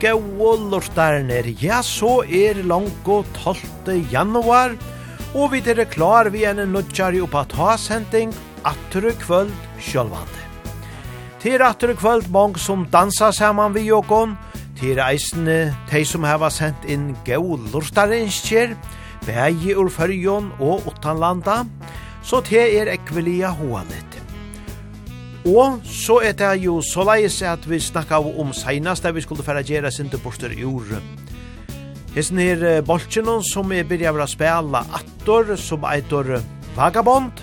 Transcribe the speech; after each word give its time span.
gau 0.00 0.56
lortarner, 0.70 1.44
ja, 1.60 1.82
så 1.82 2.22
er 2.24 2.62
langko 2.64 3.20
12. 3.36 3.98
januar, 4.10 4.72
og 5.36 5.52
vi 5.52 5.60
er 5.60 5.84
klar 5.84 6.30
vi 6.32 6.46
en 6.48 6.62
nudjari 6.72 7.20
oppa 7.20 7.44
ta 7.44 7.76
sending, 7.76 8.32
atru 8.64 9.12
kvöld 9.20 9.52
sjølvande. 9.78 10.46
Til 11.40 11.60
atru 11.62 11.94
kvöld 11.94 12.30
mong 12.32 12.56
som 12.58 12.86
dansa 12.92 13.30
saman 13.32 13.74
vi 13.74 13.88
jokon, 13.88 14.36
til 14.80 14.98
eisne 15.04 15.74
tei 15.90 16.04
som 16.04 16.24
heva 16.24 16.48
sendt 16.50 16.86
inn 16.88 17.12
gau 17.26 17.58
lortarinskjer, 17.72 18.72
bægi 19.26 19.76
ur 19.76 19.92
fyrjon 19.92 20.52
og 20.60 20.88
utanlanda, 20.88 21.64
så 22.24 22.40
te 22.40 22.62
er 22.80 22.88
ekvelia 22.88 23.52
hoanet. 23.52 24.09
Og 25.48 25.80
så 25.88 26.18
er 26.20 26.34
det 26.36 26.58
jo 26.60 26.80
så 26.84 27.04
leis 27.08 27.38
at 27.42 27.64
vi 27.64 27.78
snakka 27.80 28.18
om 28.20 28.52
seinast 28.52 29.02
der 29.02 29.14
vi 29.16 29.22
skulle 29.24 29.44
færa 29.44 29.62
gjerra 29.64 29.90
sinte 29.90 30.18
borster 30.20 30.52
i 30.52 30.64
ord. 30.64 30.98
Hesten 32.12 32.38
her 32.38 32.82
boltsjenon 32.84 33.44
som 33.46 33.72
er 33.72 33.86
byrja 33.88 34.12
vera 34.12 34.26
spela 34.28 34.84
attor 34.98 35.56
som 35.56 35.86
eitor 35.88 36.42
Vagabond. 36.76 37.40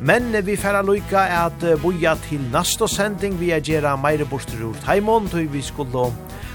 Men 0.00 0.32
vi 0.46 0.56
færa 0.56 0.80
loika 0.82 1.26
at 1.44 1.64
boja 1.82 2.14
til 2.28 2.40
nasta 2.52 2.86
sending 2.88 3.36
vi 3.40 3.50
er 3.50 3.60
gjerra 3.60 3.96
meire 3.96 4.24
borster 4.24 4.64
ur 4.64 4.76
taimon 4.86 5.28
tog 5.28 5.52
vi 5.52 5.62
skulle 5.62 6.08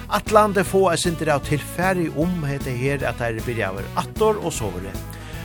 atlande 0.10 0.64
få 0.64 0.88
er 0.90 0.98
sinte 0.98 1.30
av 1.30 1.44
tilfæri 1.46 2.10
om 2.18 2.44
hette 2.48 2.72
her 2.72 3.04
at 3.06 3.20
det 3.20 3.30
er 3.30 3.46
byrja 3.46 3.74
vera 3.76 3.94
attor 4.02 4.42
og 4.42 4.54
sovere. 4.54 4.94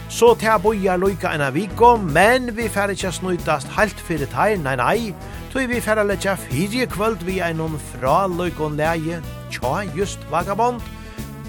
Så 0.08 0.32
til 0.34 0.48
jeg 0.48 0.62
bojar 0.64 0.96
loika 0.96 1.34
enn 1.36 1.44
viko, 1.52 1.90
men 2.00 2.48
vi 2.56 2.68
færre 2.72 2.94
ikkje 2.96 3.10
snuitast 3.18 3.68
heilt 3.76 3.98
fyrir 4.00 4.30
teir, 4.32 4.56
nei 4.64 4.72
nei, 4.80 5.10
tog 5.52 5.68
vi 5.68 5.82
færre 5.84 6.06
letja 6.08 6.32
fyrir 6.40 6.88
kvöld 6.88 7.26
vi 7.28 7.38
er 7.44 7.52
noen 7.58 7.76
fra 7.90 8.22
loikon 8.32 8.80
leie, 8.80 9.20
tja 9.52 9.84
just 9.92 10.24
vagabond, 10.32 10.80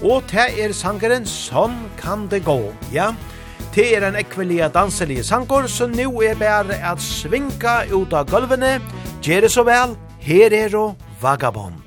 og 0.04 0.28
til 0.28 0.60
er 0.60 0.76
sangeren 0.76 1.24
Sånn 1.28 1.76
kan 2.00 2.28
det 2.28 2.44
gå, 2.44 2.60
ja. 2.92 3.10
Til 3.72 3.96
er 3.96 4.08
en 4.10 4.20
ekvelia 4.20 4.68
danselige 4.68 5.24
sanger, 5.24 5.68
så 5.68 5.88
nu 5.88 6.20
er 6.20 6.36
bare 6.36 6.76
at 6.84 7.00
svinka 7.00 7.86
ut 7.92 8.12
av 8.12 8.28
gulvene, 8.28 8.78
gjere 9.24 9.48
så 9.48 9.64
vel, 9.64 9.96
her 10.20 10.52
er 10.52 10.76
og 10.76 10.98
vagabond. 11.22 11.79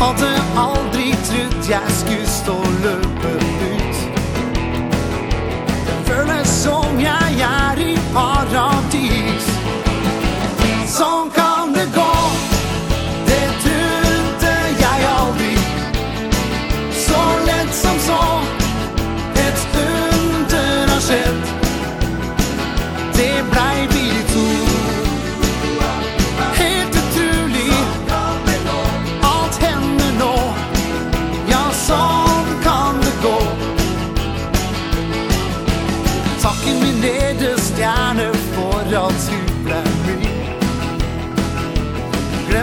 Hadde 0.00 0.30
aldri 0.56 1.10
trodd 1.28 1.66
jeg 1.68 1.96
skulle 1.98 2.28
stå 2.32 2.56
løp 2.84 3.09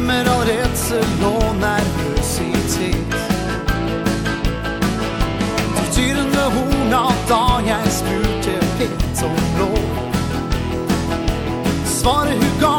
skimmer 0.08 0.30
av 0.36 0.46
rädsel 0.46 1.26
och 1.26 1.56
nervositet. 1.56 3.16
Du 5.76 5.96
tyrende 5.96 6.42
horn 6.42 6.94
av 6.94 7.14
dagen 7.30 7.90
spurte 7.90 8.60
pent 8.78 9.24
og 9.24 9.40
blå. 9.56 9.78
Svaret 11.86 12.34
hur 12.34 12.62
gav 12.62 12.77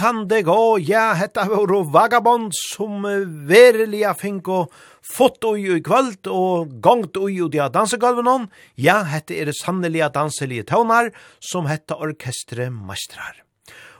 kan 0.00 0.22
det 0.28 0.46
gå, 0.48 0.78
ja, 0.88 1.12
hetta 1.12 1.44
våre 1.50 1.82
vagabond 1.92 2.54
som 2.56 3.02
verilega 3.48 4.14
finko 4.16 4.62
fått 5.04 5.44
ui 5.44 5.66
i 5.74 5.82
kvöld 5.84 6.30
og 6.32 6.70
gongt 6.80 7.18
ui 7.20 7.34
ui 7.42 7.60
av 7.60 7.74
dansegolven 7.74 8.48
ja, 8.80 9.02
hetta 9.04 9.36
er 9.36 9.52
sanneliga 9.52 10.08
danselige 10.14 10.64
tøvnar 10.72 11.10
som 11.44 11.68
hetta 11.68 11.98
orkestre 12.00 12.70
meistrar. 12.72 13.42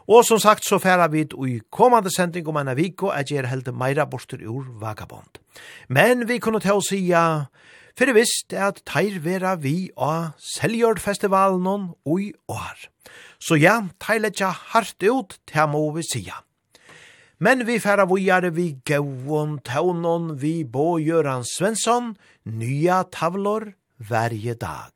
Og 0.08 0.24
som 0.24 0.40
sagt 0.40 0.64
så 0.64 0.80
færa 0.80 1.10
vi 1.12 1.26
i 1.26 1.60
kommande 1.70 2.10
sending 2.10 2.48
om 2.48 2.56
enn 2.62 2.72
viko 2.78 3.12
at 3.12 3.28
jeg 3.30 3.44
er 3.44 3.50
held 3.52 3.68
meira 3.76 4.08
borster 4.08 4.40
ur 4.40 4.64
vagabond. 4.80 5.36
Men 5.88 6.24
vi 6.28 6.40
kunne 6.40 6.62
til 6.64 6.80
å 6.80 6.86
sija 6.86 7.24
Fyrir 7.98 8.16
visst 8.16 8.54
er 8.54 8.70
at 8.70 8.82
teir 8.88 9.18
vera 9.24 9.56
vi 9.60 9.90
av 9.96 10.36
Seljordfestivalen 10.56 11.90
og 12.06 12.20
i 12.20 12.30
år. 12.48 12.86
Så 13.40 13.58
ja, 13.60 13.80
teir 14.02 14.22
letja 14.22 14.52
hardt 14.72 15.02
ut, 15.02 15.38
til 15.48 15.68
må 15.72 15.82
vi 15.96 16.06
sija. 16.06 16.42
Men 17.40 17.64
vi 17.66 17.78
færa 17.80 18.04
vujare 18.04 18.50
vi 18.52 18.74
gauon 18.84 19.58
taunon 19.64 20.34
vi 20.42 20.64
Bo 20.64 20.98
Göran 21.00 21.44
Svensson, 21.48 22.16
nya 22.44 23.02
tavlor 23.08 23.72
varje 23.96 24.54
dag. 24.54 24.92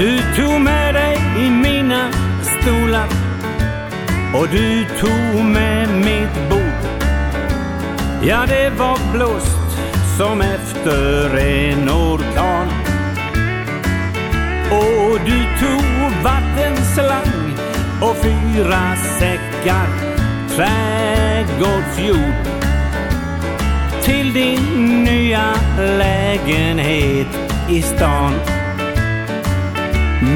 Du 0.00 0.18
tog 0.36 0.60
med 0.60 0.94
dig 0.94 1.16
i 1.44 1.50
mina 1.50 2.12
stolar 2.44 3.19
Och 4.34 4.48
du 4.48 4.84
tog 5.00 5.44
med 5.44 5.88
mitt 5.88 6.50
bord. 6.50 6.60
Ja, 8.22 8.44
det 8.48 8.70
var 8.78 9.12
blåst 9.12 9.78
som 10.18 10.40
efter 10.40 11.36
en 11.38 11.90
orkan. 11.90 12.68
Och 14.70 15.18
du 15.26 15.44
tog 15.60 16.22
vattenslang 16.24 17.54
och 18.00 18.16
fyra 18.16 18.96
säckar 19.18 19.86
trädgårdsjord. 20.56 22.46
Till 24.02 24.32
din 24.32 25.04
nya 25.04 25.54
lägenhet 25.78 27.28
i 27.68 27.82
stan. 27.82 28.32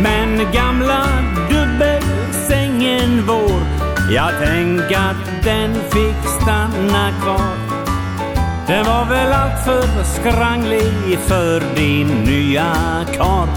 Men 0.03 0.53
gamla 0.53 1.07
dubbelsängen 1.51 3.23
vår 3.27 3.74
Jag 4.11 4.31
tänk 4.45 4.93
att 4.93 5.45
den 5.45 5.75
fick 5.75 6.31
stanna 6.43 7.11
kvar. 7.23 7.75
Den 8.67 8.85
var 8.85 9.05
väl 9.05 9.33
allt 9.33 9.65
för 9.65 10.05
skranglig 10.05 11.19
för 11.19 11.77
din 11.77 12.09
nya 12.09 12.75
kar 13.17 13.49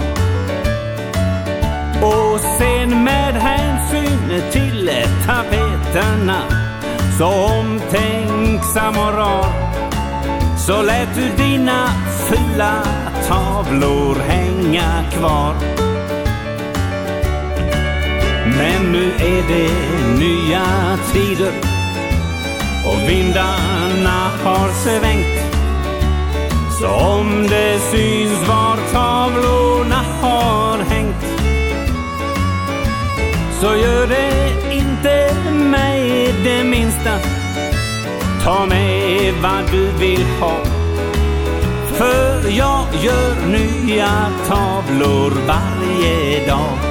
Och 2.02 2.40
sen 2.58 3.04
med 3.04 3.34
hänsyn 3.34 4.42
till 4.52 4.90
tapeterna 5.26 6.42
Så 7.18 7.26
omtänksam 7.26 8.96
och 8.96 9.14
rar 9.14 9.52
Så 10.66 10.82
lät 10.82 11.14
du 11.14 11.44
dina 11.44 11.88
fula 12.28 12.82
tavlor 13.28 14.14
hänga 14.14 15.10
kvar. 15.12 15.87
Men 18.58 18.92
nu 18.92 19.12
är 19.18 19.42
det 19.48 19.70
nya 20.18 20.66
tider 21.12 21.52
Och 22.86 23.08
vindarna 23.08 24.30
har 24.44 24.68
svängt. 24.68 25.54
Så 26.80 26.88
om 26.88 27.46
det 27.48 27.78
syns 27.78 28.48
var 28.48 28.76
tavlorna 28.92 30.04
har 30.20 30.78
hängt 30.78 31.24
Så 33.60 33.66
gör 33.66 34.06
det 34.06 34.74
inte 34.74 35.34
mig 35.52 36.34
det 36.44 36.64
minsta. 36.64 37.18
Ta 38.44 38.66
med 38.66 39.34
vad 39.42 39.70
du 39.70 39.86
vill 39.98 40.24
ha 40.40 40.56
För 41.92 42.50
jag 42.50 42.86
gör 43.02 43.46
nya 43.46 44.30
tavlor 44.48 45.32
varje 45.46 46.46
dag. 46.46 46.87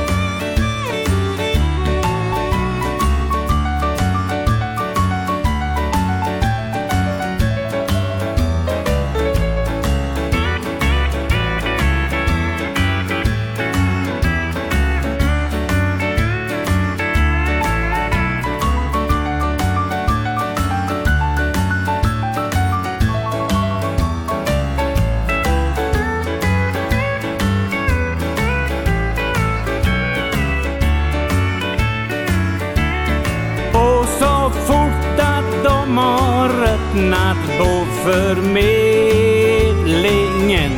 förmedlingen 38.07 40.71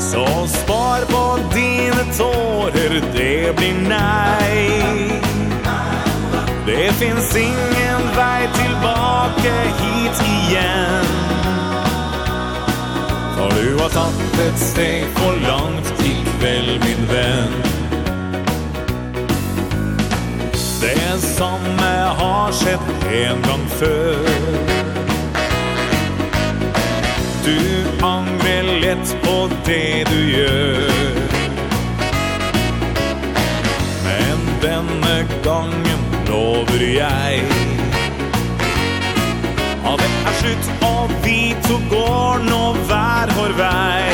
Så 0.02 0.26
spar 0.52 1.06
på 1.12 1.24
dine 1.54 2.04
tårer, 2.16 3.00
det 3.16 3.52
blir 3.58 3.82
nei. 3.88 5.12
Det 6.66 6.92
finns 7.00 7.34
ingen 7.36 8.08
vei 8.16 8.46
tilbake 8.60 9.56
hit 9.82 10.24
igjen. 10.36 11.21
Når 13.42 13.50
du 13.50 13.78
har 13.78 13.88
tatt 13.88 14.40
ett 14.40 14.58
steg 14.58 15.04
for 15.14 15.36
langt 15.46 15.92
ikväll 16.04 16.80
min 16.84 17.06
vän 17.06 17.52
Det 20.80 21.20
samme 21.20 21.90
har 22.18 22.52
sett 22.52 23.04
en 23.12 23.42
gang 23.42 23.66
før. 23.68 24.28
Du 27.44 27.58
angrer 28.06 28.80
lett 28.80 29.16
på 29.22 29.50
det 29.66 30.04
du 30.10 30.20
gjør. 30.38 30.92
Men 34.04 34.46
denne 34.62 35.16
gangen 35.44 36.06
lover 36.28 36.86
jeg 36.94 37.42
At 39.84 39.98
det 39.98 40.14
er 40.26 40.40
slutt 40.40 40.81
vei 43.52 44.11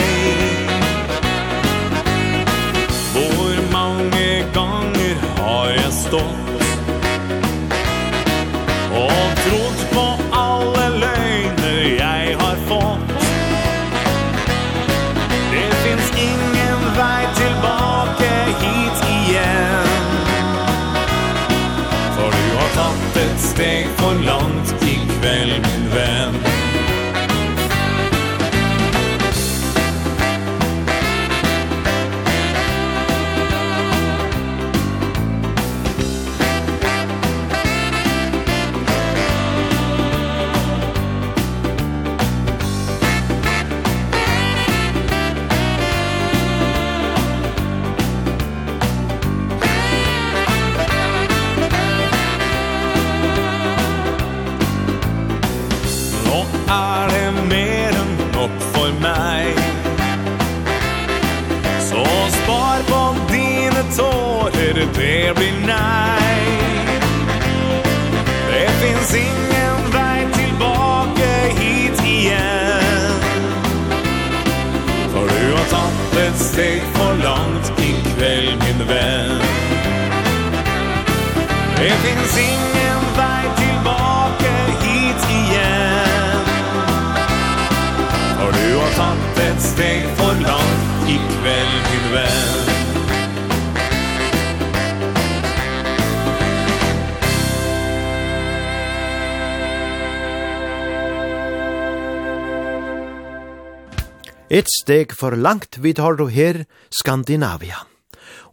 steg 104.88 105.12
for 105.12 105.36
langt 105.36 105.82
vi 105.84 105.92
tar 105.92 106.16
du 106.16 106.28
her, 106.32 106.64
Skandinavia. 106.88 107.84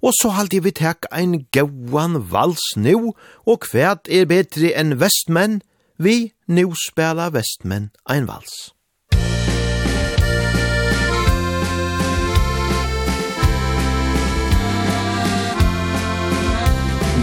Og 0.04 0.12
så 0.20 0.34
halte 0.36 0.60
vi 0.60 0.74
tek 0.76 1.08
ein 1.16 1.46
gauan 1.56 2.20
vals 2.32 2.76
nu, 2.76 3.16
og 3.48 3.64
kvært 3.64 4.12
er 4.12 4.28
betri 4.28 4.74
enn 4.76 4.98
vestmenn, 5.00 5.62
vi 5.96 6.34
nu 6.52 6.74
spela 6.76 7.30
vestmenn 7.32 7.94
ein 8.12 8.28
vals. 8.28 8.76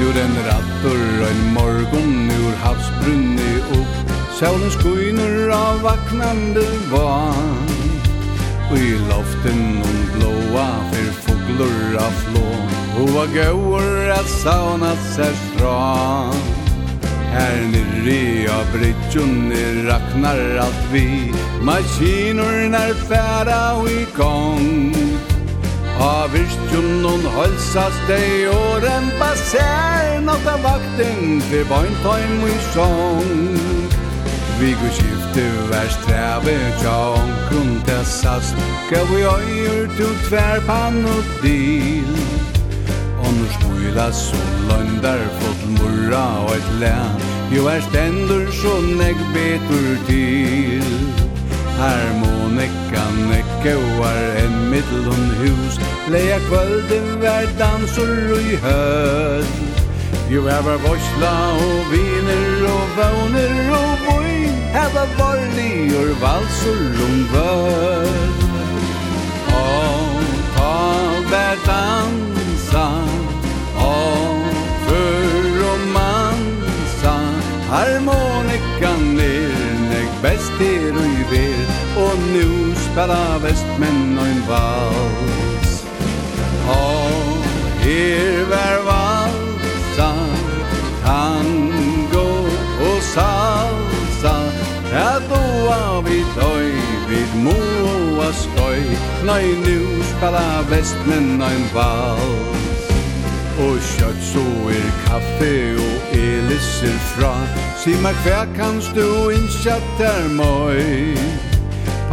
Nu 0.01 0.09
en 0.25 0.35
rattor 0.49 1.05
en 1.29 1.45
morgon 1.53 2.17
ur 2.41 2.57
havsbrunni 2.65 3.53
upp 3.77 4.11
Solen 4.41 4.73
skiner 4.75 5.53
av 5.55 5.85
vaknande 5.85 6.67
vann 6.91 7.82
i 8.77 8.99
loften 9.09 9.83
om 9.85 10.19
blåa 10.19 10.69
för 10.93 11.13
fåglor 11.13 11.97
av 11.97 12.11
flå 12.11 12.53
Och 13.03 13.09
vad 13.09 13.35
går 13.35 14.11
att 14.11 14.29
sauna 14.29 14.97
sig 14.97 15.35
stran 15.35 16.35
Här 17.33 17.63
nere 17.73 18.53
av 18.61 18.79
bridgen 18.79 19.53
raknar 19.87 20.57
allt 20.57 20.93
vi. 20.93 21.33
Maskinorna 21.63 22.79
är 22.79 22.95
färda 22.95 23.75
och 23.75 23.91
igång 23.91 24.95
Av 26.01 26.33
virstjon 26.33 27.05
hon 27.05 27.27
holsas 27.27 27.95
dei 28.09 28.47
och 28.49 28.83
rempas 28.83 29.55
här 29.55 30.21
Något 30.21 30.63
vakten 30.63 31.43
til 31.51 31.65
barntajm 31.65 32.43
och 32.43 32.49
i 32.49 32.59
sång 32.75 34.02
Vi 34.63 34.71
går 34.71 34.91
skift 34.91 35.35
du 35.35 35.75
är 35.75 35.89
sträve 35.89 36.59
Tjån 36.83 37.31
kron 37.49 37.83
tessast. 37.87 38.57
Gav 38.91 39.13
och 39.13 39.41
öjur 39.41 39.91
du 39.99 40.29
tvärpann 40.29 41.05
och 41.05 41.43
dil. 41.43 42.17
Og 43.19 43.33
nu 43.35 43.47
smula 43.59 44.13
solöndar 44.13 45.21
Fått 45.41 45.63
murra 45.79 46.27
og 46.45 46.57
et 46.57 46.71
län 46.81 47.21
Jo 47.51 47.67
er 47.67 47.81
stendur 47.81 48.51
så 48.51 48.75
nägg 48.81 49.19
betur 49.35 49.97
till 50.07 50.93
Harmonika 51.79 53.05
nekke 53.31 53.75
var 53.99 54.23
en 54.45 54.71
middelen 54.71 55.27
hus 55.41 55.81
Leia 56.09 56.39
kvölden 56.49 57.21
vær 57.21 57.47
dansur 57.59 58.35
og 58.37 58.53
i 58.53 58.57
høll 58.65 59.53
Jo, 60.31 60.47
er 60.47 60.63
var 60.65 60.79
vorsla 60.87 61.35
og 61.61 61.91
viner 61.93 62.69
og 62.75 62.87
våner 62.97 63.75
og 63.77 64.07
boi 64.07 64.32
Hava 64.73 65.05
varligur 65.19 66.11
valsur 66.23 66.81
lungvöld 66.99 68.41
Og 69.53 70.23
ta 70.57 70.77
vær 71.31 71.57
dansa 71.67 72.89
Og 73.77 74.43
för 74.87 75.43
mansa. 75.95 77.17
Harmonikan 77.71 79.21
er 79.21 79.53
nek 79.91 80.11
best 80.23 80.61
er 80.61 80.97
og 81.03 81.09
i 81.21 81.25
ver. 81.33 81.67
Og 82.05 82.15
nu 82.35 82.75
spela 82.85 83.39
vestmenn 83.45 84.19
og 84.19 84.27
en 84.27 84.43
vals. 84.49 85.73
Og 86.69 87.45
her 87.85 88.45
vær 88.53 88.79
valsa 88.89 90.11
Tango 91.05 92.29
og 92.89 93.03
salsa 93.15 93.82
Ja, 94.93 95.19
doa 95.29 96.01
vi 96.05 96.19
døy, 96.37 96.73
vid 97.09 97.31
moa 97.41 98.27
skøy 98.37 98.83
Nei, 99.25 99.55
nu 99.65 100.03
spela 100.11 100.61
vestmen 100.69 101.41
ein 101.41 101.65
vals. 101.73 102.91
Og 103.63 103.79
kjøtt 103.95 104.21
så 104.27 104.45
er 104.69 104.91
kaffe 105.07 105.55
og 105.81 106.13
elisser 106.19 106.99
fra. 107.15 107.33
Si 107.81 107.97
meg 108.05 108.21
hver 108.27 108.45
kanst 108.59 108.93
du 108.93 109.31
innkjatt 109.33 109.89
der 109.97 110.29
møy. 110.37 111.17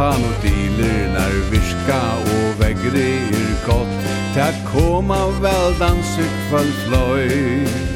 Panodiler 0.00 1.12
nær 1.12 1.36
virka 1.52 2.00
og 2.32 2.58
vegre 2.62 3.06
er 3.28 3.54
godt 3.66 4.10
Ta 4.32 4.48
koma 4.70 5.26
vel 5.44 5.74
danser 5.82 6.36
kvall 6.48 6.76
fløy 6.86 7.89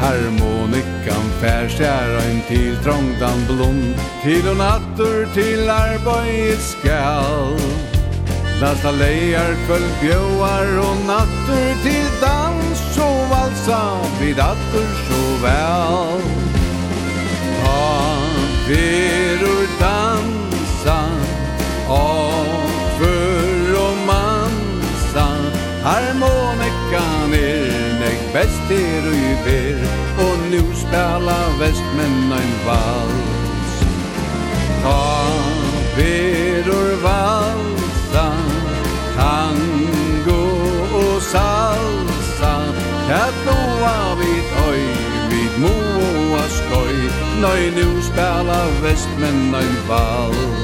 Harmonikan 0.00 1.26
färskär 1.40 2.08
en 2.18 2.42
til 2.48 2.76
trångdan 2.84 3.40
blom 3.48 3.94
Till 4.22 4.48
och 4.48 4.56
nattur 4.56 5.26
till 5.34 5.70
arbeid 5.70 6.58
skall 6.58 7.60
Lasta 8.60 8.90
lejar 8.90 9.54
kvöld 9.66 9.92
bjöar 10.00 10.78
og 10.78 10.96
nattur 11.06 11.74
til 11.82 12.06
dans 12.20 12.98
Och 13.00 13.28
valsa 13.30 13.82
vid 14.20 14.38
attur 14.38 14.90
så 15.08 15.22
vel. 15.42 16.22
Ta 17.62 18.16
veror 18.68 19.66
dansa 19.80 21.00
Av 21.88 22.70
för 22.98 24.06
mansa. 24.06 25.26
Harmonikan 25.82 27.34
er 27.34 28.00
nek 28.00 28.20
best 28.32 28.60
till 28.68 28.99
spela 30.90 31.38
vestmenn 31.58 32.32
ein 32.32 32.52
vals. 32.66 33.72
Ta 34.82 35.02
berur 35.96 36.90
valsa 37.02 38.28
Tango 39.16 40.42
og 41.02 41.22
salsa 41.22 42.54
Tja 43.06 43.24
blåa 43.42 43.98
vid 44.20 44.46
øy 44.68 44.84
vid 45.30 45.54
moa 45.62 46.44
skoj 46.58 46.96
Nøy 47.42 47.70
nu 47.76 47.88
spela 48.02 48.60
vestmenn 48.82 49.54
ein 49.54 49.76
vals. 49.88 50.59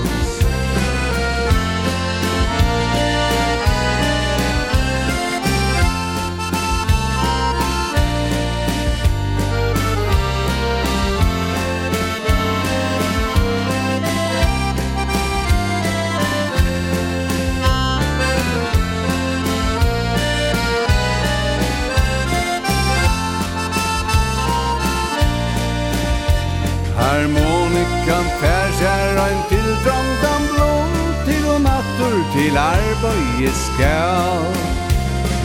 til 32.47 32.59
arbeid 32.59 33.55
skal 33.59 34.45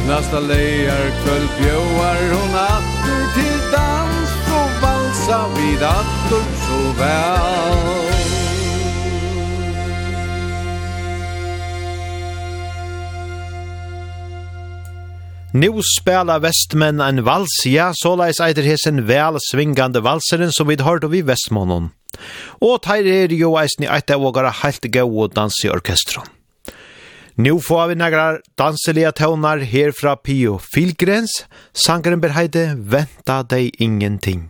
Næsta 0.10 0.40
leir 0.40 1.08
kvöld 1.22 1.48
bjóar 1.58 2.22
hon 2.34 2.56
attur 2.62 3.24
til 3.36 3.60
dans 3.74 4.32
Og 4.60 4.70
valsa 4.84 5.40
vid 5.56 5.82
attur 5.82 6.48
så 6.66 6.82
vel 7.00 8.10
Nu 15.54 15.82
spela 15.84 16.38
Vestmenn 16.40 17.02
en 17.02 17.26
vals, 17.26 17.66
ja, 17.66 17.90
såleis 17.92 18.40
eitir 18.40 18.64
hesen 18.64 19.02
vel 19.08 19.36
svingande 19.50 20.00
valseren 20.00 20.54
som 20.56 20.70
vi 20.72 20.78
hørte 20.80 21.12
vi 21.12 21.26
Vestmånen. 21.28 21.92
Og 22.64 22.80
teir 22.88 23.10
er 23.12 23.36
jo 23.36 23.58
eisen 23.60 23.84
i 23.84 23.92
eit 23.92 24.16
av 24.16 24.24
ågara 24.24 24.54
heilt 24.64 24.88
gau 24.96 25.10
og 25.26 25.36
dansi 25.36 25.68
orkestron. 25.68 26.41
Nu 27.44 27.60
får 27.60 27.88
vi 27.88 27.96
några 27.96 28.38
danseliga 28.58 29.12
tonar 29.12 29.58
här 29.58 29.92
fra 29.92 30.16
Pio 30.16 30.60
Filgrens. 30.74 31.46
Sangren 31.74 32.22
berheide 32.22 32.74
Vänta 32.78 33.44
dig 33.44 33.72
ingenting. 33.78 34.50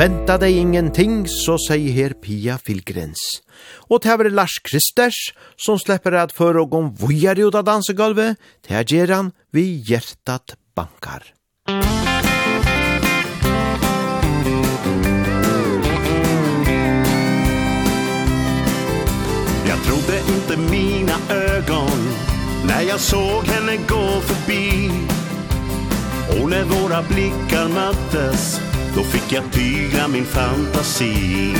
Venta 0.00 0.38
deg 0.40 0.56
ingenting, 0.56 1.26
så 1.28 1.58
sier 1.60 1.92
her 1.92 2.14
Pia 2.24 2.54
Filgrens. 2.56 3.20
Og 3.92 4.00
det 4.00 4.14
er 4.14 4.30
Lars 4.32 4.54
Kristers, 4.64 5.18
som 5.60 5.76
slipper 5.76 6.16
at 6.16 6.32
før 6.32 6.62
og 6.62 6.72
om 6.78 6.86
vujar 6.96 7.36
ut 7.36 7.52
av 7.52 7.66
dansegulvet, 7.68 8.40
det 8.64 8.72
er 8.78 8.86
Geran 8.88 9.28
vi 9.52 9.66
hjertat 9.84 10.56
bankar. 10.72 11.34
Jag 19.68 19.80
trodde 19.84 20.16
inte 20.32 20.56
mina 20.56 21.16
ögon 21.28 22.00
när 22.64 22.82
jag 22.88 23.00
såg 23.00 23.44
henne 23.44 23.76
gå 23.76 24.20
förbi 24.20 24.90
Och 26.30 26.50
när 26.50 26.64
våra 26.64 27.02
blickar 27.02 27.68
möttes 27.68 28.69
Då 28.94 29.02
fick 29.02 29.32
jag 29.32 29.52
tyga 29.52 30.08
min 30.08 30.24
fantasi. 30.24 31.54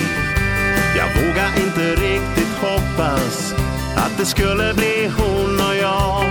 Jag 0.96 1.06
vågar 1.22 1.50
inte 1.56 1.90
riktigt 1.90 2.54
hoppas 2.60 3.54
Att 3.96 4.18
det 4.18 4.26
skulle 4.26 4.74
bli 4.74 5.10
hon 5.18 5.60
och 5.68 5.76
jag. 5.76 6.24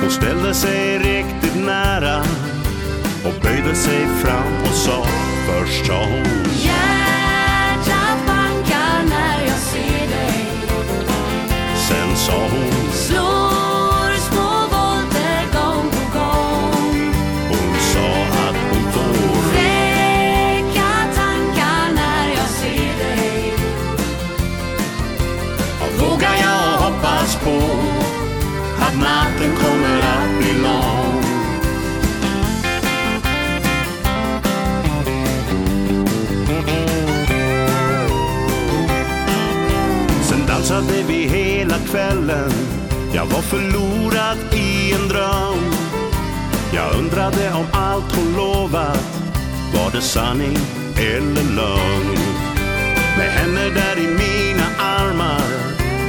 Hon 0.00 0.10
ställde 0.10 0.54
sig 0.54 0.98
riktigt 0.98 1.64
nära 1.64 2.22
Och 3.24 3.42
böjde 3.42 3.74
sig 3.74 4.06
fram 4.22 4.62
och 4.62 4.74
sa 4.74 5.06
Först 5.46 5.86
sa 5.86 6.04
hon 6.04 6.44
Hjärtat 6.54 8.26
bankar 8.26 9.02
när 9.08 9.46
jag 9.46 9.58
ser 9.58 10.08
dig. 10.08 10.46
Sen 11.88 12.16
sa 12.16 12.48
hon 12.50 12.81
natten 29.42 29.56
kommer 29.56 29.98
att 29.98 30.38
bli 30.38 30.62
lång. 30.62 31.22
Sen 40.22 40.46
dansade 40.46 41.02
vi 41.08 41.14
hela 41.14 41.78
kvällen. 41.78 42.52
Jag 43.14 43.26
var 43.26 43.42
förlorad 43.42 44.38
i 44.54 44.92
en 44.92 45.08
dröm. 45.08 45.72
Jag 46.74 46.94
undrade 46.98 47.52
om 47.54 47.66
allt 47.72 48.16
hon 48.16 48.36
lovat. 48.36 49.22
Var 49.74 49.90
det 49.92 50.00
sanning 50.00 50.58
eller 50.96 51.54
lögn? 51.56 52.18
Med 53.18 53.30
henne 53.30 53.68
där 53.68 53.98
i 53.98 54.06
mina 54.06 54.66
armar 54.78 55.42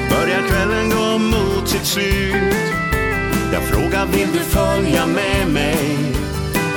Börjar 0.10 0.48
kvällen 0.50 0.90
gå 0.90 1.18
mot 1.18 1.68
sitt 1.68 1.86
slut. 1.86 2.83
Jag 3.54 3.64
frågade 3.64 4.12
vill 4.12 4.28
du 4.34 4.40
följa 4.40 5.06
med 5.06 5.48
mig? 5.48 5.98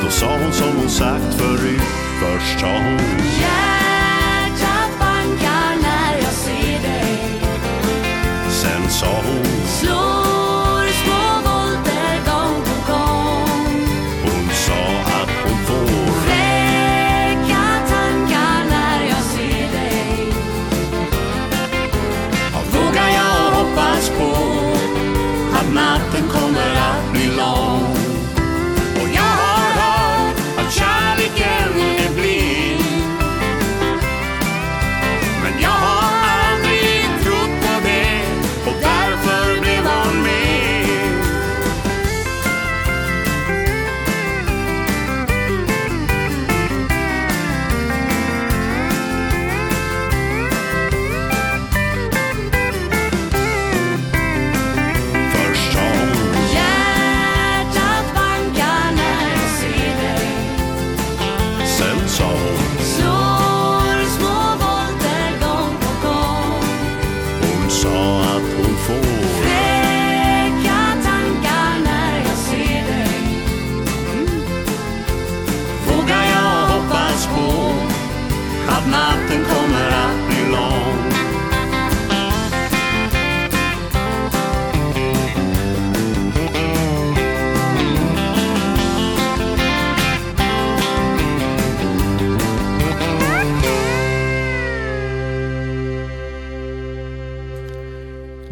Då 0.03 0.11
sa 0.11 0.39
hon 0.43 0.53
som 0.53 0.77
hon 0.77 0.89
sagt 0.89 1.35
förut. 1.35 1.81
Först 2.21 2.61
sa 2.61 2.67
hon 2.67 2.99
Hjärtat 3.41 4.99
bankar 4.99 5.77
när 5.83 6.17
jag 6.23 6.33
ser 6.33 6.83
dig. 6.89 7.41
Sen 8.51 8.91
sa 8.91 9.07
hon 9.07 9.46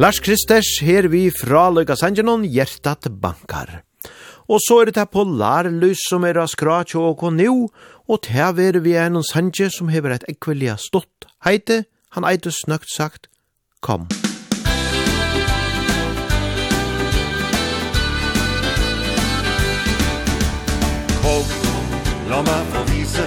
Lars 0.05 0.19
Kristers, 0.21 0.83
her 0.85 1.07
vi 1.09 1.31
fra 1.33 1.71
Løyga 1.73 1.95
Sanjanon, 1.97 2.43
hjertat 2.45 3.07
bankar. 3.23 3.71
Og 4.53 4.59
så 4.61 4.83
er 4.83 4.90
det 4.90 5.01
her 5.01 5.07
på 5.09 5.23
Larløs 5.25 6.03
som 6.11 6.27
er 6.29 6.37
av 6.43 6.51
skrats 6.53 6.93
og 7.01 7.14
konjo, 7.23 7.71
og 8.05 8.19
til 8.27 8.61
er 8.61 8.77
vi 8.85 8.93
er 9.01 9.09
noen 9.09 9.25
sanje 9.25 9.71
som 9.73 9.88
hever 9.88 10.12
et 10.12 10.27
ekvelia 10.29 10.75
stått. 10.77 11.25
Heite, 11.47 11.87
han 12.12 12.27
eite 12.29 12.53
snøkt 12.53 12.93
sagt, 12.93 13.31
kom. 13.81 14.05
Kom, 21.23 21.57
la 22.29 22.43
meg 22.51 22.69
få 22.75 22.85
vise 22.93 23.25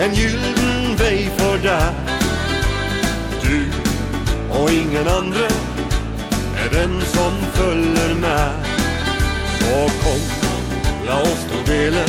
en 0.00 0.16
gylden 0.16 0.96
vei 1.02 1.28
for 1.36 1.60
deg. 1.68 2.16
Du 3.44 3.87
Og 4.50 4.72
ingen 4.72 5.08
andre 5.08 5.48
är 6.56 6.68
den 6.72 7.00
som 7.00 7.32
følger 7.54 8.14
meg 8.14 8.50
Så 9.58 9.90
kom, 10.02 10.22
la 11.06 11.20
oss 11.22 11.44
to 11.50 11.72
dela 11.72 12.04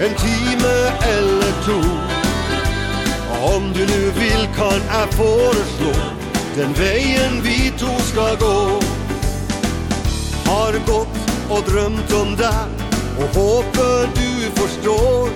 En 0.00 0.14
time 0.14 0.74
eller 1.16 1.52
to. 1.64 1.80
Om 3.54 3.72
du 3.72 3.80
nu 3.80 4.10
vill 4.10 4.48
kan 4.56 4.80
jag 4.88 5.14
föreslå 5.14 5.92
Den 6.56 6.72
vägen 6.72 7.42
vi 7.42 7.72
to 7.78 8.00
ska 8.00 8.34
gå. 8.34 8.80
Har 10.46 10.72
gått 10.72 11.18
och 11.50 11.70
drömt 11.70 12.12
om 12.12 12.36
deg 12.36 12.70
Och 13.18 13.40
håper 13.40 14.08
du 14.14 14.60
förstår. 14.60 15.28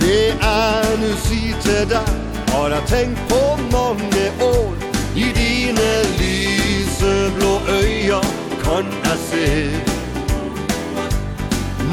Det 0.00 0.30
är 0.40 0.96
nu 1.00 1.14
si 1.16 1.54
til 1.62 1.88
deg 1.88 2.33
Har 2.54 2.70
jeg 2.70 2.86
tenkt 2.86 3.20
på 3.28 3.40
mange 3.72 4.24
år 4.42 4.74
I 5.16 5.24
dine 5.34 5.88
lyseblå 6.18 7.52
øya 7.68 8.20
Kan 8.62 8.86
jeg 9.04 9.18
se 9.28 9.48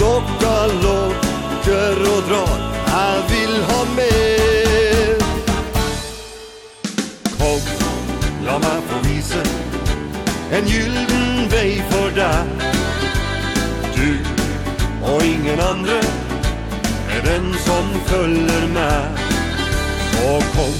Nokka 0.01 0.57
lokker 0.83 2.01
og 2.13 2.21
drar. 2.29 2.59
Jeg 2.91 3.23
vil 3.29 3.53
ha 3.69 3.79
mer. 3.95 5.19
Kom, 7.39 7.61
la 8.45 8.57
meg 8.65 8.85
få 8.89 9.01
vise 9.07 9.41
En 10.57 10.69
gylden 10.69 11.49
vei 11.53 11.81
for 11.89 12.13
deg 12.17 12.69
Du 13.97 14.07
og 15.09 15.25
ingen 15.25 15.65
andre 15.71 16.01
Er 17.09 17.25
den 17.31 17.53
som 17.65 17.93
følger 18.09 18.71
meg 18.77 19.30
Og 20.21 20.43
kom, 20.55 20.73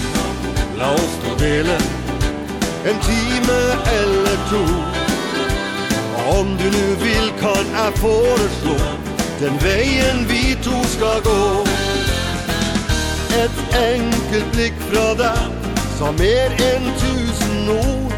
la 0.78 0.94
oss 0.94 1.14
to 1.24 1.32
dele 1.40 1.78
En 2.86 2.98
time 3.06 3.60
eller 4.02 4.38
to. 4.50 4.62
Om 6.40 6.58
du 6.58 6.64
nu 6.64 6.96
vill 7.04 7.32
kan 7.40 7.66
jeg 7.78 7.92
foreslå 7.96 8.76
Den 9.40 9.58
veien 9.64 10.30
vi 10.30 10.58
to 10.64 10.84
skal 10.88 11.22
gå. 11.24 11.66
Et 13.44 13.58
enkelt 13.94 14.52
blikk 14.54 14.78
fra 14.92 15.08
deg 15.18 15.42
Sa 15.98 16.12
mer 16.12 16.58
enn 16.70 16.90
tusen 17.02 17.70
ord. 17.78 18.14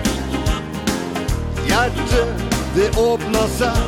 Hjertet, 1.67 2.47
det 2.75 2.89
åpna 2.99 3.47
seg. 3.57 3.83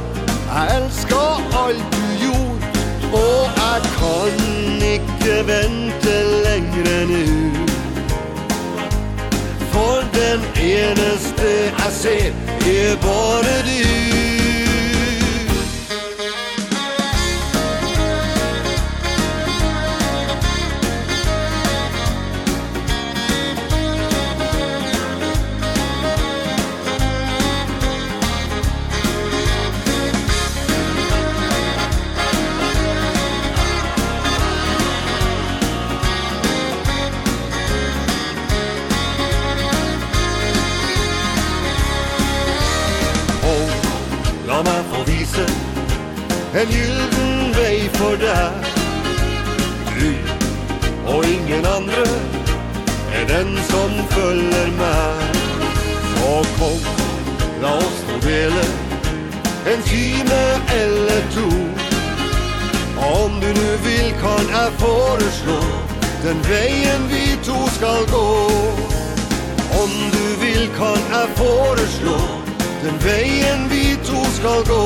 Jeg 0.46 0.78
elsker 0.80 1.58
alt 1.66 1.96
du 1.96 2.06
gjorde 2.24 2.74
Og 3.12 3.60
jeg 3.60 3.82
kan 3.98 4.55
ikke 4.96 5.36
vente 5.48 6.16
lengre 6.48 7.00
nu. 7.12 7.26
For 9.72 9.98
den 10.20 10.40
eneste 10.74 11.50
jeg 11.80 11.92
ser 11.92 12.32
er 12.68 12.96
bare 13.02 13.65
En 46.56 46.70
gylden 46.72 47.52
vei 47.52 47.90
for 47.98 48.16
deg 48.16 48.68
Du 49.98 50.12
og 51.12 51.26
ingen 51.28 51.66
andre 51.68 52.06
Er 53.12 53.26
den 53.28 53.50
som 53.70 53.92
følger 54.14 54.72
meg 54.78 55.42
Så 56.14 56.30
kom, 56.60 56.80
la 57.64 57.74
oss 57.76 58.00
nå 58.08 58.22
dele 58.24 58.64
En 59.68 59.84
time 59.84 60.40
eller 60.78 61.28
to. 61.36 61.50
Om 63.04 63.40
du 63.44 63.48
nu 63.60 63.70
vil 63.88 64.16
kan 64.24 64.48
jeg 64.56 64.72
foreslå 64.80 65.60
Den 66.24 66.40
veien 66.48 67.10
vi 67.12 67.26
to 67.44 67.60
skal 67.76 68.08
gå. 68.16 68.28
Om 69.84 69.92
du 70.16 70.26
vil 70.46 70.70
kan 70.80 71.04
jeg 71.12 71.36
foreslå 71.36 72.18
Den 72.86 73.04
veien 73.04 73.70
vi 73.70 73.88
to 74.08 74.24
skal 74.40 74.64
gå. 74.72 74.86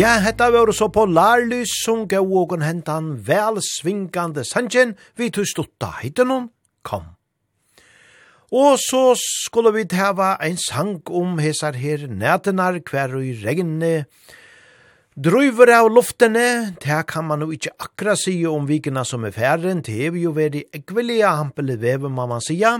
Ja, 0.00 0.14
hetta 0.24 0.46
var 0.48 0.70
så 0.72 0.86
på 0.88 1.02
Larlys 1.04 1.74
som 1.84 2.06
gav 2.08 2.24
ågon 2.24 2.62
hentan 2.64 3.08
vel 3.26 3.58
svingande 3.60 4.46
sanjen 4.48 4.94
vi 5.18 5.26
tog 5.28 5.44
stutta 5.44 5.90
heitenon 5.98 6.46
kom. 6.80 7.02
Og 8.48 8.78
så 8.80 9.02
skulle 9.20 9.74
vi 9.74 9.84
hava 9.98 10.30
ein 10.40 10.56
sang 10.56 11.02
om 11.04 11.36
hesar 11.44 11.76
her 11.76 12.06
nætenar 12.08 12.80
kvar 12.80 13.12
og 13.18 13.28
i 13.28 13.34
regne, 13.42 14.06
Drøyver 15.20 15.74
av 15.82 15.90
luftene, 15.92 16.78
det 16.80 17.02
kan 17.12 17.28
man 17.28 17.44
jo 17.44 17.52
ikkje 17.52 17.76
akkurat 17.76 18.24
si 18.24 18.38
om 18.48 18.64
vikina 18.64 19.04
som 19.04 19.28
er 19.28 19.36
færen, 19.36 19.84
det 19.84 20.00
er 20.06 20.16
jo 20.16 20.32
veri 20.32 20.64
ekvelia 20.72 21.36
hampele 21.42 21.76
veve, 21.76 22.08
må 22.08 22.24
man 22.30 22.40
sia. 22.40 22.78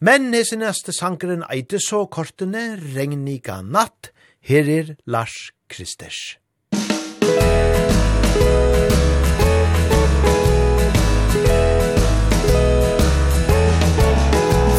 Men 0.00 0.32
hese 0.34 0.58
neste 0.58 0.90
sangeren 0.90 1.46
eite 1.46 1.78
så 1.78 2.08
kortene, 2.10 2.72
regnika 2.96 3.62
natt, 3.62 4.10
her 4.42 4.66
er 4.80 4.96
Lars 5.06 5.52
Kristers. 5.72 6.38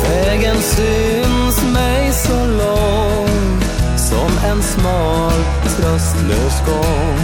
Vägen 0.04 0.56
syns 0.62 1.74
mig 1.74 2.12
så 2.12 2.46
lång 2.46 3.62
Som 3.98 4.50
en 4.52 4.64
smal 4.64 5.40
tröstlös 5.64 6.66
gång 6.66 7.20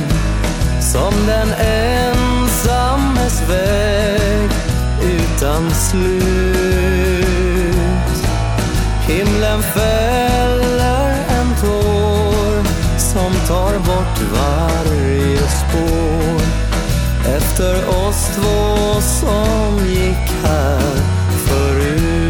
Som 0.81 1.13
den 1.27 1.51
ensammes 1.67 3.41
väg 3.49 4.49
Utan 5.01 5.71
slut 5.71 6.25
Himlen 9.07 9.61
fäller 9.61 10.98
som 12.99 13.33
tar 13.47 13.73
bort 13.79 14.21
varje 14.33 15.37
spår. 15.37 16.41
Efter 17.37 17.89
oss 17.89 18.27
två 18.35 19.01
som 19.01 19.85
gick 19.87 20.31
här 20.43 20.95
förut. 21.47 22.28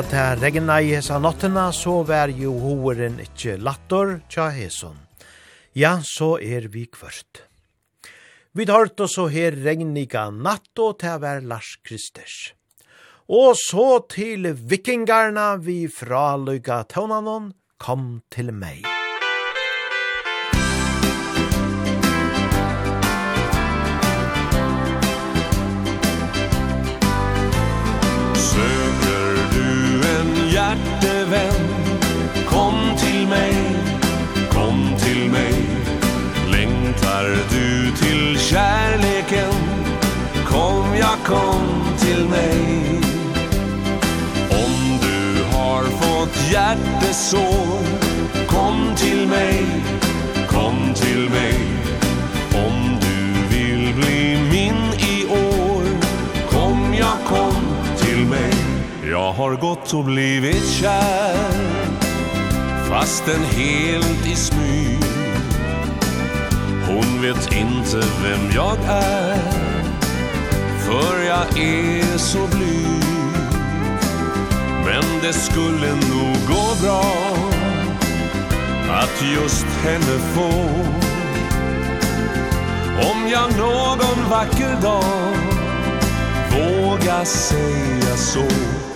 at 0.00 0.10
det 0.12 0.40
regna 0.40 0.78
i 0.80 0.94
hesa 0.94 1.18
nottena, 1.20 1.66
så 1.76 1.98
var 2.08 2.30
jo 2.32 2.54
hoeren 2.62 3.18
ikkje 3.20 3.58
lattor 3.60 4.14
tja 4.32 4.46
heson. 4.54 4.96
Ja, 5.76 5.98
så 6.00 6.38
er 6.40 6.70
vi 6.72 6.86
kvart. 6.88 7.42
Vi 8.56 8.64
tar 8.66 8.88
oss 8.96 9.16
så 9.18 9.26
her 9.28 9.58
regniga 9.60 10.30
natt, 10.32 10.72
og 10.80 10.96
det 11.02 11.16
var 11.20 11.44
Lars 11.44 11.74
Kristers. 11.84 12.54
Og 13.28 13.58
så 13.60 13.88
til 14.08 14.48
vikingarna 14.54 15.52
vi 15.60 15.82
fra 15.92 16.32
Luga 16.40 16.80
Tøvnanon, 16.88 17.52
kom 17.76 18.22
til 18.32 18.54
meg. 18.56 18.89
hjärte 30.70 31.24
vän. 31.24 31.68
Kom 32.46 32.96
till 32.96 33.26
mig, 33.28 33.54
kom 34.50 34.94
till 34.98 35.30
mig. 35.30 35.54
Längtar 36.50 37.24
du 37.50 37.90
till 37.96 38.38
kärleken? 38.38 39.52
Kom, 40.46 40.94
ja 41.00 41.14
kom 41.24 41.96
till 41.98 42.24
mig. 42.28 43.00
Om 44.50 44.98
du 45.02 45.56
har 45.56 45.84
fått 45.84 46.50
hjärtesår 46.52 47.78
Kom 48.46 48.94
till 48.96 49.26
mig, 49.28 49.66
kom 50.48 50.94
till 50.94 51.30
mig. 51.30 51.54
Om 52.54 52.96
du 53.00 53.56
vill 53.56 53.94
bli 53.94 54.38
min 54.52 54.94
i 54.98 55.26
år 55.26 55.84
Kom, 56.50 56.94
ja 56.98 57.12
kom 57.26 57.49
Jag 59.10 59.32
har 59.32 59.56
gått 59.56 59.94
och 59.94 60.04
blivit 60.04 60.68
kär 60.68 61.36
Fastän 62.88 63.44
helt 63.44 64.26
i 64.26 64.36
smyg. 64.36 65.04
Hon 66.86 67.22
vet 67.22 67.52
inte 67.52 67.96
vem 68.22 68.50
jag 68.54 68.76
är 68.88 69.38
För 70.78 71.22
jag 71.22 71.58
är 71.58 72.18
så 72.18 72.46
blyg. 72.46 73.04
Men 74.84 75.20
det 75.22 75.32
skulle 75.32 75.88
nog 75.90 76.36
gå 76.48 76.74
bra 76.82 77.04
Att 78.90 79.22
just 79.34 79.66
henne 79.66 80.18
få. 80.34 80.50
Om 83.10 83.28
jag 83.28 83.58
någon 83.58 84.30
vacker 84.30 84.82
dag 84.82 85.34
Våga 86.50 87.24
säga 87.24 88.16
så. 88.16 88.89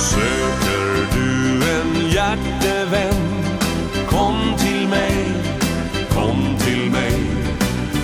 Söker 0.00 1.06
du 1.14 1.62
en 1.70 2.10
hjärtevän? 2.10 3.44
Kom 4.08 4.56
till 4.58 4.88
mig, 4.88 5.32
kom 6.10 6.56
till 6.58 6.90
mig. 6.90 7.20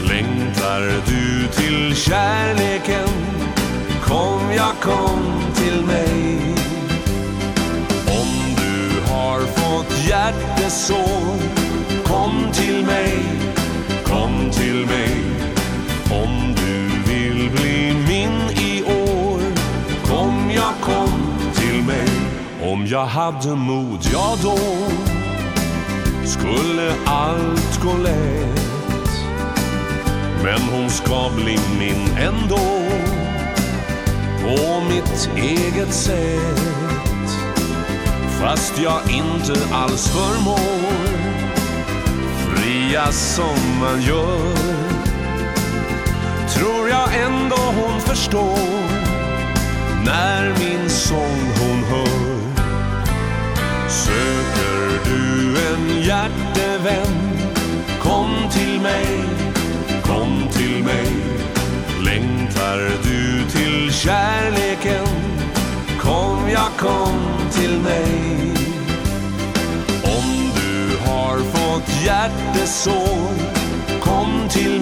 Längtar 0.09 0.81
du 1.07 1.47
till 1.49 1.97
kärleken? 1.97 3.09
Kom, 4.05 4.41
ja 4.57 4.73
kom 4.83 5.53
till 5.55 5.85
mig. 5.87 6.39
Om 8.07 8.57
du 8.57 9.11
har 9.13 9.41
fått 9.41 10.09
hjärtesår 10.09 11.57
Kom 12.05 12.53
till 12.53 12.85
mig, 12.85 13.13
kom 14.05 14.51
till 14.51 14.87
mig. 14.87 15.17
Om 16.11 16.55
du 16.57 16.66
Om 22.77 22.87
jag 22.87 23.07
hade 23.07 23.55
mod, 23.55 23.99
ja 24.13 24.37
då 24.43 24.59
Skulle 26.27 26.95
allt 27.07 27.81
gå 27.83 27.97
lätt. 28.03 29.11
Men 30.45 30.61
hon 30.61 30.91
ska 30.91 31.31
bli 31.37 31.59
min 31.79 32.17
ändå 32.19 32.89
På 34.43 34.81
mitt 34.89 35.31
eget 35.37 35.95
sätt. 35.95 37.31
Fast 38.41 38.79
jag 38.83 39.01
inte 39.11 39.75
alls 39.75 40.09
förmår 40.09 40.97
Fria 42.39 43.13
som 43.13 43.81
man 43.81 44.03
gör. 44.03 44.57
Tror 46.49 46.89
jag 46.89 47.09
ändå 47.27 47.57
hon 47.57 48.01
förstår 48.01 48.59
När 50.05 50.55
min 50.59 50.91
sång 50.91 51.53
hon 51.61 51.76
Söker 53.97 55.01
du 55.05 55.57
en 55.69 56.03
hjärtevän? 56.03 57.39
Kom 58.01 58.51
till 58.51 58.81
mig, 58.81 59.25
kom 60.03 60.49
till 60.53 60.85
mig. 60.85 61.07
Längtar 62.05 62.79
du 63.03 63.51
till 63.51 63.93
kärleken? 63.93 65.07
Kom, 66.01 66.49
ja 66.53 66.69
kom 66.79 67.51
till 67.53 67.81
mig. 67.81 68.37
Om 70.05 70.51
du 70.55 70.97
har 71.11 71.39
fått 71.39 72.05
hjärtesår 72.05 73.57
Kom 74.01 74.49
till 74.49 74.76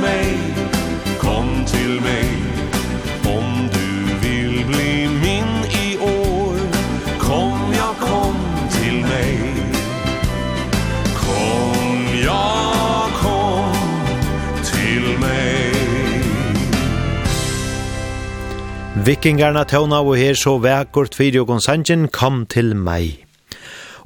Vikingarna 19.04 19.66
tåna 19.68 19.98
og 20.00 20.14
her 20.16 20.32
så 20.32 20.54
vekkort 20.64 21.12
fyrir 21.18 21.42
og 21.42 21.58
sangen 21.60 22.06
kom 22.08 22.46
til 22.48 22.70
meg. 22.72 23.18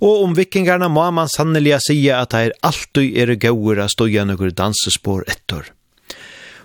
Og 0.02 0.24
om 0.24 0.32
vikingarna 0.34 0.88
må 0.90 1.04
man 1.14 1.28
sannelig 1.30 1.76
sige 1.84 2.10
at 2.16 2.32
det 2.32 2.40
er 2.48 2.54
alltid 2.66 3.14
er 3.14 3.30
gauur 3.38 3.78
a 3.78 3.86
støya 3.86 4.24
nøkker 4.26 4.50
dansespår 4.58 5.22
ettor. 5.30 5.68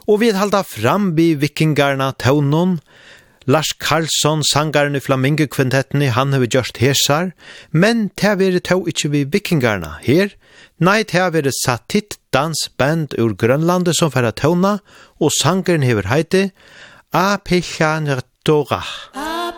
Og 0.07 0.17
vi 0.23 0.31
halda 0.33 0.63
fram 0.65 1.11
vi 1.13 1.35
vikingarna 1.35 2.09
tånon, 2.17 2.79
Lars 3.45 3.69
Karlsson, 3.77 4.41
sangaren 4.41 4.95
i 4.95 4.99
Flamingekvintetten, 5.03 6.01
han 6.01 6.33
har 6.33 6.47
gjort 6.47 6.79
hesar, 6.81 7.33
men 7.69 8.07
det 8.17 8.25
har 8.25 8.39
vært 8.41 8.65
tøv 8.65 8.87
ikke 8.89 9.11
vi 9.13 9.23
vikingarna 9.29 9.99
her. 10.07 10.33
Nei, 10.79 11.03
det 11.03 11.19
har 11.19 11.35
vært 11.35 11.53
satt 11.59 12.17
dansband 12.33 13.13
ur 13.19 13.37
Grønlandet 13.37 13.99
som 13.99 14.09
færa 14.09 14.33
tåna, 14.33 14.79
og 15.21 15.29
sangaren 15.37 15.85
hever 15.85 16.09
heiti, 16.09 16.47
A 17.15 17.37
Pesha 17.37 17.99
Nertorah. 17.99 19.11
A 19.13 19.53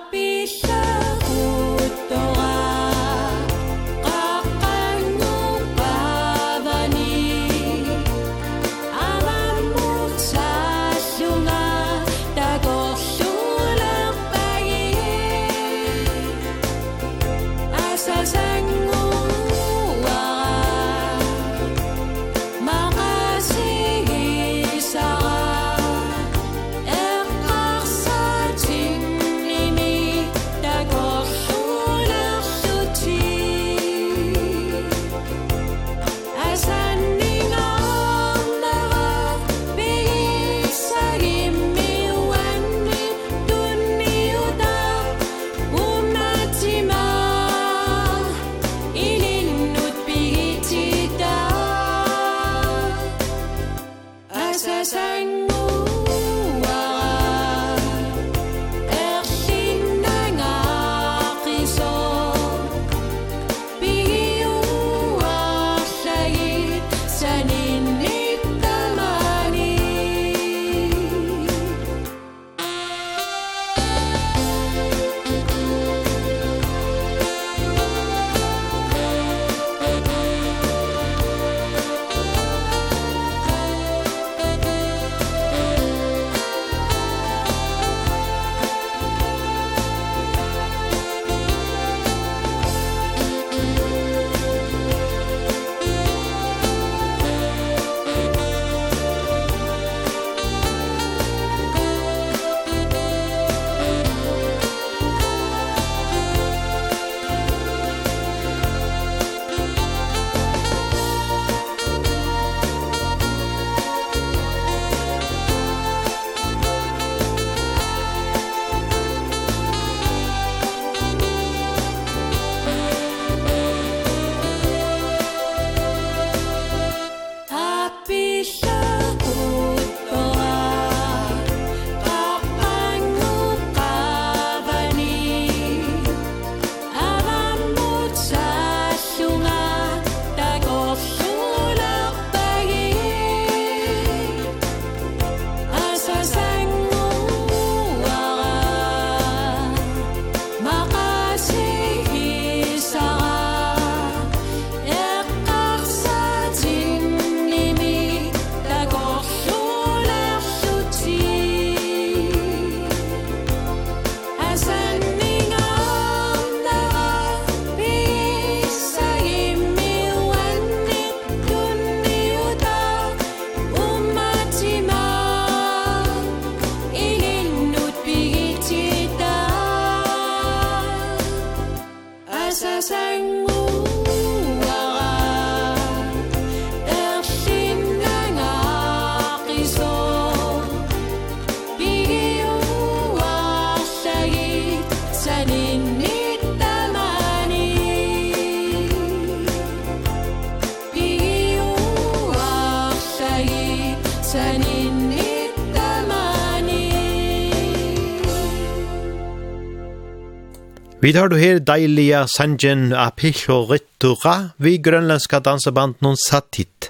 Vi 211.15 211.19
tar 211.21 211.29
du 211.31 211.37
her 211.39 211.59
deilige 211.63 212.25
sangen 212.27 212.91
Apicho 212.91 213.61
Rittura 213.69 214.49
vi 214.59 214.73
grønlandska 214.83 215.39
danseband 215.39 216.01
non 216.03 216.17
Satit. 216.19 216.89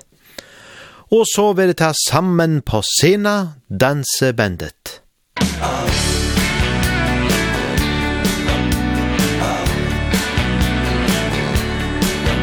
Og 1.13 1.27
så 1.29 1.53
vil 1.53 1.67
det 1.69 1.77
ta 1.77 1.91
sammen 2.07 2.63
på 2.65 2.81
scena 2.81 3.61
dansebandet. 3.69 5.01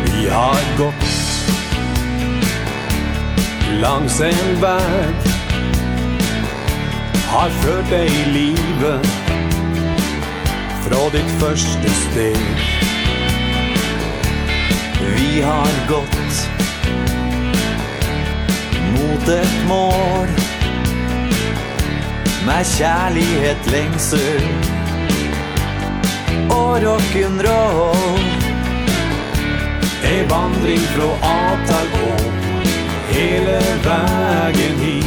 Vi 0.07 0.29
har 0.31 0.63
gått 0.79 1.11
Langs 3.83 4.21
en 4.21 4.63
värld 4.63 5.29
Har 7.27 7.51
ført 7.65 7.91
deg 7.91 8.07
i 8.07 8.25
livet 8.39 9.32
fra 10.87 11.03
ditt 11.15 11.33
første 11.43 11.95
steg 12.01 12.43
Vi 15.17 15.41
har 15.43 15.73
gått 15.89 16.43
mot 18.97 19.33
et 19.37 19.57
mål 19.71 20.37
Med 22.47 22.67
kjærlighet 22.77 23.73
lengsel 23.73 24.71
og 26.53 26.83
rock'n'roll. 26.83 28.21
En 30.05 30.31
vandring 30.31 30.81
fra 30.95 31.09
A 31.23 31.57
til 31.67 31.91
K 31.93 31.99
Hele 33.13 33.59
vägen 33.85 34.79
hit. 34.81 35.07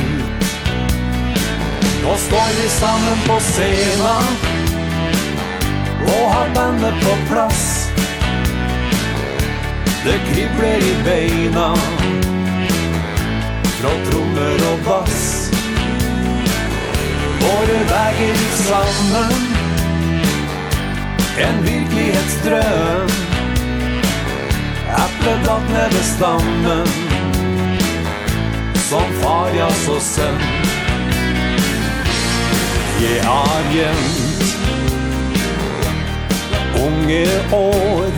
Nå 2.04 2.18
står 2.28 2.52
vi 2.62 2.68
sammen 2.70 3.18
på 3.28 3.40
scenen 3.40 4.65
og 6.08 6.26
har 6.34 6.54
bandet 6.56 7.02
på 7.04 7.16
plass. 7.30 7.66
Det 10.06 10.20
kribler 10.30 10.86
i 10.92 10.94
beina. 11.04 11.74
Fra 13.80 13.94
trommer 14.10 14.70
og 14.72 14.80
bass. 14.86 15.46
Våre 17.46 17.80
veger 17.90 18.36
sammen 18.58 19.34
En 21.38 21.64
virkelighetsdrøm 21.64 23.10
Äppleblad 25.04 25.62
ned 25.70 25.92
det 25.92 26.04
stammen. 26.04 26.88
Som 28.76 29.14
far 29.22 29.50
ja, 29.58 29.70
så 29.70 30.00
sønn 30.00 30.42
Jeg 33.02 33.24
har 33.24 33.72
gjemt 33.74 34.75
unge 36.82 37.28
år. 37.52 38.12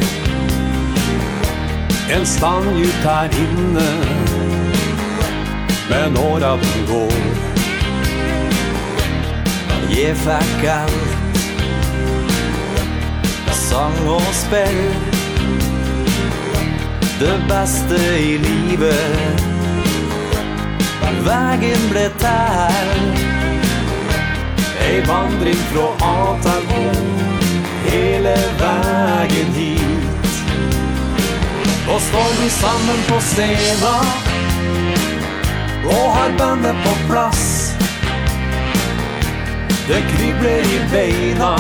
En 2.10 2.26
stanngjut 2.26 3.04
her 3.04 3.30
inne 3.36 3.90
Men 5.90 6.18
åra 6.18 6.56
den 6.58 6.86
går. 6.88 7.20
Jeg 9.90 10.16
fikk 10.16 10.64
alt 10.72 11.42
Sang 13.52 13.98
og 14.08 14.30
spill 14.36 14.82
Det 17.20 17.38
beste 17.50 18.00
i 18.20 18.38
livet 18.38 19.46
Vägen 21.28 21.90
ble 21.92 22.06
tær. 22.22 22.92
Ei 24.86 25.02
vandring 25.08 25.60
fra 25.74 25.90
A 26.08 26.16
til 26.46 27.07
hele 28.08 28.36
vägen 28.60 29.54
hit. 29.54 30.28
Och 31.94 32.02
står 32.02 32.44
vi 32.44 32.50
sammen 32.50 32.98
på 33.08 33.20
scenen 33.20 34.06
Och 35.86 36.12
har 36.12 36.38
bandet 36.38 36.76
på 36.84 37.10
plats. 37.10 37.74
Det 39.88 40.02
kribler 40.02 40.60
i 40.60 40.80
beina 40.92 41.58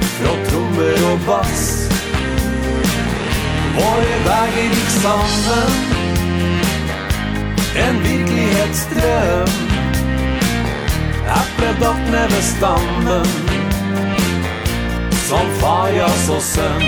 Från 0.00 0.46
trommer 0.48 1.12
och 1.12 1.18
bass. 1.18 1.88
Våre 3.76 4.18
väger 4.26 4.62
gikk 4.62 4.90
sammen 4.90 5.72
En 7.76 8.02
virkelighetsdrøm 8.02 9.48
Äppledopp 11.40 12.10
ned 12.10 12.30
ved 12.30 12.42
stammen 12.42 13.51
som 15.32 15.50
fajas 15.60 16.26
så 16.26 16.40
sömn 16.40 16.82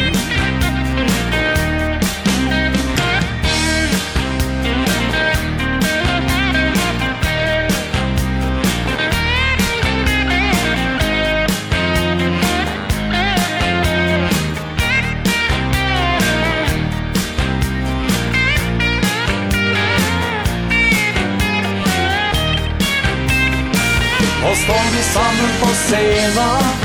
Och 24.51 24.57
står 24.57 24.97
vi 24.97 25.03
sammen 25.03 25.51
på 25.61 25.67
scenen 25.67 26.84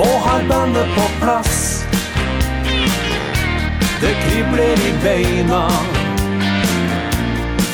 og 0.00 0.20
har 0.24 0.44
bandet 0.48 0.86
på 0.96 1.06
plass 1.20 1.84
Det 4.00 4.14
kribler 4.24 4.86
i 4.88 4.92
beina 5.02 5.68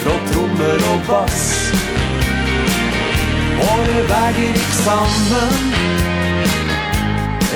Fra 0.03 0.13
trommer 0.33 0.81
och 0.93 1.01
bass. 1.09 1.73
Våre 3.59 4.03
veier 4.11 4.39
gikk 4.41 4.73
sammen 4.79 5.75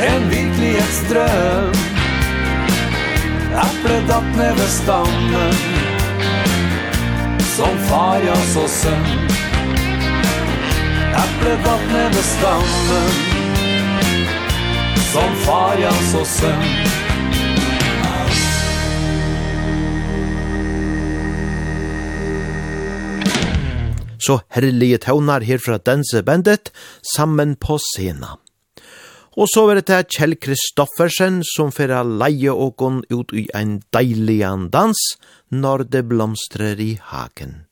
En 0.09 0.29
virkelighetsdrøm 0.31 1.79
Äpple 3.61 3.97
datt 4.09 4.37
ned 4.37 4.55
ved 4.57 4.71
stammen. 4.71 5.55
Som 7.57 7.79
fajas 7.89 8.57
och 8.57 8.71
sønn 8.71 9.11
Äpple 11.25 11.57
datt 11.65 11.93
ned 11.93 12.15
ved 12.15 12.25
stammen 12.25 13.30
som 15.13 15.37
farans 15.45 16.13
så 16.13 16.25
sömn 16.25 17.01
Så 24.27 24.37
herlige 24.55 24.99
tøvnar 25.03 25.43
her 25.43 25.59
fra 25.59 25.79
Dense 25.79 26.23
Bandit 26.23 26.71
sammen 27.15 27.57
på 27.57 27.79
scena. 27.83 28.37
Og 29.35 29.49
så 29.49 29.65
er 29.73 29.81
det 29.81 30.13
Kjell 30.13 30.37
Kristoffersen 30.37 31.41
som 31.55 31.73
fyrir 31.75 32.05
leie 32.05 32.53
og 32.53 32.77
ut 33.11 33.33
i 33.33 33.49
ein 33.57 33.81
deilig 33.97 34.43
dans 34.71 35.01
når 35.51 35.89
det 35.91 36.05
blomstrer 36.13 36.79
i 36.79 36.93
haken. 37.11 37.70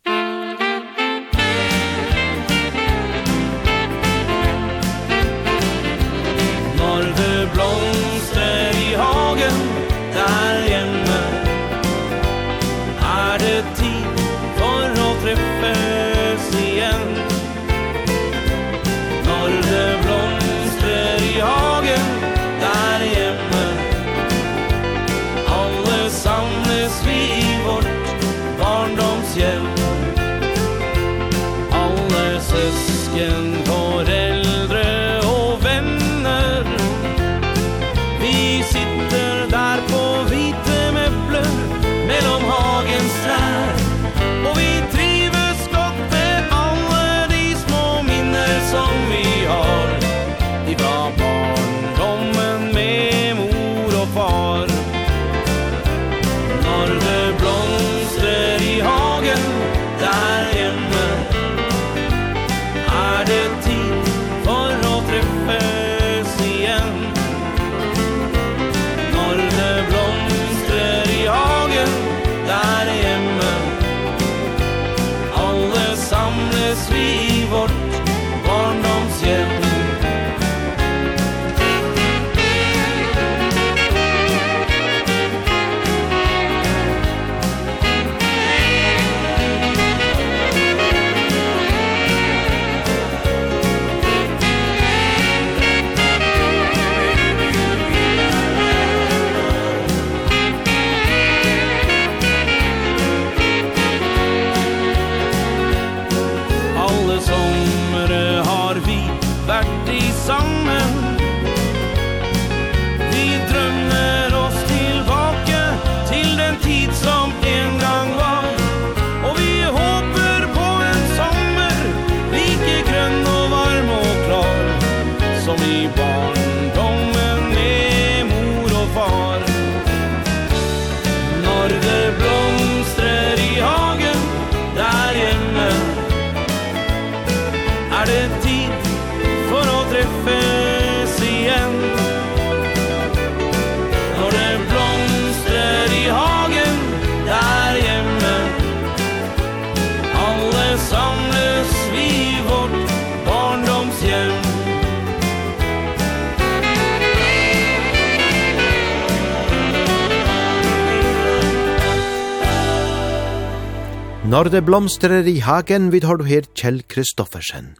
Når 164.29 164.51
det 164.53 164.61
blomstrer 164.67 165.25
i 165.25 165.39
hagen, 165.41 165.87
vi 165.89 166.03
tar 166.05 166.19
du 166.21 166.27
her 166.29 166.45
Kjell 166.53 166.83
Kristoffersen. 166.85 167.71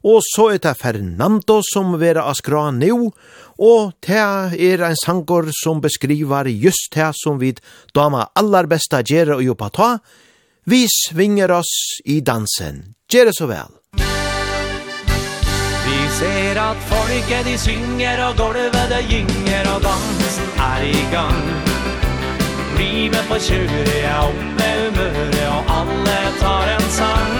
Og 0.00 0.22
så 0.24 0.46
er 0.54 0.62
det 0.64 0.72
Fernando 0.80 1.58
som 1.60 1.98
vera 2.00 2.22
av 2.30 2.38
skra 2.38 2.70
nu, 2.72 3.10
og 3.60 3.92
det 4.06 4.16
er 4.16 4.84
en 4.88 4.96
sangor 4.96 5.50
som 5.52 5.82
beskriver 5.84 6.48
just 6.48 6.88
det 6.96 7.10
som 7.20 7.36
vi 7.42 7.52
dama 7.92 8.30
aller 8.32 8.64
besta 8.70 9.02
gjere 9.04 9.36
og 9.36 9.44
jobba 9.44 9.68
ta. 9.76 9.90
Vi 10.64 10.86
svinger 10.88 11.52
oss 11.52 12.00
i 12.08 12.22
dansen. 12.24 12.96
Gjere 13.04 13.36
så 13.36 13.50
vel. 13.52 13.76
Vi 15.84 16.00
ser 16.16 16.64
at 16.64 16.80
folket 16.88 17.44
de 17.44 17.60
synger 17.60 18.24
og 18.30 18.40
golvet 18.40 18.88
det 18.88 19.04
gynger 19.12 19.72
og 19.76 19.84
dansen 19.84 20.66
er 20.72 20.88
i 20.88 21.06
gang. 21.12 22.03
Livet 22.78 23.28
på 23.28 23.38
20 23.38 23.68
er 24.02 24.18
opp 24.18 24.40
med 24.58 24.80
humøret 24.82 25.42
Og 25.50 25.70
alle 25.78 26.16
tar 26.40 26.70
en 26.72 26.88
sang. 26.90 27.34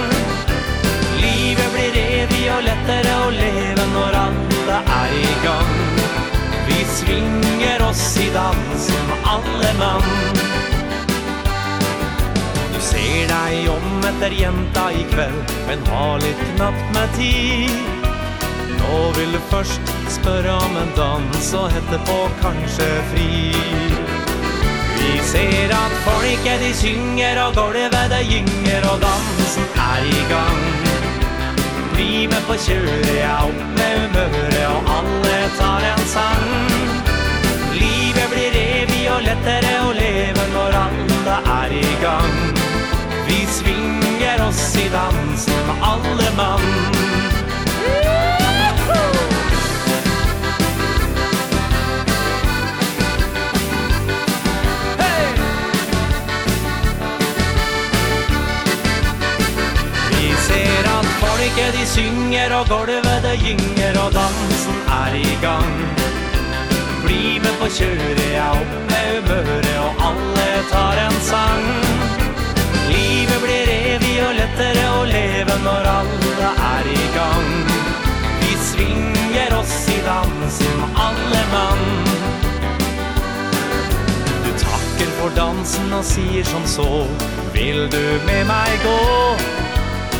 Livet 1.18 1.72
blir 1.74 1.96
evig 2.02 2.44
og 2.54 2.62
lettere 2.66 3.14
å 3.24 3.30
leve 3.34 3.86
Når 3.94 4.18
alle 4.20 4.78
er 4.98 5.16
i 5.18 5.32
gang 5.44 5.72
Vi 6.68 6.78
svinger 6.98 7.86
oss 7.88 8.04
i 8.22 8.28
dansen 8.34 9.14
Alle 9.34 9.72
mann. 9.80 10.12
Ser 12.84 13.26
deg 13.30 13.68
om 13.72 14.06
etter 14.10 14.34
jenta 14.38 14.86
i 14.92 15.02
kveld 15.14 15.54
Men 15.66 15.84
har 15.88 16.22
litt 16.22 16.46
knapt 16.54 16.94
med 16.94 17.18
tid. 17.18 17.74
Nå 18.78 19.02
vil 19.18 19.34
du 19.34 19.40
først 19.50 19.94
spørre 20.20 20.58
om 20.68 20.80
en 20.84 20.94
dans 20.98 21.52
Og 21.58 21.70
hette 21.74 22.02
på 22.06 22.22
kanskje 22.44 22.90
fri. 23.14 23.93
Vi 25.04 25.20
ser 25.22 25.72
at 25.76 25.94
folket 26.04 26.60
de 26.60 26.70
synger 26.74 27.40
og 27.44 27.54
gulvet 27.54 28.10
det 28.12 28.22
gynger 28.30 28.86
og 28.90 29.02
dansen 29.04 29.66
er 29.84 30.06
i 30.08 30.22
gang. 30.30 30.62
Bli 31.92 32.26
med 32.32 32.42
på 32.48 32.56
kjøret, 32.66 33.10
ja 33.18 33.34
opp 33.44 33.60
med 33.76 34.00
humøret 34.00 34.64
og 34.70 34.88
alle 34.96 35.36
tar 35.58 35.84
en 35.92 36.02
sang. 36.14 36.48
Livet 37.76 38.32
blir 38.32 38.56
evig 38.62 39.04
og 39.12 39.22
lettere 39.28 39.76
å 39.84 39.92
leve 40.00 40.48
når 40.56 40.80
alle 40.80 41.38
er 41.60 41.76
i 41.82 41.94
gang. 42.02 42.34
Vi 43.28 43.44
svinger 43.60 44.48
oss 44.48 44.66
i 44.80 44.88
dansen 44.96 45.66
med 45.68 45.88
alle 45.92 46.30
mann. 46.40 47.43
synger 61.94 62.50
og 62.58 62.68
golvet 62.68 63.18
det 63.22 63.36
gynger 63.44 63.98
og 64.04 64.10
dansen 64.14 64.78
er 65.04 65.14
i 65.14 65.34
gang. 65.42 65.74
Bli 67.04 67.38
med 67.44 67.54
på 67.60 67.68
kjøret, 67.76 68.22
ja 68.34 68.48
opp 68.56 68.74
med 68.90 69.06
humøret 69.12 69.68
og 69.84 70.02
alle 70.08 70.48
tar 70.72 71.02
en 71.04 71.18
sang. 71.28 71.68
Livet 72.90 73.38
blir 73.44 73.72
evig 73.76 74.16
og 74.26 74.34
lettere 74.40 74.84
å 74.96 75.06
leve 75.12 75.58
når 75.66 75.90
alle 75.94 76.50
er 76.72 76.90
i 76.96 77.06
gang. 77.14 77.50
Vi 78.42 78.52
svinger 78.70 79.58
oss 79.60 79.78
i 79.94 80.00
dansen, 80.08 80.86
alle 81.06 81.42
mann. 81.54 81.84
Du 84.44 84.50
takker 84.66 85.18
for 85.20 85.38
dansen 85.38 85.94
og 85.94 86.06
sier 86.14 86.46
som 86.54 86.66
så 86.66 86.90
Vil 87.54 87.86
du 87.86 88.02
med 88.26 88.48
meg 88.50 88.80
gå? 88.82 89.53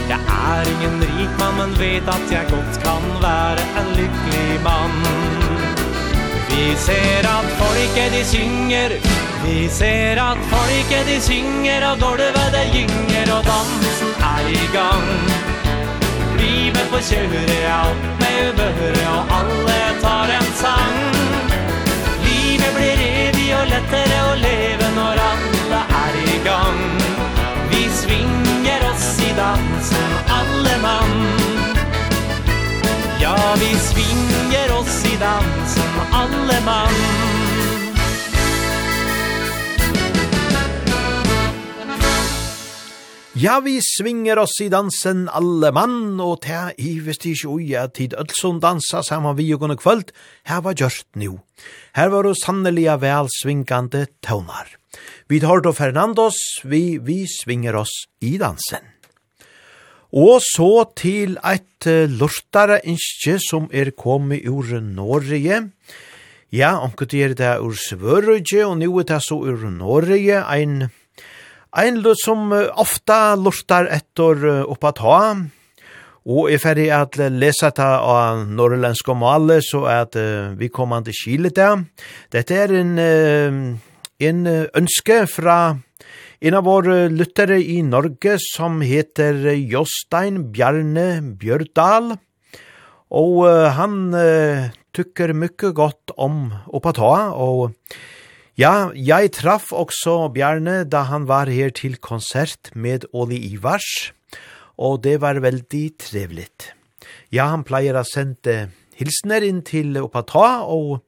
Jeg 0.09 0.21
er 0.29 0.63
ingen 0.73 1.01
rik 1.03 1.33
mann, 1.41 1.57
men 1.59 1.71
vet 1.81 2.09
at 2.17 2.33
jeg 2.33 2.45
godt 2.51 2.75
kan 2.85 3.05
være 3.25 3.63
en 3.81 3.89
lykkelig 3.99 4.61
mann. 4.67 4.99
Vi 6.51 6.77
ser 6.77 7.25
at 7.37 7.47
folket 7.61 8.13
de 8.13 8.25
synger. 8.25 8.91
Vi 9.45 9.69
ser 9.69 10.21
at 10.31 10.39
folket 10.53 11.07
de 11.09 11.21
synger 11.21 11.87
Og 11.91 11.97
gulvet 12.01 12.49
det 12.57 12.67
gynger 12.73 13.33
Og 13.37 13.43
dansen 13.51 14.13
er 14.35 14.45
i 14.49 14.67
gang. 14.77 15.09
Livet 16.41 16.87
på 16.93 17.01
kjøre 17.09 17.59
alt 17.81 18.05
med 18.21 18.39
ubehøre 18.49 19.05
Og 19.17 19.35
alle 19.39 19.81
tar 20.05 20.33
en 20.39 20.49
sang. 20.63 20.97
Livet 22.29 22.73
blir 22.77 23.05
evig 23.11 23.51
og 23.59 23.67
lettere 23.75 24.23
å 24.31 24.33
leve 24.47 24.95
Når 25.01 25.27
alle 25.33 25.85
er 26.05 26.23
i 26.25 26.41
gang. 26.49 26.83
Vi 27.71 27.85
svinger 28.01 28.44
dansen 29.37 30.13
alle 30.29 30.77
mann 30.83 31.15
Ja, 33.21 33.57
vi 33.59 33.71
svinger 33.79 34.79
oss 34.79 35.05
i 35.13 35.17
dansen 35.21 35.95
alle 36.13 36.59
mann 36.65 37.01
Ja, 43.37 43.61
vi 43.61 43.81
svinger 43.83 44.39
oss 44.39 44.61
i 44.63 44.69
dansen 44.71 45.25
alle 45.27 45.73
mann, 45.75 46.21
og 46.23 46.45
ta 46.47 46.69
i 46.79 46.93
vist 47.03 47.27
ikke 47.27 47.51
ui 47.51 47.73
at 47.75 47.97
tid 47.99 48.15
Ødsson 48.15 48.61
dansa 48.63 49.03
saman 49.03 49.35
vi 49.41 49.49
og 49.57 49.65
gunne 49.65 49.75
kvöld, 49.75 50.15
her 50.47 50.63
var 50.63 50.79
gjørst 50.79 51.09
nu. 51.19 51.41
Her 51.99 52.15
var 52.15 52.23
det 52.23 52.39
sannelige 52.45 52.95
vel 53.03 53.33
svingande 53.41 54.07
tøvnar. 54.23 54.77
Vi 55.27 55.41
tar 55.41 55.61
då 55.61 55.73
Fernandos, 55.73 56.39
vi, 56.63 56.99
vi 57.03 57.25
svinger 57.27 57.75
oss 57.75 58.05
i 58.21 58.39
dansen. 58.39 58.94
Og 60.15 60.39
så 60.47 60.85
til 60.95 61.35
eit 61.43 61.87
lortare 62.15 62.79
innskje 62.87 63.41
som 63.43 63.65
er 63.75 63.91
kommet 63.99 64.47
ur 64.47 64.77
Norge. 64.79 65.57
Ja, 66.55 66.77
omkut 66.79 67.17
er 67.19 67.35
det 67.35 67.57
ur 67.59 67.75
Svørøyge, 67.75 68.63
og 68.63 68.79
nu 68.79 68.93
er 69.01 69.09
det 69.09 69.19
så 69.27 69.41
ur 69.43 69.65
Norge, 69.75 70.39
ein, 70.47 70.87
ein 71.75 71.99
lød 71.99 72.21
som 72.23 72.53
ofta 72.55 73.35
lortar 73.35 73.91
etter 73.91 74.63
oppa 74.63 74.93
ta, 74.95 75.19
og 76.25 76.47
er 76.53 76.63
ferdig 76.63 76.87
at 76.95 77.19
lesa 77.35 77.73
ta 77.75 77.89
av 77.99 78.45
norrländsk 78.47 79.11
og 79.11 79.19
male, 79.19 79.59
så 79.67 79.83
at 79.91 80.15
uh, 80.17 80.55
vi 80.57 80.71
kommer 80.73 81.03
til 81.05 81.19
Kile 81.19 81.51
der. 81.51 81.83
Dette 82.33 82.55
er 82.55 82.73
en, 82.79 82.95
uh, 82.97 83.99
en 84.23 84.47
ønske 84.47 85.25
fra 85.27 85.59
En 86.45 86.53
av 86.59 86.67
våre 86.67 87.07
lyttere 87.09 87.57
i 87.57 87.79
Norge 87.81 88.35
som 88.43 88.83
heter 88.85 89.47
Jostein 89.57 90.43
Bjarne 90.53 91.23
Bjørdal, 91.41 92.19
og 93.17 93.39
han 93.79 93.95
uh, 94.13 94.67
tykker 94.93 95.33
mykje 95.41 95.71
godt 95.79 96.13
om 96.21 96.51
Opatoa, 96.69 97.31
og 97.33 97.73
ja, 98.61 98.91
jeg 98.93 99.33
traff 99.39 99.73
også 99.73 100.19
Bjarne 100.37 100.83
da 100.85 101.07
han 101.09 101.25
var 101.33 101.49
her 101.49 101.73
til 101.73 101.97
konsert 101.97 102.75
med 102.77 103.09
Oli 103.17 103.41
Ivars, 103.55 104.13
og 104.77 105.01
det 105.09 105.23
var 105.25 105.41
veldig 105.41 105.85
trevligt. 106.11 106.75
Ja, 107.33 107.49
han 107.55 107.65
pleier 107.65 107.97
å 107.97 108.05
sende 108.05 108.67
hilsner 109.01 109.49
inn 109.49 109.65
til 109.65 109.97
Opatoa, 110.05 110.61
og, 110.69 111.01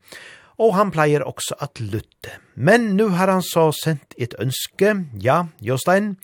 og 0.56 0.76
han 0.80 0.96
pleier 0.96 1.28
også 1.28 1.60
at 1.60 1.84
lytte. 1.84 2.38
Men 2.56 2.94
nu 2.96 3.10
har 3.12 3.28
han 3.28 3.44
så 3.44 3.68
sendt 3.76 4.16
et 4.16 4.34
ønske, 4.40 4.94
ja, 5.20 5.44
Jostein, 5.60 6.14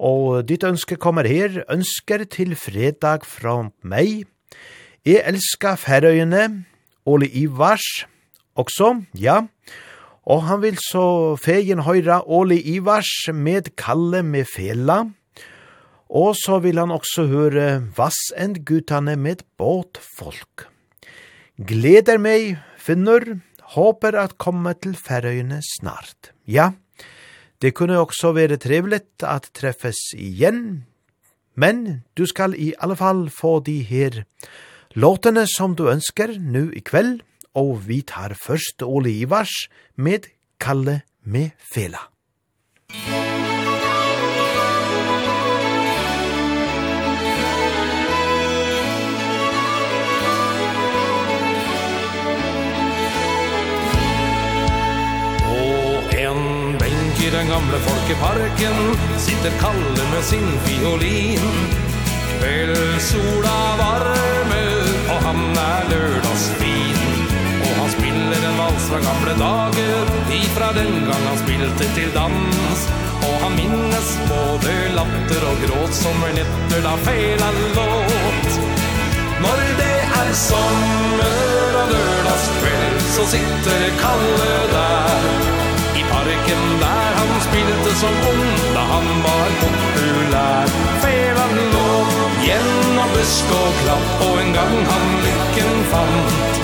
og 0.00 0.44
ditt 0.48 0.64
ønske 0.64 0.98
kommer 1.00 1.24
her, 1.28 1.62
ønsker 1.72 2.26
til 2.28 2.52
fredag 2.56 3.24
fra 3.28 3.70
meg. 3.80 4.26
Jeg 5.08 5.24
elsker 5.24 5.80
Færøyene, 5.80 6.66
Ole 7.08 7.30
Ivars, 7.32 8.04
også, 8.60 8.98
ja, 9.16 9.40
og 10.28 10.44
han 10.44 10.60
vil 10.60 10.76
så 10.84 11.36
fegen 11.40 11.80
høyre 11.86 12.20
Ole 12.28 12.60
Ivars 12.60 13.30
med 13.32 13.72
Kalle 13.80 14.20
med 14.22 14.44
Fela, 14.52 15.06
og 16.10 16.34
så 16.36 16.58
vil 16.60 16.76
han 16.76 16.92
også 16.92 17.24
høre 17.30 17.66
Vassendgutane 17.96 19.16
med 19.16 19.46
Båtfolk. 19.56 20.66
Gleder 21.56 22.20
meg, 22.20 22.58
finner, 22.76 23.40
håper 23.76 24.18
at 24.18 24.38
komme 24.38 24.74
til 24.82 24.96
Færøyene 24.98 25.60
snart. 25.76 26.32
Ja, 26.46 26.72
det 27.62 27.74
kunne 27.76 27.98
også 28.00 28.32
være 28.36 28.58
trevligt 28.60 29.22
at 29.22 29.50
treffes 29.54 30.00
igjen, 30.16 30.84
men 31.54 32.02
du 32.16 32.26
skal 32.26 32.56
i 32.56 32.72
alle 32.80 32.96
fall 32.96 33.28
få 33.30 33.58
de 33.60 33.80
her 33.84 34.22
låtene 34.96 35.46
som 35.46 35.76
du 35.76 35.90
ønsker 35.92 36.38
nu 36.40 36.70
i 36.72 36.82
kveld, 36.82 37.20
og 37.54 37.82
vi 37.86 38.00
tar 38.06 38.36
først 38.38 38.82
Ole 38.86 39.12
Ivars 39.22 39.68
med 39.96 40.30
Kalle 40.60 41.02
med 41.24 41.50
Fela. 41.74 42.08
Musikk 42.90 43.19
I 57.30 57.32
den 57.32 57.48
gamle 57.48 57.78
folkeparken 57.78 58.96
Sitter 59.18 59.52
Kalle 59.60 60.04
med 60.12 60.24
sin 60.24 60.46
fiolin. 60.64 61.50
Kveld 62.40 62.78
sola 63.00 63.58
varmer 63.78 64.88
Og 65.12 65.20
han 65.26 65.42
er 65.62 65.86
lørdagsfin. 65.92 67.04
Og 67.60 67.76
han 67.76 67.92
spiller 67.92 68.46
en 68.48 68.58
vals 68.58 68.88
fra 68.90 68.98
gamle 69.04 69.36
dager 69.38 70.10
Ifra 70.40 70.72
den 70.74 70.90
gang 71.10 71.28
han 71.28 71.38
spilte 71.44 71.86
til 71.94 72.10
dans. 72.16 72.82
Og 73.28 73.36
han 73.44 73.54
minnes 73.60 74.10
både 74.32 74.74
latter 74.98 75.46
og 75.52 75.62
gråt 75.66 75.94
Sommernetter 76.00 76.82
da 76.88 76.96
feil 77.04 77.46
låt. 77.78 78.58
Når 79.46 79.62
det 79.78 79.94
er 80.24 80.34
sommer 80.34 81.78
og 81.84 81.94
lørdagskveld 81.94 83.00
Så 83.14 83.30
sitter 83.36 83.88
Kalle 84.02 84.52
der. 84.74 85.49
Parken 86.20 86.80
där 86.80 87.12
han 87.16 87.40
spilte 87.40 87.94
som 87.94 88.08
ung 88.08 88.74
Da 88.74 88.80
han 88.80 89.22
var 89.22 89.48
populär 89.60 90.66
Felan 91.02 91.54
låg 91.74 92.08
Gjennom 92.46 93.08
busk 93.14 93.52
og 93.60 93.72
klapp 93.82 94.24
Og 94.26 94.40
en 94.42 94.52
gang 94.52 94.76
han 94.90 95.06
lykken 95.24 95.78
fant. 95.92 96.60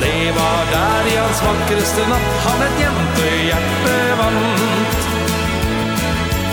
Det 0.00 0.32
var 0.38 0.62
der 0.72 1.10
i 1.12 1.14
hans 1.20 1.42
vakreste 1.44 2.08
natt 2.10 2.32
Han 2.46 2.64
et 2.66 2.82
jentehjerte 2.82 3.94
vant. 4.22 5.06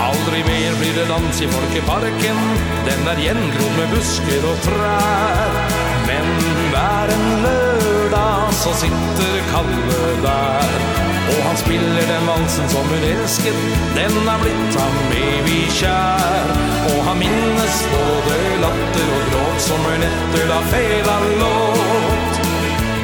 Aldri 0.10 0.44
mer 0.52 0.78
blir 0.82 0.94
det 1.00 1.08
dans 1.10 1.42
i 1.42 1.50
folkeparken 1.56 2.46
Den 2.86 3.12
er 3.16 3.26
gjengrodd 3.26 3.76
med 3.82 3.98
busker 3.98 4.48
og 4.52 4.62
trær. 4.68 5.60
Men 6.06 6.32
hver 6.70 7.18
en 7.18 7.28
lørdag 7.48 8.56
så 8.62 8.78
sitter 8.86 9.44
Kalle 9.56 10.16
der. 10.30 11.07
Og 11.34 11.40
han 11.48 11.58
spiller 11.58 12.06
den 12.14 12.28
valsen 12.28 12.70
som 12.70 12.86
hun 12.92 13.04
elsket. 13.12 13.60
Den 13.96 14.16
har 14.28 14.40
blitt 14.44 14.80
ham 14.80 14.98
evig 15.18 15.64
kjær. 15.80 16.52
Og 16.92 17.00
han 17.08 17.20
minnes 17.20 17.80
både 17.94 18.38
latter 18.64 19.10
og 19.18 19.24
gråt 19.32 19.64
Som 19.68 19.84
hun 19.90 20.06
etter 20.08 20.46
da 20.52 20.60
fela 20.72 21.18
låt. 21.42 22.40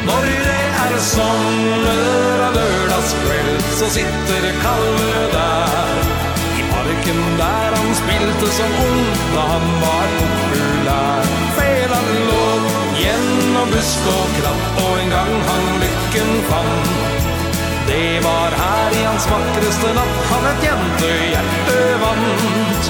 Når 0.07 0.27
det 0.47 0.63
er 0.85 0.95
sommer 0.99 2.43
av 2.47 2.57
lørdagskveld 2.57 3.61
Så 3.79 3.89
sitter 3.97 4.47
Kalle 4.63 5.23
der. 5.33 6.01
I 6.59 6.65
parken 6.71 7.21
der 7.39 7.77
han 7.77 7.93
spilte 8.01 8.51
som 8.57 8.75
ung 8.87 9.05
Da 9.35 9.45
han 9.53 9.69
var 9.83 10.15
populær. 10.19 11.31
Fela 11.59 12.01
låt 12.29 12.99
Gjennom 12.99 13.71
busk 13.73 14.11
og 14.15 14.37
kratt 14.39 14.83
Og 14.83 14.99
en 15.01 15.15
gang 15.17 15.33
han 15.49 15.71
lykken 15.85 16.35
fann 16.51 16.82
Det 18.03 18.19
var 18.23 18.51
her 18.63 18.91
i 18.99 19.03
hans 19.03 19.25
vakreste 19.31 19.89
natt. 19.95 20.15
Han 20.29 20.45
et 20.49 20.63
jentehjerte 20.67 21.75
vant. 22.01 22.87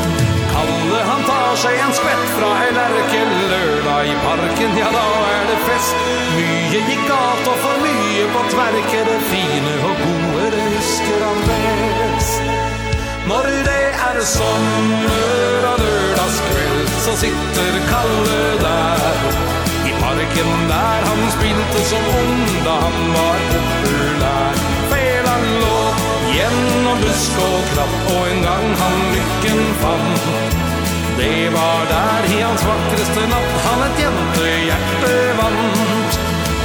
Kalle 0.53 1.01
han 1.09 1.21
tar 1.27 1.59
seg 1.61 1.81
en 1.83 1.93
spett 1.93 2.23
fra 2.33 2.49
Hellerken 2.57 3.35
lørdag 3.51 4.09
i 4.09 4.15
parken, 4.23 4.73
ja 4.81 4.87
da 4.95 5.03
er 5.35 5.45
det 5.51 5.59
fest. 5.67 6.01
Mye 6.33 6.81
gikk 6.87 7.03
galt 7.11 7.49
og 7.51 7.61
for 7.61 7.83
mye 7.85 8.25
på 8.33 8.41
tverke 8.55 9.03
det 9.11 9.19
fine 9.29 9.75
og 9.89 10.01
gode 10.01 10.49
det 10.55 10.65
husker 10.79 11.21
han 11.27 11.45
best. 11.51 12.49
Når 13.29 13.49
det 13.69 13.85
er 14.09 14.21
sommer 14.33 15.67
og 15.73 15.83
lørdagskveld 15.83 16.95
så 17.05 17.19
sitter 17.21 17.77
Kalle 17.91 18.41
der. 18.65 19.29
I 19.91 19.93
parken 20.01 20.55
der 20.73 21.05
han 21.11 21.23
spilte 21.37 21.85
som 21.93 22.09
ung 22.23 22.47
da 22.65 22.79
han 22.87 23.13
var 23.19 23.45
populær 23.53 24.42
gjennom 26.43 26.99
busk 27.03 27.39
og 27.45 27.59
krapp 27.73 28.09
Og 28.15 28.23
en 28.31 28.41
gang 28.47 28.67
han 28.81 28.97
lykken 29.15 29.61
fann 29.81 30.09
Det 31.19 31.49
var 31.55 31.85
der 31.91 32.29
i 32.35 32.39
hans 32.41 32.65
vakreste 32.67 33.25
natt 33.31 33.53
Han 33.67 33.83
et 33.87 34.01
jentehjerte 34.03 35.13
vant. 35.39 36.19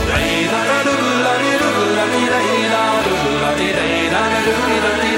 Reidar, 0.09 0.71
rullar, 0.89 1.45
rullar, 1.63 2.17
reidar, 2.35 3.09
rullar, 3.13 3.61
reidar, 3.61 4.39
rullar, 4.49 4.99
reidar 5.03 5.18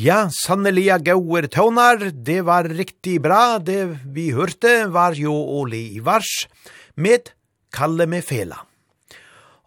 Ja, 0.00 0.30
sanneliga 0.32 0.96
gauer 1.02 1.44
tånar, 1.52 1.98
det 2.14 2.38
var 2.46 2.64
riktig 2.64 3.18
bra, 3.20 3.58
det 3.60 3.98
vi 4.14 4.30
hørte 4.32 4.86
var 4.94 5.12
jo 5.18 5.34
Oli 5.34 5.98
Ivars, 5.98 6.46
med 6.96 7.28
Kalle 7.74 8.06
med 8.08 8.24
Fela. 8.24 8.62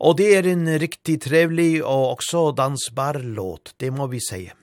Og 0.02 0.18
det 0.18 0.32
er 0.40 0.50
en 0.50 0.66
riktig 0.82 1.20
trevlig 1.28 1.84
og 1.84 2.16
også 2.16 2.48
dansbar 2.58 3.22
låt, 3.22 3.76
det 3.78 3.92
må 3.94 4.10
vi 4.10 4.24
sige. 4.24 4.56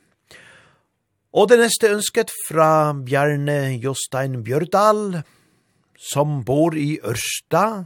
Og 1.38 1.52
det 1.52 1.60
neste 1.62 1.92
ønsket 1.94 2.34
fra 2.48 2.90
Bjarne 3.06 3.76
Jostein 3.78 4.40
Bjørdal, 4.42 5.20
som 5.94 6.40
bor 6.42 6.74
i 6.74 6.96
Ørsta, 6.98 7.84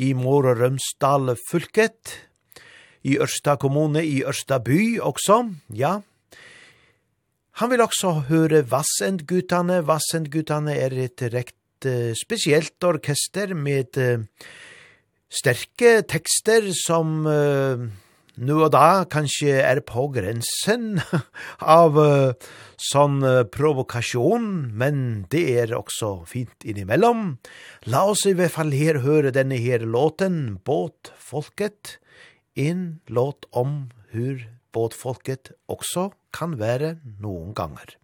i 0.00 0.14
Mår 0.16 0.54
og 0.54 0.62
Rømsdal 0.64 1.36
fylket, 1.50 2.22
i 3.04 3.20
Ørsta 3.20 3.60
kommune, 3.60 4.00
i 4.00 4.22
Ørsta 4.24 4.62
by 4.64 4.96
også, 5.04 5.42
ja, 5.76 5.98
Han 7.58 7.72
vil 7.72 7.82
også 7.82 8.10
høre 8.28 8.62
Vassendgutane. 8.70 9.80
Vassendgutane 9.86 10.76
er 10.78 10.92
et 11.02 11.22
rekt 11.32 11.86
uh, 11.90 12.12
spesielt 12.14 12.84
orkester 12.86 13.50
med 13.58 13.98
uh, 13.98 14.22
sterke 15.26 15.96
tekster 16.06 16.68
som 16.78 17.26
uh, 17.26 17.82
nu 18.38 18.52
og 18.60 18.70
da 18.70 19.02
kanskje 19.10 19.56
er 19.58 19.80
på 19.82 20.06
grensen 20.14 21.00
av 21.78 21.98
uh, 21.98 22.48
sånn 22.78 23.18
uh, 23.26 23.42
provokasjon, 23.50 24.46
men 24.78 25.00
det 25.34 25.42
er 25.64 25.74
også 25.74 26.12
fint 26.30 26.62
innimellom. 26.62 27.40
La 27.90 28.04
oss 28.06 28.22
i 28.30 28.36
hvert 28.38 28.54
fall 28.54 28.70
her 28.70 29.02
høre 29.02 29.34
denne 29.34 29.58
her 29.58 29.82
låten, 29.82 30.60
Båtfolket, 30.62 31.96
en 32.54 33.00
låt 33.10 33.50
om 33.50 33.88
hur 34.14 34.46
båtfolket 34.74 35.52
også 35.66 36.12
kan 36.32 36.58
være 36.58 36.96
noen 37.20 37.54
ganger. 37.54 37.96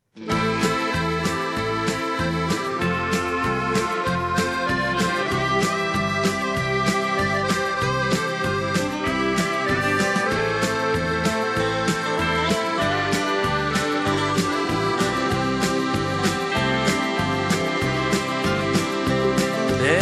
Det 19.85 20.01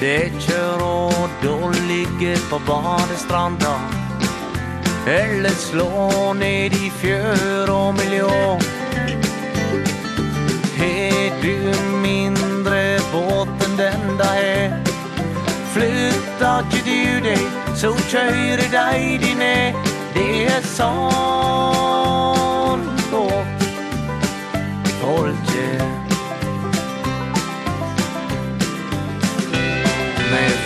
Det 0.00 0.32
kjør 0.40 0.82
og 0.82 1.28
då 1.42 1.72
ligge 1.88 2.36
på 2.50 2.58
badestranda. 2.66 3.74
Eller 5.06 5.50
slå 5.50 6.32
ned 6.32 6.72
i 6.72 6.90
fjør 6.90 7.70
og 7.70 7.94
miljø. 7.94 8.58
Er 10.82 11.30
du 11.42 11.56
mindre 12.02 12.98
båt 13.12 13.48
enn 13.66 13.76
den 13.78 14.16
da 14.18 14.30
er? 14.42 14.70
Flytta 15.72 16.52
ikke 16.60 16.80
du 16.90 17.04
deg, 17.28 17.44
så 17.74 17.90
kjører 18.10 18.68
deg 18.76 19.20
din 19.22 19.38
ned. 19.38 19.72
Det 20.14 20.46
er 20.50 20.62
sånn 20.76 20.92
folk. 23.10 23.58
Folk 25.00 25.46
er 25.56 26.01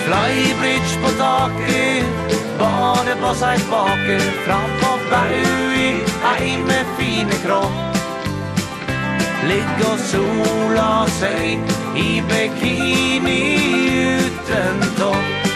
Flybridge 0.06 0.98
på 1.02 1.08
taket 1.18 2.04
Barnet 2.58 3.18
på 3.18 3.30
seg 3.34 3.62
bake 3.70 4.18
Fram 4.44 4.74
på 4.78 4.90
Baui 5.10 5.88
Ei 6.30 6.52
med 6.62 6.92
fine 6.98 7.38
kropp. 7.42 7.96
Ligg 9.48 9.82
og 9.88 9.98
sola 10.10 10.90
seg 11.16 11.72
I 11.98 12.06
bikini 12.28 13.40
uten 14.20 14.86
topp. 15.00 15.50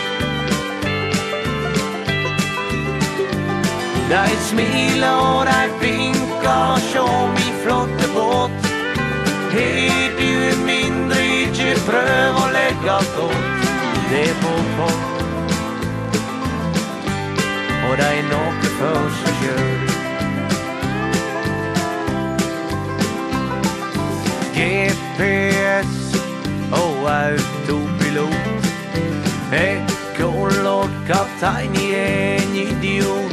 Dei 4.10 4.34
smila 4.48 5.12
og 5.28 5.40
dei 5.50 5.68
vinka 5.84 6.58
Sjå 6.88 7.06
mi 7.36 7.54
flotte 7.62 8.10
båt. 8.18 8.68
Hei 9.54 10.10
du 10.18 10.34
mindre 10.66 11.22
Ikke 11.46 11.72
prøv 11.86 12.44
å 12.44 12.50
legge 12.58 12.98
alt 12.98 13.24
åt 13.28 13.49
det 14.10 14.34
på 14.42 14.52
folk 14.76 15.10
Och 17.90 17.96
där 17.96 18.12
är 18.12 18.22
något 18.22 18.64
för 18.64 19.10
sig 19.10 19.34
kör 19.42 19.90
GPS 24.60 26.14
og 26.72 27.08
autopilot. 27.10 28.66
Ekkolot 29.52 30.90
kaptein 31.08 31.74
i 31.74 31.94
en 31.94 32.54
idiot. 32.54 33.32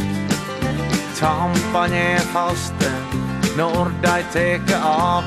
Tampan 1.19 1.93
er 1.93 2.19
faste 2.33 2.91
Når 3.57 3.91
de 4.03 4.23
teke 4.33 4.79
av. 4.83 5.23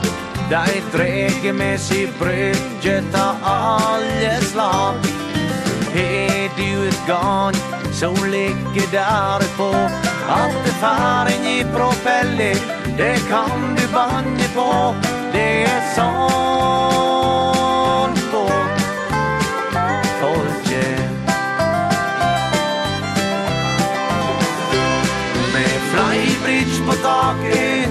De 0.51 0.81
dreger 0.93 1.53
med 1.53 1.81
si 1.81 2.07
brygget 2.19 3.15
av 3.15 3.37
alle 3.43 4.41
slag. 4.41 5.20
Är 5.95 6.51
du 6.57 6.89
ett 6.89 7.07
garn 7.07 7.55
som 7.93 8.15
ligger 8.31 8.93
der 8.93 9.57
på. 9.57 9.75
Att 10.29 10.65
det 10.65 10.71
faren 10.71 11.47
i 11.47 11.65
propeller 11.75 12.57
Det 12.97 13.19
kan 13.29 13.77
du 13.77 13.87
banne 13.93 14.49
på. 14.55 14.95
Det 15.33 15.63
er 15.63 15.81
sånn 15.97 16.11
på. 18.33 18.47
Folket 20.21 21.01
Med 25.55 25.81
flybridge 25.91 26.79
på 26.87 26.95
taket 27.03 27.91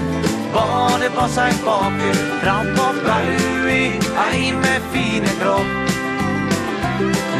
Bare 0.54 1.08
på 1.14 1.28
seg 1.28 1.52
baket 1.64 2.18
Fram 2.42 2.66
på 2.76 2.86
blau 3.02 3.68
i 3.68 3.70
Ei 4.30 4.52
med 4.52 4.80
fine 4.92 5.30
kropp. 5.40 5.89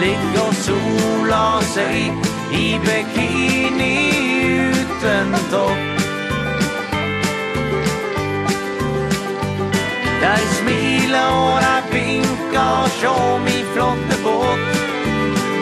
Ligg 0.00 0.36
og 0.40 0.54
sola 0.54 1.44
seg 1.72 2.26
i 2.56 2.78
bikini 2.84 3.96
uten 4.72 5.34
topp. 5.50 5.80
Der 10.20 10.42
smiler 10.56 11.30
og 11.42 11.60
der 11.66 11.82
vinker 11.92 12.88
som 13.00 13.40
mi 13.44 13.58
flotte 13.72 14.16
båt. 14.24 14.60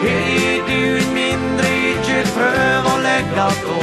Er 0.09 0.57
du 0.67 0.83
mindre 1.13 1.69
ikke 1.93 2.19
prøv 2.35 2.91
å 2.93 2.97
legge 3.03 3.47
på. 3.63 3.79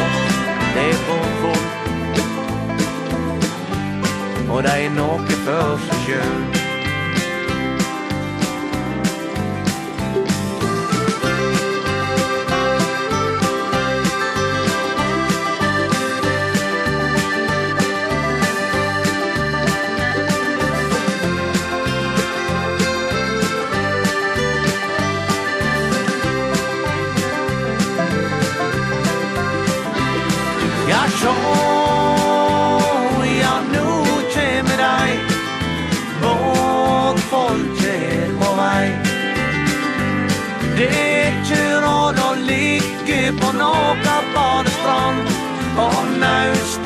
Det 0.75 0.87
er 0.91 1.01
får 1.09 1.27
folk. 1.43 1.73
Og 4.51 4.63
det 4.63 4.77
er 4.85 4.95
noe 4.97 5.43
for 5.45 5.85
seg 5.89 6.07
selv 6.07 6.66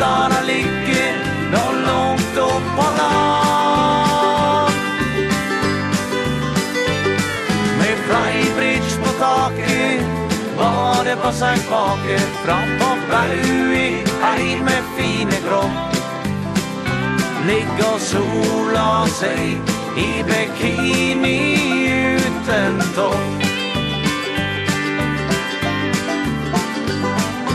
Stjärnorna 0.00 0.40
ligger 0.46 1.12
nog 1.52 1.72
långt 1.86 2.36
upp 2.36 2.76
på 2.76 2.82
land 2.98 4.74
Med 7.78 7.96
flybridge 8.06 8.96
på 9.02 9.10
taket 9.18 10.04
Var 10.58 11.04
det 11.04 11.16
på 11.16 11.32
sangpake 11.32 12.18
Fram 12.18 12.78
på 12.78 12.96
Barui 13.10 14.04
Här 14.22 14.64
med 14.64 14.82
fine 14.96 15.30
kropp. 15.30 15.96
Ligg 17.46 17.94
och 17.94 18.00
sola 18.00 19.06
sig 19.06 19.60
I 19.96 20.22
bikini 20.22 21.56
utan 22.16 22.80
topp. 22.94 23.40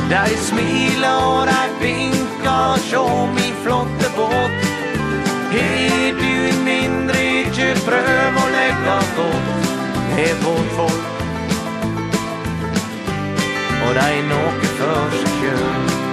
Där 0.10 0.24
är 0.24 0.38
smila 0.38 1.28
och 1.28 1.46
där 1.46 1.52
är 1.52 1.82
bing 1.82 2.15
ta 2.56 2.78
sjå 2.78 3.28
min 3.36 3.56
flotte 3.64 4.10
båt. 4.18 4.52
Er 5.52 6.12
du 6.20 6.64
mindre 6.64 7.24
ikke 7.42 7.74
prøv 7.88 8.40
å 8.44 8.46
legge 8.56 8.96
godt 9.18 9.52
Med 10.16 10.46
vårt 10.46 10.72
folk. 10.78 11.04
Og 13.86 13.92
det 14.00 14.08
er 14.08 14.24
noe 14.32 14.74
for 14.80 15.20
seg 15.20 15.38
kjønn. 15.44 16.05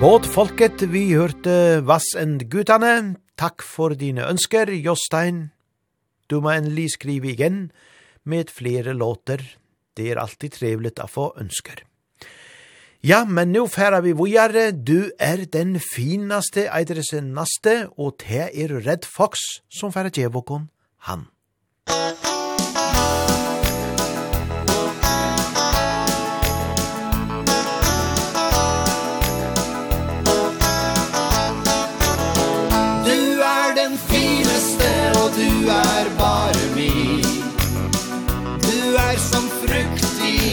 God 0.00 0.24
folket, 0.24 0.80
vi 0.88 1.10
hørte 1.12 1.82
Vass 1.84 2.14
en 2.16 2.38
Gutane. 2.48 3.18
Takk 3.36 3.60
for 3.60 3.92
dine 3.92 4.24
ønsker, 4.24 4.70
Jostein. 4.72 5.50
Du 6.24 6.38
må 6.40 6.54
endelig 6.54 6.94
skrive 6.94 7.28
igjen 7.34 7.58
med 8.24 8.48
flere 8.48 8.94
låter. 8.96 9.44
Det 9.92 10.08
er 10.08 10.22
alltid 10.22 10.56
trevligt 10.56 11.04
å 11.04 11.10
få 11.10 11.26
ønsker. 11.36 11.84
Ja, 13.04 13.26
men 13.28 13.52
nå 13.52 13.66
færa 13.68 14.00
vi 14.00 14.16
vågjere. 14.16 14.70
Du 14.72 15.12
er 15.20 15.44
den 15.52 15.76
finaste 15.84 16.64
eidresen 16.72 17.34
naste, 17.36 17.90
og 18.00 18.22
te 18.24 18.48
er 18.48 18.78
Red 18.80 19.04
Fox 19.04 19.60
som 19.68 19.92
færa 19.92 20.08
djevåkon 20.08 20.70
han. 21.10 21.28
Musikk 21.92 22.29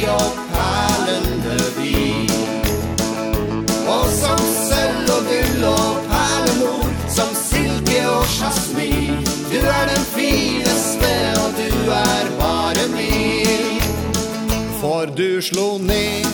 og 0.10 0.32
perlende 0.52 1.58
vin. 1.78 2.32
Og 3.88 4.06
som 4.12 4.40
sølv 4.70 5.12
og 5.16 5.30
gull 5.30 5.64
og 5.70 6.00
perlemor 6.10 6.90
Som 7.10 7.30
silke 7.36 8.02
og 8.10 8.26
jasmin. 8.40 9.24
Du 9.52 9.58
er 9.58 9.86
den 9.94 10.06
fineste 10.16 11.12
og 11.44 11.50
du 11.60 11.92
er 11.92 12.32
bare 12.40 12.88
min. 12.96 13.82
For 14.82 15.06
du 15.18 15.42
slo 15.42 15.78
ned 15.78 16.26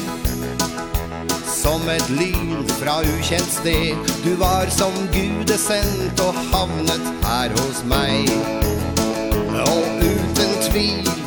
Som 1.48 1.90
et 1.90 2.10
lyn 2.10 2.68
fra 2.82 3.00
ukjent 3.02 3.52
sted. 3.60 4.14
Du 4.26 4.36
var 4.40 4.70
som 4.70 4.94
gudesendt 5.14 6.20
og 6.20 6.34
havnet 6.52 7.12
her 7.24 7.50
hos 7.62 7.84
meg. 7.88 8.30
Og 9.64 9.84
uten 10.04 10.58
tvil 10.70 11.23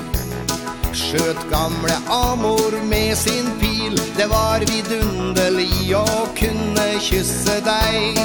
skjøt 1.06 1.42
gamle 1.50 1.96
Amor 2.10 2.74
med 2.90 3.16
sin 3.18 3.46
pil. 3.60 3.94
Det 4.16 4.26
var 4.30 4.64
vidunderlig 4.66 5.94
å 5.94 6.06
kunne 6.38 6.86
kysse 7.02 7.60
deg. 7.66 8.18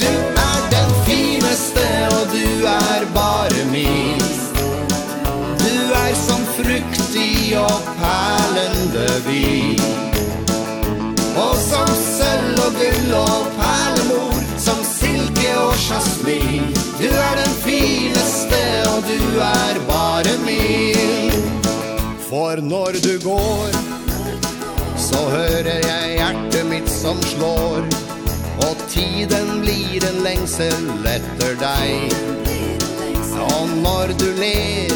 Du 0.00 0.12
er 0.44 0.62
den 0.72 0.94
fineste 1.08 1.84
og 2.14 2.32
du 2.32 2.64
er 2.72 3.04
bare 3.16 3.66
min. 3.72 4.24
Du 5.60 5.74
er 5.98 6.14
som 6.22 6.46
fruktig 6.56 7.52
og 7.60 7.90
perlende 8.00 9.08
vin. 9.28 9.84
Og 11.42 11.56
som 11.66 11.92
sølv 12.00 12.58
og 12.60 12.74
gull 12.76 13.14
og 13.16 13.46
perlemor 13.56 14.40
Som 14.60 14.82
silke 14.84 15.54
og 15.58 15.72
jasmin. 15.80 16.68
Du 17.00 17.08
er 17.08 17.40
den 17.40 17.56
fineste 17.64 18.62
og 18.92 19.08
du 19.08 19.40
er 19.48 19.80
bare 19.88 20.36
min. 20.46 20.81
For 22.32 22.56
når 22.56 22.92
du 23.04 23.28
går 23.28 23.72
Så 24.96 25.18
hører 25.30 25.80
jeg 25.84 26.12
hjertet 26.16 26.64
mitt 26.64 26.88
som 26.88 27.18
slår. 27.22 27.84
Og 28.66 28.84
tiden 28.88 29.50
blir 29.60 30.06
en 30.08 30.22
lengsel 30.24 30.86
etter 31.10 31.58
deg. 31.60 32.14
Og 33.36 33.74
når 33.82 34.14
du 34.22 34.24
ler 34.38 34.94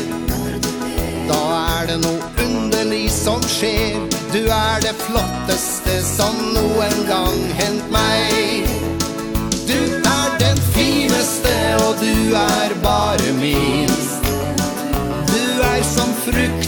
Da 1.29 1.43
er 1.59 1.91
det 1.91 1.99
noe 2.07 2.31
underlig 2.47 3.11
som 3.13 3.45
skjer. 3.53 4.01
Du 4.33 4.41
er 4.41 4.81
det 4.87 4.95
flotteste 5.03 5.99
som 6.09 6.41
noen 6.57 6.97
gang 7.11 7.43
hent 7.61 7.91
meg. 7.93 8.73
Du 9.69 9.83
er 10.01 10.39
den 10.41 10.63
fineste 10.71 11.53
og 11.83 12.01
du 12.01 12.33
er 12.47 12.79
bare 12.87 13.37
min. 13.43 13.93
Du 15.35 15.45
er 15.75 15.85
som 15.85 16.17
frukt 16.25 16.66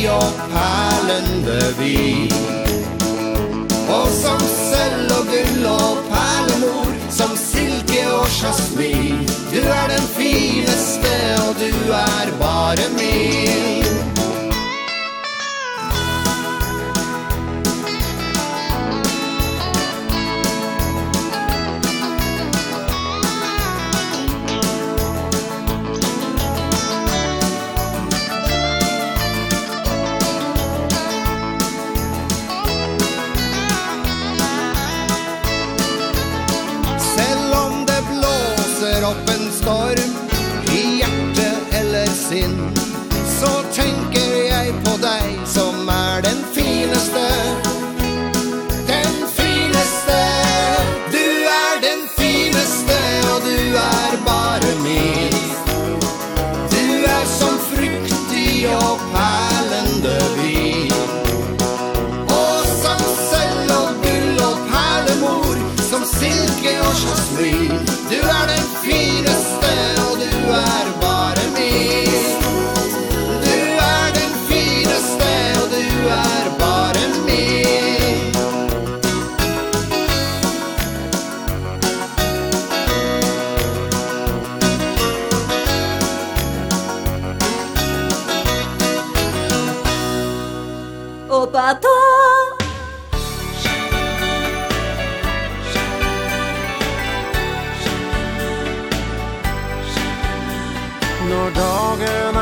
vi 0.00 0.08
och 0.08 0.52
pärlen 0.52 1.46
vi 1.78 2.28
som 4.22 4.40
sølv 4.40 5.12
og 5.18 5.26
gull 5.26 5.66
og 5.66 5.98
perlemor, 6.10 6.94
Som 7.10 7.36
silke 7.36 8.10
och 8.12 8.28
jasmin 8.28 9.26
Du 9.52 9.60
är 9.60 9.88
den 9.88 10.06
finaste 10.18 11.14
og 11.48 11.54
du 11.58 11.92
är 11.92 12.38
bara 12.38 12.88
min. 12.98 13.49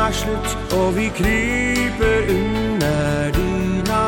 tar 0.09 0.15
slut 0.15 0.73
och 0.73 0.99
vi 0.99 1.09
kryper 1.09 2.29
under 2.29 3.33
dina. 3.33 4.05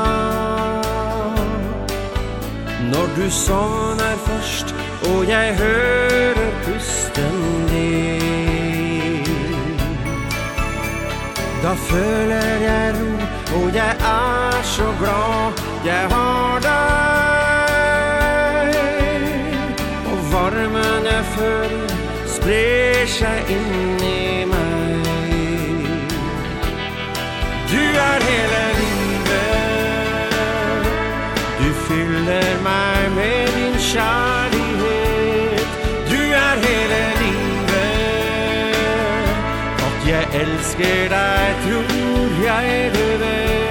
Når 2.93 3.07
du 3.17 3.31
sovner 3.31 4.17
først 4.17 4.75
og 5.11 5.29
jeg 5.29 5.55
hører 5.55 6.51
pusten 6.65 7.67
din. 7.71 8.45
Da 11.63 11.75
føler 11.75 12.57
jeg 12.69 12.95
ro 12.95 13.11
og 13.61 13.75
jeg 13.75 13.97
er 14.01 14.63
så 14.63 14.95
glad 15.01 15.53
jeg 15.85 16.09
har 16.11 16.59
deg. 16.69 16.81
Og 20.13 20.33
varmen 20.33 21.05
jeg 21.05 21.25
føler 21.37 21.91
sprer 22.27 23.07
seg 23.07 23.51
inn 23.51 24.03
i 24.05 24.20
er 28.13 28.21
hele 28.31 28.63
livet 28.81 29.61
Du 31.61 31.69
fyller 31.87 32.51
meg 32.67 33.01
med 33.19 33.47
din 33.57 33.77
kjærlighet 33.91 35.69
Du 36.13 36.21
er 36.45 36.55
hele 36.67 37.03
livet. 37.23 37.91
At 39.89 39.99
jeg 40.13 40.25
elsker 40.43 41.03
deg 41.17 41.67
tror 41.67 42.31
jeg 42.47 42.91
du 42.95 43.07
vet 43.25 43.70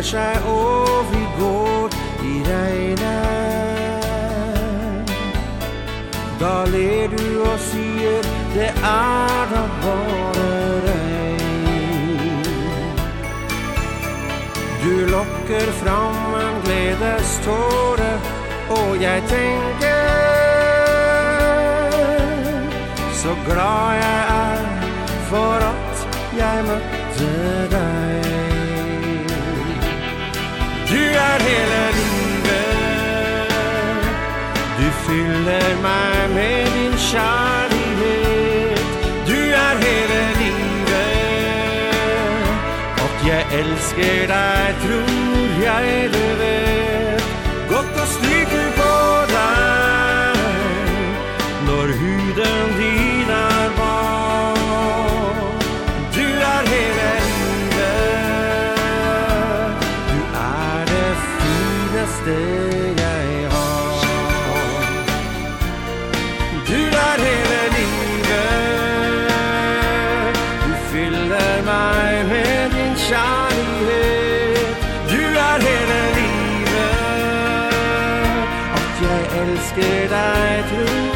ser 0.00 0.08
seg 0.08 0.44
og 0.48 1.04
vi 1.12 1.24
går 1.38 1.88
i 2.24 2.42
regnet. 2.46 3.20
Da 6.40 6.64
ler 6.64 7.08
du 7.12 7.42
og 7.44 7.58
sier 7.60 8.22
det 8.54 8.70
er 8.72 9.46
da 9.52 9.62
bare 9.84 10.48
regn. 10.86 12.46
Du 14.80 14.94
lokker 15.12 15.68
fram 15.82 16.34
en 16.40 16.62
gledeståre 16.64 18.12
og 18.70 19.02
jeg 19.02 19.22
tenker 19.28 20.06
Så 23.20 23.34
glad 23.44 23.94
jeg 24.00 24.20
er 24.32 24.62
For 25.28 25.58
at 25.72 26.06
jeg 26.38 26.64
møtte 26.70 27.32
deg. 27.74 27.99
Du 30.90 30.96
er 30.96 31.38
hele 31.48 31.82
livet. 31.98 32.74
Du 34.78 34.86
fyller 35.04 35.70
meg 35.82 36.30
med 36.34 36.64
din 36.76 36.94
kjærlighet. 37.10 38.80
Du 39.30 39.40
er 39.66 39.74
hele 39.84 40.20
livet. 40.40 41.12
At 43.06 43.14
jeg 43.26 43.42
elsker 43.60 44.26
deg 44.34 44.74
tror 44.82 45.62
jeg 45.62 46.10
det 46.12 46.32
vet. 46.42 47.09
did 79.80 80.12
I 80.12 80.68
do 80.70 81.09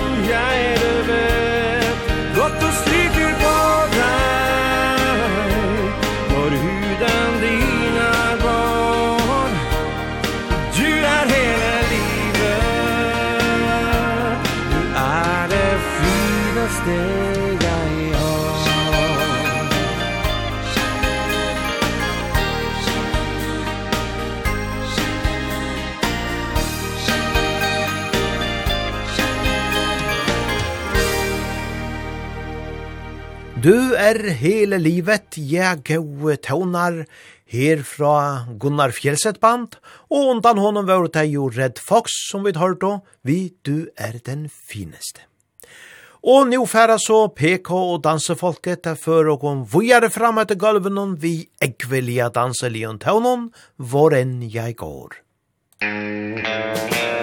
Du 33.65 33.95
er 33.97 34.19
hele 34.37 34.77
livet, 34.77 35.39
jeg 35.41 35.79
gode 35.89 36.35
tøvnar, 36.45 36.99
her 37.49 37.81
fra 37.81 38.45
Gunnar 38.61 38.93
Fjellset 38.93 39.39
band, 39.41 39.79
og 40.13 40.35
undan 40.35 40.61
honom 40.61 40.85
var 40.85 41.07
det 41.09 41.23
jo 41.31 41.47
Red 41.49 41.81
Fox, 41.81 42.13
som 42.29 42.45
vi 42.45 42.53
har 42.53 42.75
då, 42.77 42.99
vi 43.23 43.55
du 43.65 43.89
er 43.97 44.21
den 44.27 44.51
fineste. 44.53 45.25
Og 46.21 46.49
nu 46.49 46.67
færa 46.67 46.99
så 46.99 47.29
PK 47.29 47.71
og 47.73 48.05
dansefolket 48.05 48.83
til 48.85 49.01
før 49.01 49.33
og 49.33 49.41
kom 49.41 49.65
vujare 49.65 50.13
fram 50.13 50.45
etter 50.45 50.61
gulven 50.61 51.17
vi 51.17 51.49
ekvelia 51.65 52.29
danselion 52.29 53.01
tøvnon, 53.01 53.49
hvor 53.81 54.13
enn 54.13 54.43
jeg 54.45 54.77
går. 54.77 55.23
Musikk 55.81 57.14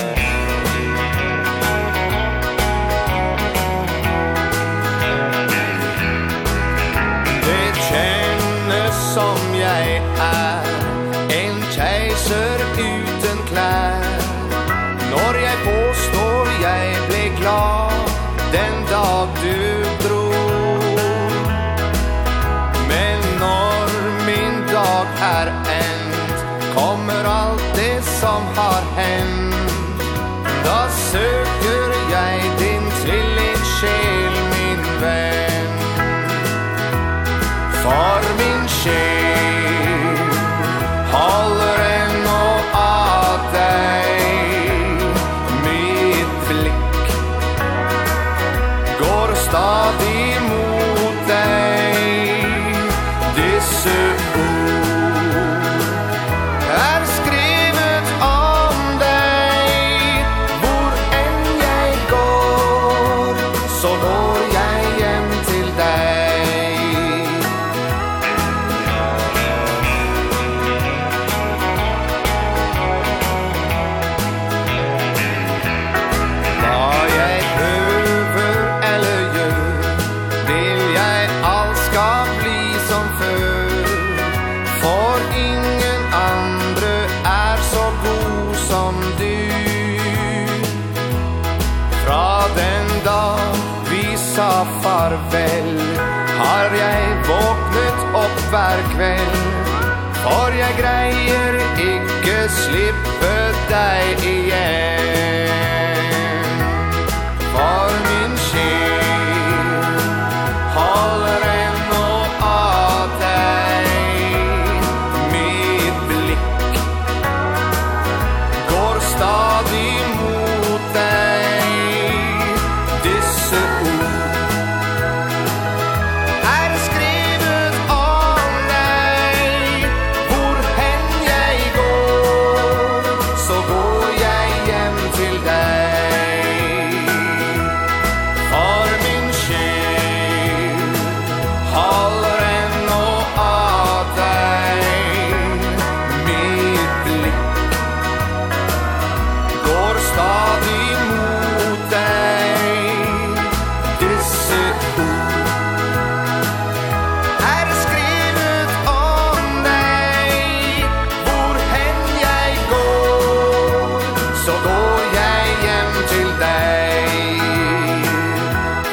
går 164.66 165.02
jeg 165.16 165.56
hjem 165.66 165.94
til 166.12 166.30
deg? 166.42 167.42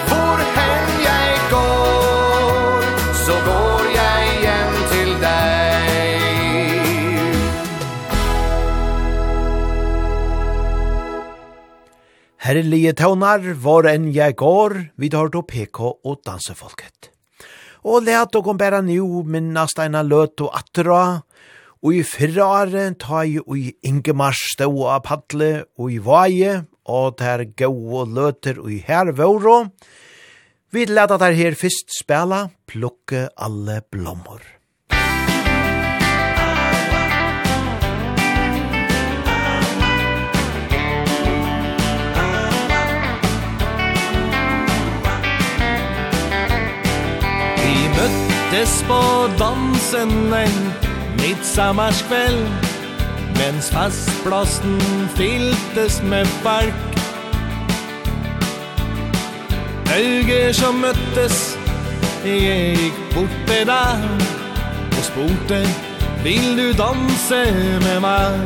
Hvor 0.09 0.39
hen 0.57 0.87
jeg 1.05 1.33
går, 1.53 2.87
så 3.25 3.37
går 3.49 3.83
jeg 3.97 4.23
hjem 4.45 4.75
til 4.93 5.11
deg. 5.25 5.69
Herlige 12.49 12.93
tøvnar, 12.97 13.45
hvor 13.61 13.85
enn 13.91 14.09
jeg 14.15 14.37
går, 14.41 14.79
vi 14.97 15.13
tar 15.13 15.29
til 15.35 15.45
PK 15.45 15.81
og 15.85 16.21
dansefolket. 16.25 17.13
Og 17.89 18.03
let 18.05 18.33
dere 18.35 18.55
bæra 18.59 18.81
nu 18.83 19.23
minnast 19.23 19.79
eina 19.79 20.03
løt 20.03 20.41
og 20.43 20.51
attra, 20.59 21.23
Og 21.79 21.95
i 21.95 22.03
fyrre 22.03 22.43
året 22.43 22.99
ta 23.05 23.23
i 23.23 23.39
i 23.39 23.69
Ingemars 23.87 24.41
stå 24.55 24.67
av 24.91 25.05
paddle 25.07 25.51
og 25.79 25.93
i 25.95 26.01
vaje, 26.03 26.65
og 26.91 27.19
der 27.21 27.45
gå 27.55 27.71
og 27.71 28.15
løter 28.17 28.59
og 28.59 28.73
i 28.73 28.83
her 28.87 29.13
våro. 29.15 29.69
Vi 30.75 30.85
leta 30.85 31.17
der 31.23 31.37
her 31.39 31.55
fyrst 31.55 31.95
spela, 32.01 32.49
plukke 32.67 33.29
alle 33.39 33.81
blommor. 33.93 34.43
Vi 47.63 47.79
møttes 47.95 48.77
på 48.91 49.01
dansen 49.39 50.15
en 50.43 50.88
midsommarskväll. 51.23 52.41
Mens 53.39 53.71
fastblåsten 53.71 54.81
fylltes 55.17 56.03
med 56.03 56.27
bark. 56.45 56.99
Øyger 59.97 60.53
som 60.53 60.75
møttes 60.75 61.59
Jeg 62.25 62.77
gikk 62.77 62.99
borte 63.15 63.59
der 63.67 64.03
Og 64.99 65.05
spurte 65.07 65.61
Vil 66.25 66.59
du 66.59 66.67
danse 66.83 67.41
med 67.85 68.01
meg? 68.05 68.37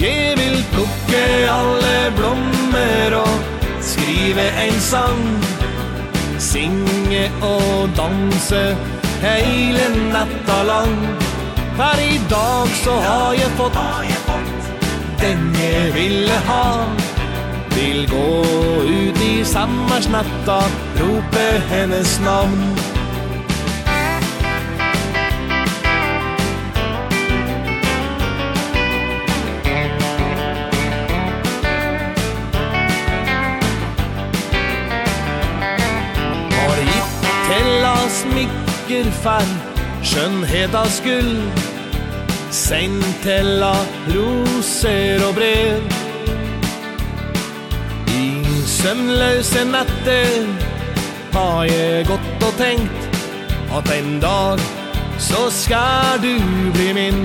Jeg 0.00 0.34
vil 0.40 0.58
plukke 0.72 1.22
alle 1.50 1.94
blommer 2.16 3.16
Og 3.20 3.38
skrive 3.80 4.48
en 4.66 4.80
sang 4.80 5.24
Synge 6.38 7.30
og 7.42 7.90
danse 7.96 8.64
hele 9.24 9.84
natta 10.12 10.62
lang 10.62 10.96
Her 11.76 11.98
i 12.14 12.18
dag 12.30 12.68
så 12.84 12.94
har 13.06 13.32
jeg 13.32 13.50
fått 13.58 13.78
Den 15.20 15.54
jeg 15.56 15.94
ville 15.94 16.36
ha. 16.48 16.86
Vil 17.74 18.04
gå 18.10 18.26
ut 18.84 19.22
i 19.24 19.44
sammarsnatta 19.44 20.58
Rope 21.00 21.46
hennes 21.70 22.20
navn. 22.20 22.93
vakker 38.94 39.10
fær 39.22 39.48
Skjønnhet 40.04 40.74
av 40.76 40.88
skull. 40.92 41.38
Sentella, 42.54 43.74
roser 44.12 45.22
og 45.26 45.34
brev 45.34 45.82
I 48.14 48.28
sømløse 48.68 49.64
natter 49.66 50.46
Har 51.34 51.64
jeg 51.66 52.06
gått 52.06 52.46
og 52.46 52.54
tenkt 52.60 53.18
At 53.74 53.90
en 53.96 54.20
dag 54.22 54.62
Så 55.18 55.48
skal 55.50 56.20
du 56.22 56.38
bli 56.76 56.92
min. 56.94 57.20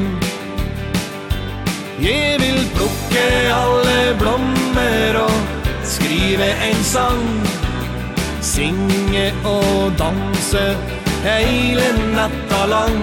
Jeg 2.01 2.39
vil 2.39 2.61
plukke 2.73 3.25
alle 3.53 4.15
blommer 4.17 5.19
og 5.27 5.83
skrive 5.83 6.49
en 6.69 6.83
sang 6.83 7.25
Synge 8.41 9.33
og 9.45 9.91
danse 9.99 10.63
hele 11.23 11.87
natta 12.15 12.65
lang 12.65 12.99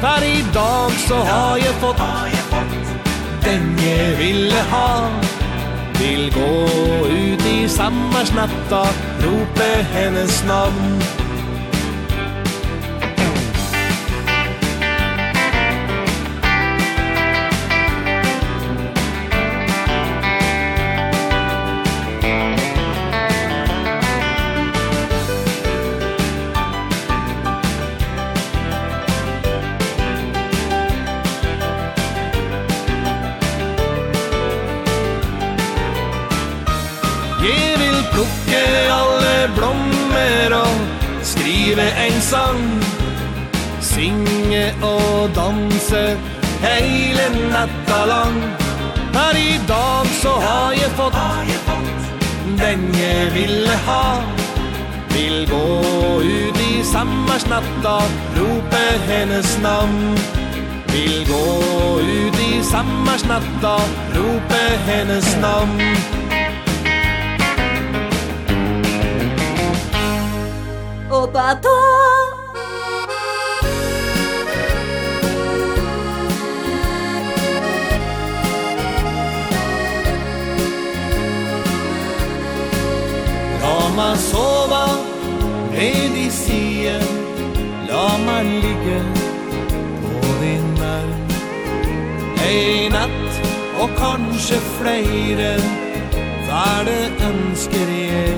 Her 0.00 0.22
i 0.22 0.40
dag 0.54 0.90
så 1.08 1.14
har 1.30 1.56
jeg 1.56 1.74
fått 1.80 2.02
Den 3.44 3.76
jeg 3.80 4.18
ville 4.18 4.60
ha. 4.72 5.08
Vil 5.98 6.32
gå 6.32 6.52
ut 7.08 7.46
i 7.46 7.68
sammarsnatta 7.68 8.82
Rope 9.24 9.72
hennes 9.92 10.44
navn. 10.44 11.19
och 45.20 45.30
danse 45.30 46.16
Hele 46.62 47.28
natta 47.52 48.06
lang 48.06 48.42
Her 49.14 49.36
i 49.36 49.60
dag 49.68 50.06
så 50.06 50.28
har 50.28 50.72
jeg 50.72 50.90
fått 50.90 51.14
Den 52.58 52.94
jeg 52.94 53.32
ville 53.34 53.76
ha. 53.86 54.22
Vil 55.08 55.48
gå 55.50 55.80
ut 56.20 56.60
i 56.60 56.84
sammarsnatta 56.84 57.94
Rope 58.36 58.84
hennes 59.08 59.58
navn. 59.62 60.18
Vil 60.86 61.26
gå 61.28 62.00
ut 62.00 62.40
i 62.40 62.62
sammarsnatta 62.62 63.76
Rope 64.16 64.62
hennes 64.86 65.36
namn 65.40 65.80
Opa, 71.10 71.54
tog 71.62 71.99
man 83.96 84.16
sova 84.18 84.86
ned 85.72 86.16
i 86.16 86.30
sien 86.30 87.04
La 87.88 88.18
man 88.26 88.46
ligge 88.62 89.00
på 90.02 90.34
din 90.42 90.82
arm 90.82 91.14
Ei 92.46 92.88
natt 92.92 93.40
og 93.82 93.90
kanskje 93.98 94.58
flere 94.78 95.52
Hver 96.46 96.84
det 96.88 97.06
ønsker 97.30 97.94
jeg 97.96 98.36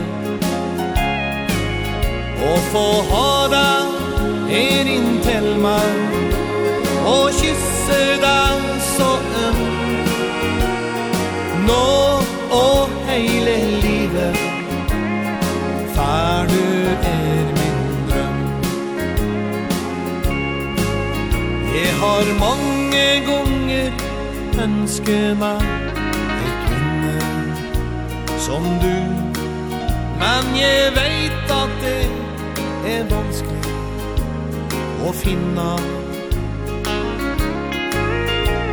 Å 2.42 2.54
få 2.72 2.86
ha 3.10 3.32
deg 3.56 4.52
i 4.52 4.66
din 4.88 5.08
meg 5.62 6.18
Og 7.08 7.30
kysse 7.40 8.02
deg 8.22 8.66
så 8.92 9.10
øm 9.46 9.62
Nå 11.66 11.84
og 12.52 12.98
heilig 13.08 13.71
har 22.02 22.26
mange 22.38 23.22
gonger 23.26 23.92
ønske 24.62 25.18
meg 25.38 25.62
et 26.46 26.64
kvinne 26.66 27.18
som 28.42 28.64
du. 28.82 28.96
Men 30.22 30.48
jeg 30.58 30.90
veit 30.96 31.52
at 31.54 31.76
det 31.84 32.08
er 32.94 33.06
vanskelig 33.12 33.76
å 35.06 35.12
finne. 35.14 35.68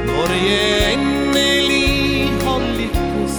Når 0.10 0.34
jeg 0.40 0.94
endelig 0.94 2.32
har 2.44 2.66
lykkes 2.80 3.38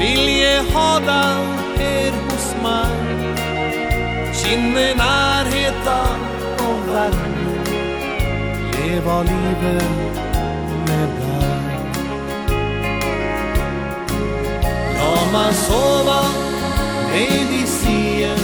Vil 0.00 0.24
jeg 0.34 0.64
ha 0.74 0.88
deg 1.06 1.68
her 1.78 2.22
hos 2.24 2.48
meg. 2.64 3.12
Kinne 4.40 4.88
nærheten 4.98 6.26
og 6.66 6.90
verden 6.90 7.39
det 8.90 9.04
var 9.04 9.22
livet 9.22 9.82
med 10.86 11.10
deg 11.18 11.98
La 14.96 15.12
meg 15.34 15.52
sova 15.58 16.22
ned 17.12 17.52
i 17.54 17.62
sien 17.70 18.42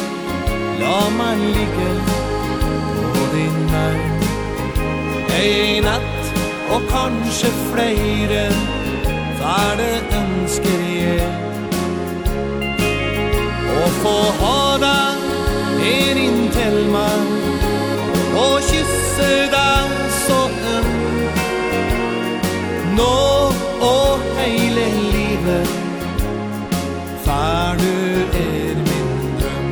La 0.83 1.01
meg 1.19 1.43
ligge 1.57 1.89
på 3.01 3.25
din 3.35 3.59
märk 3.73 5.35
Ei 5.41 5.83
natt 5.89 6.31
og 6.77 6.87
kanskje 6.95 7.51
flere 7.73 8.47
Vær 9.41 9.75
det 9.83 9.99
ønsker 10.21 10.89
jeg? 10.95 11.29
Å 13.83 13.91
få 14.01 14.17
ha 14.41 14.63
deg 14.87 15.29
ned 15.83 16.25
inntil 16.29 16.83
meg 16.95 17.31
Og 18.47 18.59
kysse 18.71 19.33
deg 19.51 20.06
nå 22.97 23.17
og 23.81 24.21
hele 24.39 24.85
livet. 25.13 25.69
Far, 27.25 27.77
du 27.83 27.95
er 28.41 28.75
min 28.87 29.11
drøm. 29.41 29.69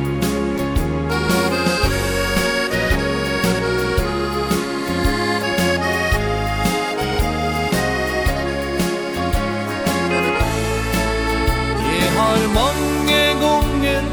Jeg 11.89 12.07
har 12.17 12.47
mange 12.59 13.21
gonger 13.43 14.03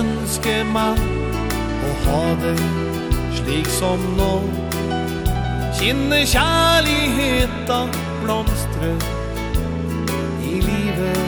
ønske 0.00 0.56
meg 0.72 1.04
Å 1.86 1.94
ha 2.06 2.22
det 2.42 2.56
slik 3.38 3.68
som 3.78 4.02
nå. 4.18 4.32
Kjenne 5.76 6.22
kjærligheten 6.26 8.05
blomstre 8.26 8.88
i 10.42 10.54
livet. 10.68 11.18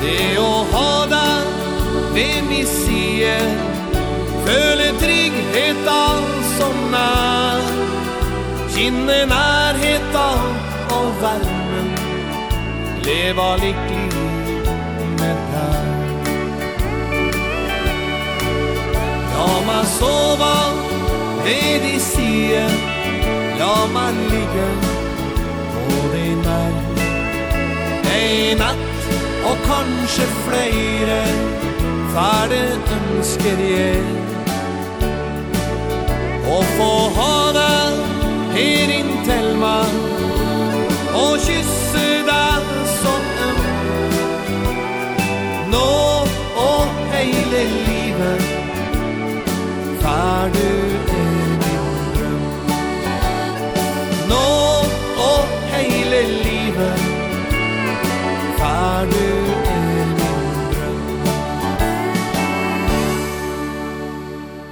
Det 0.00 0.38
å 0.40 0.52
ha 0.72 0.92
deg 1.12 1.50
ved 2.16 2.38
min 2.48 2.68
side 2.70 3.34
Føle 4.46 4.86
trygghet 5.02 5.90
all 5.92 6.24
som 6.54 6.96
er. 6.96 7.68
Kjenne 8.72 9.18
nærheten 9.28 10.48
og 10.96 11.08
varmen 11.20 11.92
Leva 13.04 13.50
lykkelig 13.60 14.26
med 15.20 15.48
deg. 15.54 15.88
La 19.34 19.50
meg 19.68 19.90
sova 19.98 20.54
ved 21.44 21.84
din 21.84 22.00
side. 22.12 22.97
Ja, 23.58 23.86
man 23.92 24.14
ligger 24.14 24.72
på 25.72 26.16
din 26.16 26.46
arm. 26.46 26.98
Ei 28.14 28.54
natt 28.54 29.08
og 29.48 29.56
kanskje 29.66 30.26
flere 30.44 31.22
Færre 32.12 32.62
ønsker 32.96 33.62
jeg. 33.62 34.02
Å 36.48 36.60
få 36.76 36.92
ha 37.18 37.34
deg 37.58 37.98
her 38.54 38.94
inntil 39.00 39.50
meg 39.60 39.98
Og 41.18 41.34
kysse 41.44 42.07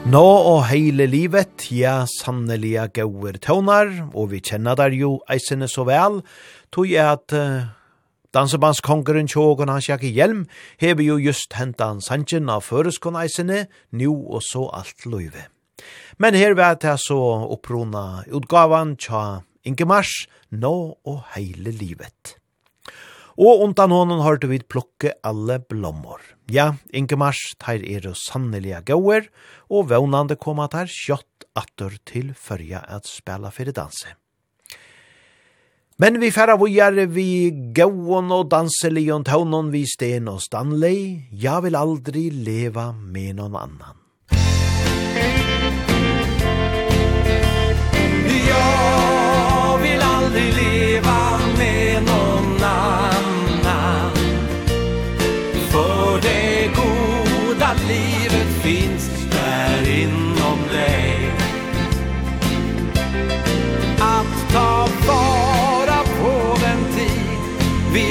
Nå 0.07 0.23
og 0.23 0.61
heile 0.69 1.03
livet, 1.11 1.65
ja, 1.75 2.05
sanneliga 2.07 2.85
gauer 2.95 3.35
tøvnar, 3.43 3.89
og 4.15 4.29
vi 4.31 4.39
kjenner 4.39 4.77
der 4.79 4.95
jo 4.95 5.17
eisene 5.27 5.67
så 5.67 5.83
vel, 5.89 6.21
tog 6.71 6.87
jeg 6.87 7.03
at 7.03 7.35
uh, 7.35 7.65
dansebandskongeren 8.31 9.27
Tjågon 9.27 9.73
hans 9.73 9.89
Jakke 9.91 10.13
Hjelm 10.15 10.45
hever 10.79 11.03
jo 11.03 11.17
just 11.19 11.59
hentan 11.59 11.99
han 12.07 12.53
av 12.55 12.63
føreskon 12.63 13.19
eisene, 13.19 13.67
nu 13.91 14.13
og 14.15 14.47
så 14.47 14.69
alt 14.79 15.09
løyve. 15.11 15.49
Men 16.23 16.39
her 16.39 16.55
vet 16.55 16.87
jeg 16.87 17.03
så 17.03 17.19
opprona 17.51 18.23
utgavan 18.31 18.95
tja 18.95 19.43
Inge 19.67 19.91
Mars, 19.91 20.29
Nå 20.55 21.03
og 21.03 21.21
heile 21.35 21.75
livet. 21.75 22.39
Og 23.35 23.67
undan 23.67 23.91
hånden 23.91 24.23
du 24.39 24.47
vi 24.55 24.63
plukke 24.63 25.19
alle 25.27 25.59
blommor. 25.59 26.36
Ja, 26.47 26.77
Ingemars, 26.95 27.41
teir 27.59 27.83
eru 27.83 28.13
sanneliga 28.15 28.79
gauer, 28.87 29.25
og 29.67 29.89
vevnande 29.91 30.37
koma 30.39 30.69
teir 30.71 30.87
sjått 30.87 31.47
attur 31.59 31.97
til 32.07 32.37
førja 32.39 32.85
at 32.87 33.09
spela 33.11 33.51
fyrir 33.51 33.75
danse. 33.75 34.15
Men 35.99 36.21
vi 36.21 36.31
færa 36.31 36.55
vujar 36.61 36.95
vi 37.11 37.51
gauon 37.75 38.31
og 38.31 38.51
danselion 38.53 39.25
taunon 39.25 39.73
vi 39.73 39.87
sten 39.91 40.29
og 40.29 40.43
Stanley, 40.45 41.25
ja 41.33 41.59
vil 41.65 41.75
aldri 41.75 42.29
leva 42.31 42.93
med 42.93 43.41
noen 43.41 43.57
annan. 43.57 43.97
Ja 48.47 49.75
vil 49.83 50.07
aldri 50.13 50.47
leva 50.61 51.19
med 51.57 52.07
noen 52.07 52.26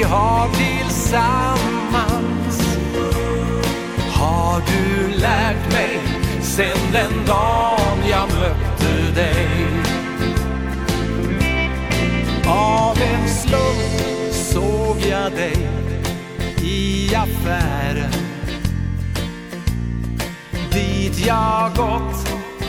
har 0.06 0.48
tillsammans. 0.48 1.56
Har 4.12 4.62
du 4.66 5.08
lärt 5.20 5.72
mig 5.72 6.00
sen 6.42 6.92
den 6.92 7.26
dagen 7.26 7.98
jag 8.10 8.28
mötte 8.28 9.20
dig? 9.20 9.48
Av 12.46 12.98
en 12.98 13.28
slump 13.28 14.32
såg 14.32 14.96
jag 15.10 15.32
dig 15.32 15.68
i 16.62 17.14
affären. 17.14 18.12
Dit 20.72 21.26
jag 21.26 21.70
gått 21.76 22.28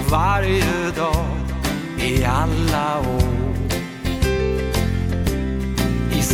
varje 0.09 0.91
dag 0.95 1.25
i 1.99 2.25
alla 2.25 2.99
år 2.99 3.36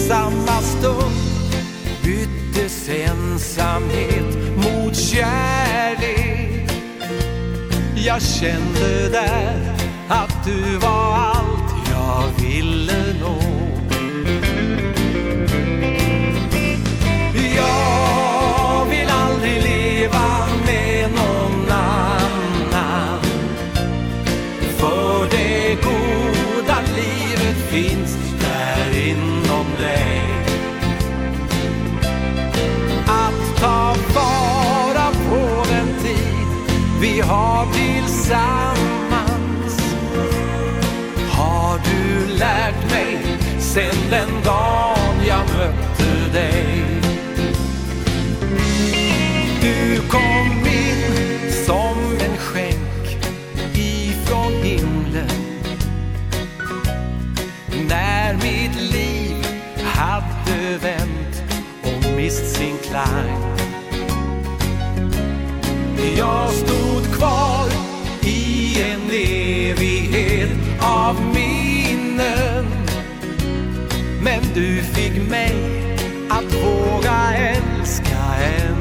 samma 0.08 0.62
stund. 0.62 1.16
Byttes 2.04 2.90
ensamhet 2.90 4.56
mot 4.56 4.96
kärlek. 4.96 6.72
Jag 7.96 8.22
kände 8.22 9.10
där 9.10 9.76
att 10.10 10.46
du 10.46 10.78
var 10.78 11.16
allt 11.16 11.90
jag 11.92 12.44
ville. 12.44 12.83
sen 43.74 44.10
den 44.10 44.44
dagen 44.44 45.26
jag 45.28 45.40
mötte 45.40 46.32
dig. 46.34 46.86
Du 49.62 50.02
kom 50.10 50.66
in 50.66 51.52
som 51.66 51.98
en 52.20 52.38
skänk 52.38 53.18
ifrån 53.76 54.54
himlen. 54.64 55.28
När 57.90 58.34
mitt 58.34 58.92
liv 58.92 59.46
hade 59.84 60.78
vänt 60.78 61.44
och 61.84 62.12
mist 62.18 62.56
sin 62.56 62.78
klang. 62.78 63.58
Jag 66.18 66.50
stod 66.50 67.18
kvar 67.18 67.68
i 68.22 68.82
en 68.82 69.12
evighet 69.12 70.50
av 70.80 71.16
min 71.34 71.43
Men 74.24 74.42
du 74.54 74.82
fick 74.84 75.30
mig 75.30 75.56
att 76.30 76.54
våga 76.54 77.34
älska 77.38 78.18
en. 78.44 78.73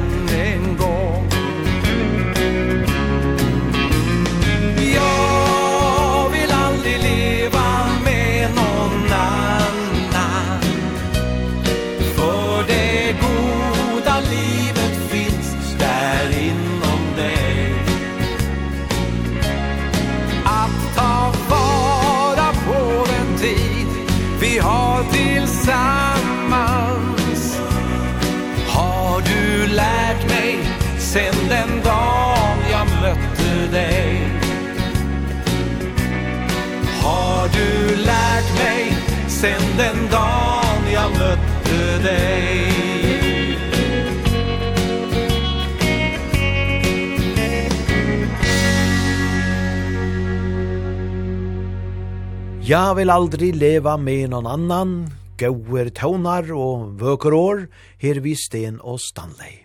Ja 52.63 52.93
vil 52.95 53.11
aldri 53.11 53.49
leva 53.51 53.97
med 53.99 54.29
noen 54.31 54.47
annan, 54.47 54.91
gauer 55.35 55.89
tånar 55.99 56.47
og 56.55 56.93
vøker 57.01 57.35
år, 57.35 57.65
her 57.99 58.21
vi 58.23 58.37
Sten 58.39 58.77
og 58.79 59.01
Stanley. 59.03 59.65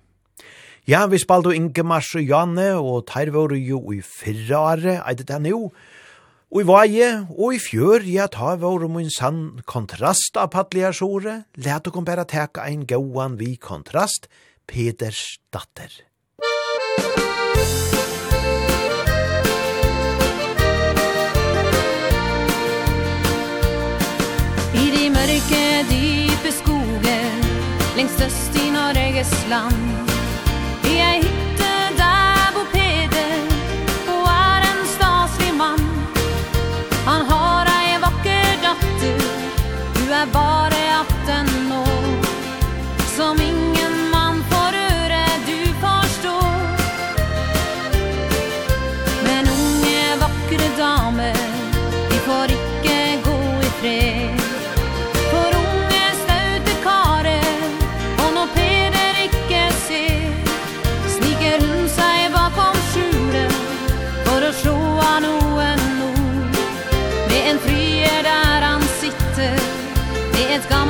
Ja, 0.89 1.03
vi 1.05 1.19
spaldo 1.21 1.53
Inge 1.53 1.85
Mars 1.85 2.09
og 2.17 2.25
Janne, 2.25 2.71
og 2.81 3.05
teir 3.11 3.29
var 3.35 3.53
jo 3.53 3.83
i 3.93 4.01
fyrre 4.01 4.57
året, 4.57 4.97
eit 5.05 5.21
det 5.29 5.37
nå, 5.45 5.61
og 6.49 6.63
i 6.63 6.65
vaje, 6.65 7.11
og 7.37 7.53
i 7.53 7.61
fjør, 7.61 8.01
ja, 8.09 8.25
ta 8.33 8.55
var 8.57 8.89
om 8.89 8.97
sann 9.13 9.61
kontrast 9.69 10.41
av 10.41 10.49
pattlige 10.57 10.89
sjore, 10.97 11.43
let 11.53 11.93
okon 11.93 12.07
bare 12.07 12.25
teka 12.25 12.65
ein 12.65 12.89
gauan 12.89 13.37
vi 13.37 13.59
kontrast, 13.61 14.25
Peders 14.65 15.37
datter. 15.53 16.01
Musik 16.41 18.16
lengst 28.07 28.21
øst 28.21 28.55
i 28.55 28.71
Norges 28.71 29.47
land 29.49 30.09
I 30.83 30.93
ei 30.99 31.19
hytte 31.21 31.73
der 31.97 32.51
bor 32.53 32.67
Peder 32.73 33.41
Og 34.07 34.27
er 34.27 34.61
en 34.71 34.85
staslig 34.95 35.53
mann. 35.57 35.83
Han 37.05 37.25
har 37.25 37.65
ei 37.65 38.01
vakker 38.01 38.47
datter. 38.63 39.19
Du 39.95 40.11
er 40.11 40.25
bare 40.33 40.56
it's 70.57 70.65
come 70.65 70.87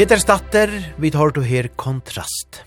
Peters 0.00 0.22
datter, 0.24 0.70
vi 0.96 1.10
tar 1.12 1.28
du 1.36 1.42
her 1.44 1.66
kontrast. 1.76 2.62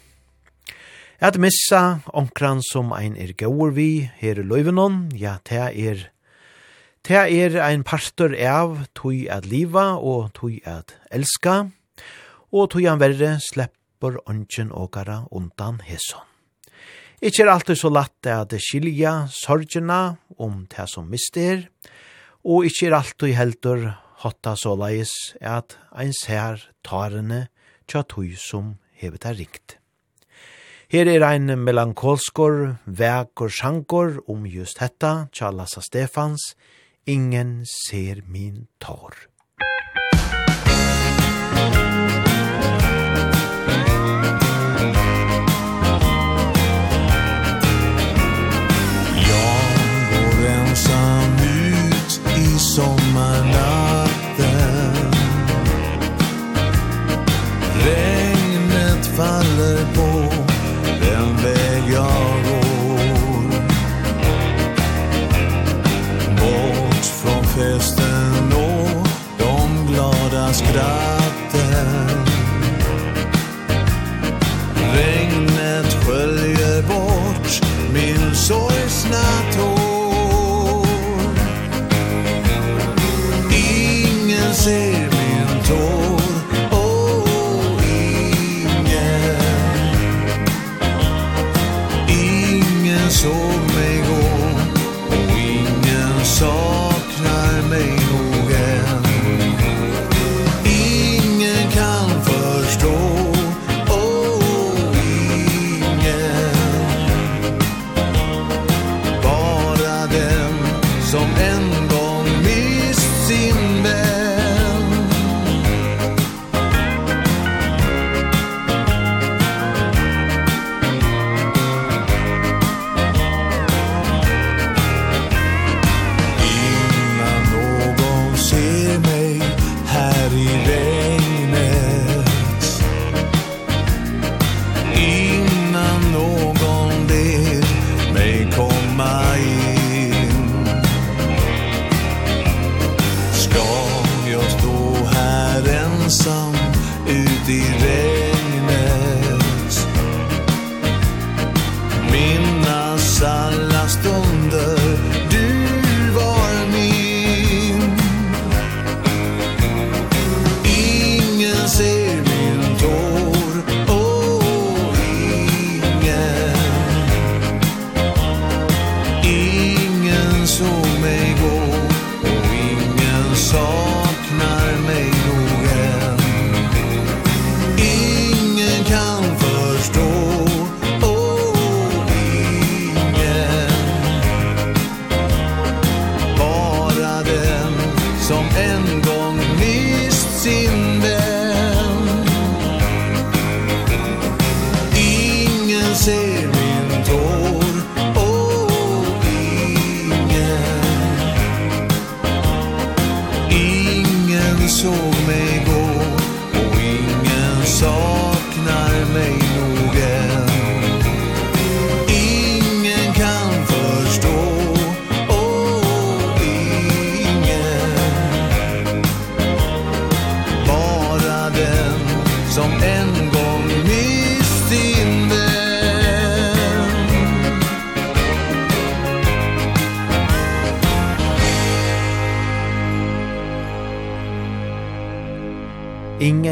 At 1.17 1.39
missa 1.41 2.03
onkran 2.13 2.59
som 2.61 2.91
ein 2.93 3.15
er 3.17 3.31
gaur 3.33 3.71
vi 3.73 4.05
her 4.19 4.37
i 4.37 4.43
løyvenon, 4.45 5.07
ja, 5.17 5.39
det 5.49 5.63
er 5.73 6.03
Det 7.01 7.17
er 7.17 7.57
ein 7.57 7.81
parter 7.83 8.37
av 8.37 8.85
tui 8.93 9.25
at 9.27 9.47
liva 9.49 9.97
og 9.97 10.29
tui 10.37 10.61
at 10.63 10.93
elska, 11.09 11.71
og 12.53 12.69
tui 12.69 12.85
an 12.85 13.01
verre 13.01 13.39
slepper 13.41 14.21
ongen 14.29 14.69
åkara 14.69 15.25
undan 15.31 15.81
hesson. 15.81 16.21
Ikki 17.19 17.41
er 17.41 17.49
alltid 17.49 17.81
så 17.81 17.89
latt 17.89 18.27
at 18.27 18.53
skilja 18.61 19.25
sorgina 19.31 20.17
om 20.37 20.67
det 20.69 20.85
som 20.87 21.09
mister, 21.09 21.65
og 22.45 22.69
ikki 22.69 22.91
er 22.91 22.99
alltid 23.01 23.33
heldur 23.33 24.02
hotta 24.23 24.55
såleis 24.59 25.11
er 25.41 25.59
at 25.59 25.77
ein 25.91 26.13
ser 26.15 26.63
tarene 26.83 27.47
tja 27.87 28.03
tui 28.07 28.33
som 28.39 28.77
hevet 28.99 29.25
er 29.27 29.37
ringt. 29.41 29.77
Her 30.93 31.09
er 31.09 31.25
ein 31.25 31.49
melankolskor, 31.65 32.77
vekor 32.85 33.49
sjankor 33.49 34.19
om 34.29 34.45
just 34.45 34.79
hetta, 34.83 35.27
tja 35.33 35.49
Lassa 35.51 35.81
Stefans, 35.81 36.53
ingen 37.09 37.63
ser 37.65 38.21
min 38.27 38.67
tår. 38.79 39.32
dag 70.73 71.02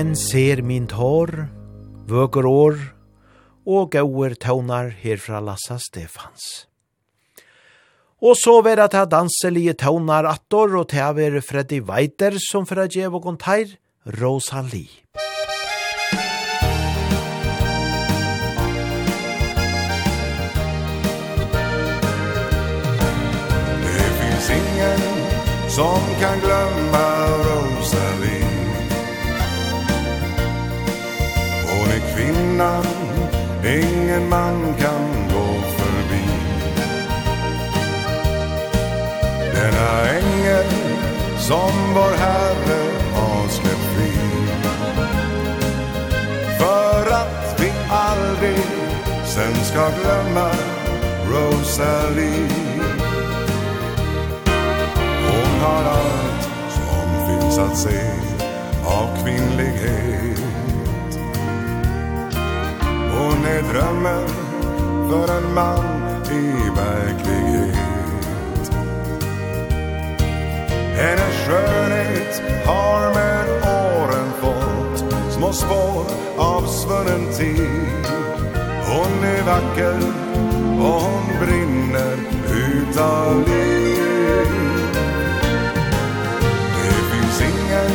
Ingen 0.02 0.16
ser 0.18 0.64
min 0.66 0.88
tår, 0.90 1.30
vøker 2.10 2.48
år, 2.50 2.78
og 3.70 3.92
gauer 3.94 4.34
tøvnar 4.34 4.88
herfra 4.98 5.38
Lassa 5.46 5.78
Stefans. 5.78 6.66
Og 8.18 8.34
så 8.40 8.56
vera 8.66 8.88
ta 8.90 9.04
danselige 9.06 9.76
tøvnar 9.78 10.26
attor, 10.26 10.74
og 10.80 10.88
ta 10.90 11.12
vera 11.14 11.38
Freddy 11.46 11.84
Weiter 11.86 12.40
som 12.42 12.66
fra 12.66 12.88
Djevo 12.90 13.22
Gontair, 13.22 13.78
Rosalie. 14.18 14.90
Det 23.86 24.10
finns 24.18 24.50
ingen 24.58 25.06
som 25.78 26.02
kan 26.18 26.42
glömma 26.42 27.06
Rosalie 27.46 27.81
ingen 32.52 32.86
Ingen 33.64 34.30
man 34.30 34.76
kan 34.80 35.30
gå 35.34 35.48
förbi. 35.78 36.26
Denna 39.54 40.10
ängel 40.10 40.66
som 41.38 41.72
vår 41.96 42.18
Herre 42.18 42.82
har 43.14 43.48
släppt 43.48 43.88
fri. 43.96 44.12
För 46.60 47.12
att 47.12 47.62
vi 47.62 47.72
aldrig 47.90 48.66
sen 49.26 49.56
ska 49.66 49.90
glömma 50.02 50.50
Rosalie. 51.30 52.48
Hon 55.28 55.60
har 55.60 55.84
allt 55.84 56.44
som 56.70 57.28
finns 57.28 57.58
att 57.58 57.78
se 57.78 58.12
av 58.86 59.24
kvinnlighet. 59.24 60.51
Hon 63.22 63.46
är 63.46 63.62
drömmen 63.74 64.28
för 65.10 65.38
en 65.38 65.54
man 65.54 65.86
i 66.32 66.70
verklighet. 66.76 67.76
Hennes 70.96 71.36
skönhet 71.48 72.42
har 72.66 73.14
med 73.14 73.48
åren 73.64 74.32
fått 74.42 75.14
Små 75.32 75.54
spår 75.54 76.06
av 76.38 76.62
svunnen 76.68 77.34
tid. 77.34 78.06
Hon 78.88 79.24
är 79.24 79.44
vacker 79.44 80.00
och 80.80 81.02
hon 81.02 81.46
brinner 81.46 82.18
utav 82.52 83.48
liv. 83.48 84.48
Det 86.76 86.94
finns 87.12 87.42
ingen 87.42 87.92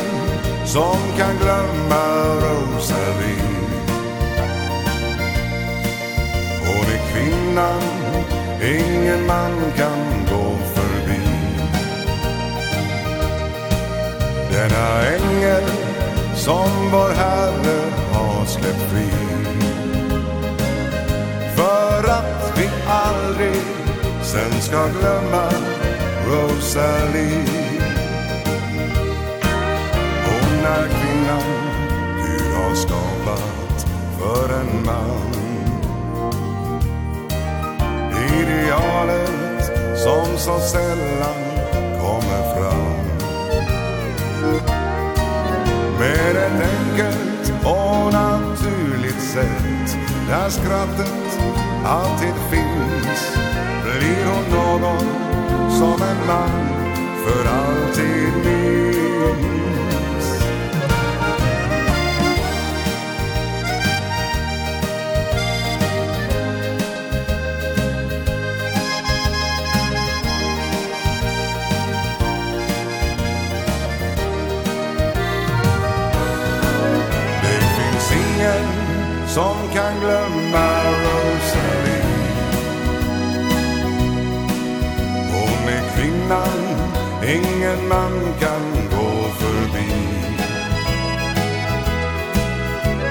som 0.65 0.97
kan 1.17 1.37
glömma 1.37 2.05
Rosalie. 2.35 3.46
kvinnan 7.17 7.81
Ingen 8.61 9.27
man 9.27 9.51
kan 9.77 10.25
gå 10.29 10.57
förbi. 10.75 11.21
Denna 14.51 15.01
ängel 15.01 15.63
som 16.35 16.69
vår 16.91 17.09
Herre 17.09 17.79
har 18.11 18.45
släppt 18.45 18.91
fri. 18.91 19.09
För 21.55 22.09
att 22.09 22.53
vi 22.57 22.69
aldrig 22.87 23.61
sen 24.23 24.61
ska 24.61 24.87
glömma 24.87 25.49
Rosalie. 26.27 27.45
Hon 30.25 30.65
är 30.65 30.87
kvinnan 30.87 31.43
Gud 32.17 32.53
har 32.55 32.75
skapat 32.75 33.87
för 34.19 34.53
en 34.59 34.85
man 34.85 35.36
idealet 38.41 39.71
som 39.95 40.37
så 40.37 40.59
sällan 40.59 41.43
kommer 42.01 42.55
fram. 42.55 43.07
Med 45.99 46.35
ett 46.35 46.69
enkelt 46.69 47.53
och 47.65 48.13
naturligt 48.13 49.21
sätt 49.21 49.97
Där 50.29 50.49
skrattet 50.49 51.39
alltid 51.85 52.33
finns 52.49 53.37
Blir 53.83 54.25
hon 54.25 54.79
någon 54.81 55.05
som 55.71 56.01
en 56.01 56.27
man 56.27 56.67
för 57.25 57.45
alltid 57.49 58.33
minns 58.45 59.76
som 79.37 79.57
kan 79.73 79.99
glömma 79.99 80.67
Rosalie 81.03 82.03
Hon 85.31 85.69
är 85.69 85.83
kvinnan 85.95 86.59
ingen 87.23 87.87
man 87.87 88.33
kan 88.39 88.61
gå 88.91 89.29
förbi. 89.29 89.91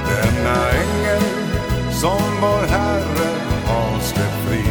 Denna 0.08 0.70
ängel 0.70 1.22
som 1.90 2.22
vår 2.40 2.66
Herre 2.66 3.30
har 3.66 4.00
släppt 4.00 4.48
fri. 4.48 4.64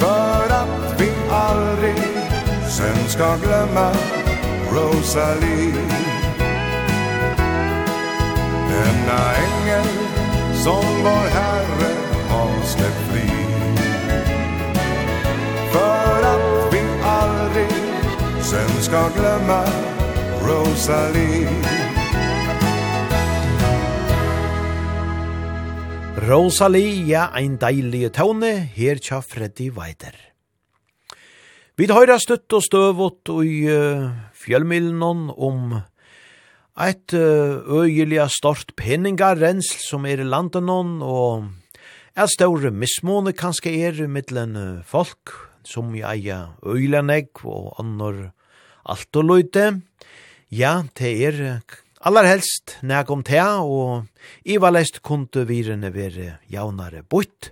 För 0.00 0.54
att 0.54 1.00
vi 1.00 1.10
aldrig 1.30 2.02
sen 2.68 3.08
ska 3.08 3.36
glömma 3.36 3.92
Rosalie 4.72 6.15
denna 9.06 9.34
ängel 9.34 9.86
som 10.54 11.04
var 11.04 11.26
herre 11.28 11.92
har 12.28 12.64
släppt 12.64 13.10
fri 13.10 13.30
För 15.72 16.22
att 16.22 16.74
vi 16.74 16.80
aldrig 17.02 17.70
sen 18.42 18.82
ska 18.82 19.08
glömma 19.08 19.64
Rosalie 20.42 21.48
Rosalie, 26.16 27.04
ja, 27.06 27.28
ein 27.34 27.56
deilig 27.56 28.12
tåne, 28.12 28.50
her 28.74 28.98
tja 28.98 29.20
Freddy 29.22 29.68
Weider. 29.70 30.16
Vi 31.76 31.86
høyra 31.86 32.16
støtt 32.18 32.50
og 32.56 32.64
støvot 32.64 33.30
i 33.44 33.68
uh, 33.68 34.08
fjellmilen 34.34 35.30
om 35.36 35.76
Eit 36.76 37.14
øyeliga 37.14 38.26
stort 38.28 38.74
penningarensl 38.76 39.78
som 39.80 40.04
er 40.04 40.20
i 40.20 40.26
landet 40.28 40.68
og 40.68 41.46
er 42.12 42.28
større 42.28 42.68
mismåne 42.68 43.32
kanskje 43.32 43.72
er 43.88 44.02
mittlen 44.12 44.82
folk 44.84 45.32
som 45.64 45.94
i 45.96 46.02
eia 46.04 46.52
øylanegg 46.60 47.40
og 47.44 47.80
annor 47.80 48.18
alt 48.84 49.16
og 49.16 49.24
løyte. 49.24 49.80
Ja, 50.52 50.82
det 50.98 51.14
er 51.26 51.40
allar 52.04 52.28
helst 52.28 52.76
nek 52.86 53.10
om 53.10 53.24
det, 53.26 53.40
og 53.40 54.04
i 54.44 54.60
valest 54.60 55.00
kunde 55.00 55.46
virene 55.48 55.90
vere 55.94 56.36
jaunare 56.52 57.02
bort. 57.02 57.50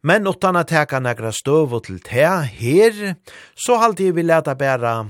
Men 0.00 0.26
utan 0.26 0.56
at 0.56 0.70
teka 0.70 1.00
nekra 1.02 1.32
støv 1.34 1.76
og 1.76 1.84
til 1.86 2.00
det 2.00 2.32
her, 2.56 3.16
så 3.54 3.78
halte 3.82 4.06
jeg 4.06 4.16
vi 4.16 4.24
leta 4.26 4.54
bæra 4.54 5.04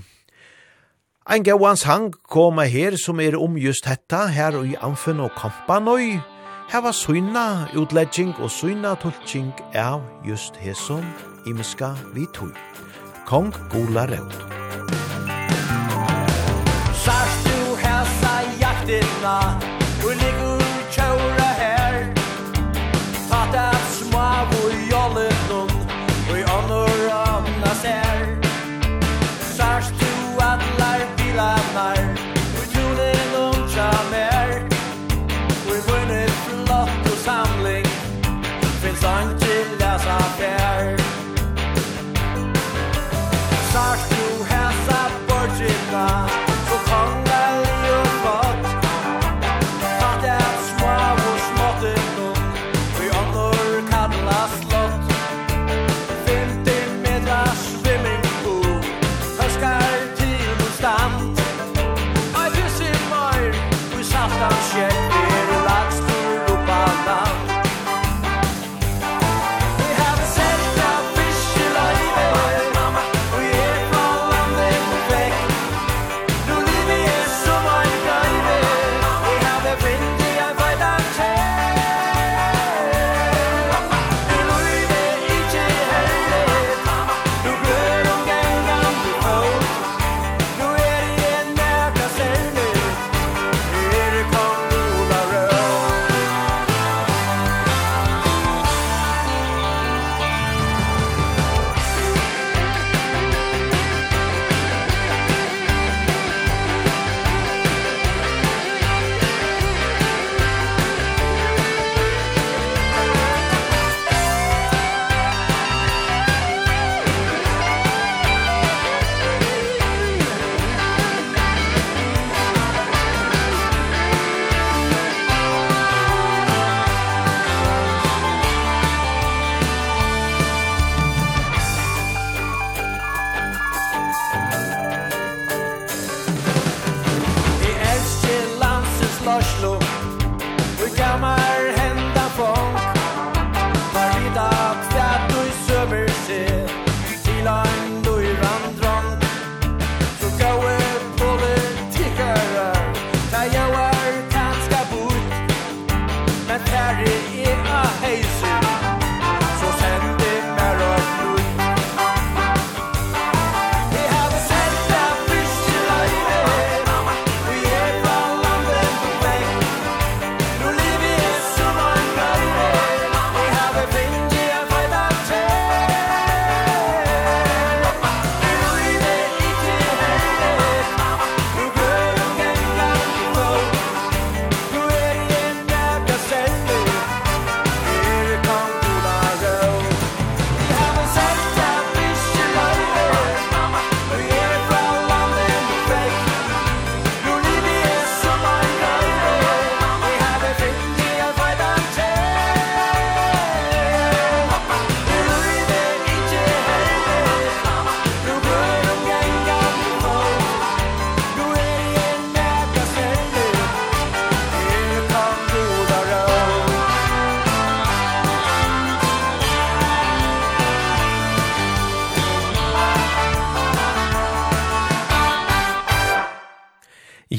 Ein 1.29 1.43
gauans 1.43 1.87
hang 1.87 2.15
koma 2.29 2.63
her 2.63 2.97
som 2.97 3.21
er 3.21 3.37
om 3.37 3.57
just 3.57 3.87
hetta, 3.87 4.27
her 4.27 4.63
i 4.63 4.77
Amfunn 4.81 5.21
og 5.21 5.31
Kampanøy, 5.35 6.21
Her 6.69 6.81
var 6.81 6.93
søyna 6.93 7.67
utledging 7.79 8.35
og 8.43 8.51
søyna 8.51 8.95
tulking 8.95 9.53
av 9.75 10.03
just 10.29 10.57
hesson 10.57 11.05
imiska 11.47 11.95
tog. 12.35 12.51
Kong 13.27 13.55
Gula 13.71 14.07
Raud. 14.07 14.33
Sarstu 17.05 17.77
hesa 17.83 18.35
jaktirna, 18.61 19.37
affär 40.17 40.76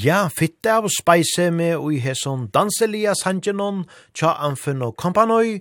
Ja, 0.07 0.29
fitte 0.31 0.71
av 0.71 0.85
speise 0.93 1.49
med 1.51 1.81
ui 1.83 1.97
hesson 1.99 2.45
danselia 2.55 3.11
sanjenon 3.17 3.81
tja 4.15 4.37
anfunn 4.45 4.85
og 4.85 4.93
kompanoi, 5.01 5.57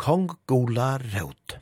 kong 0.00 0.30
gula 0.48 0.94
raut. 1.02 1.58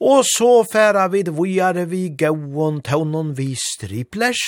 Og 0.00 0.22
så 0.24 0.48
færa 0.64 1.02
vid 1.12 1.28
vujare 1.36 1.84
vi 1.90 2.06
gauon 2.22 2.80
taunon 2.80 3.34
vi 3.36 3.50
striplers, 3.52 4.44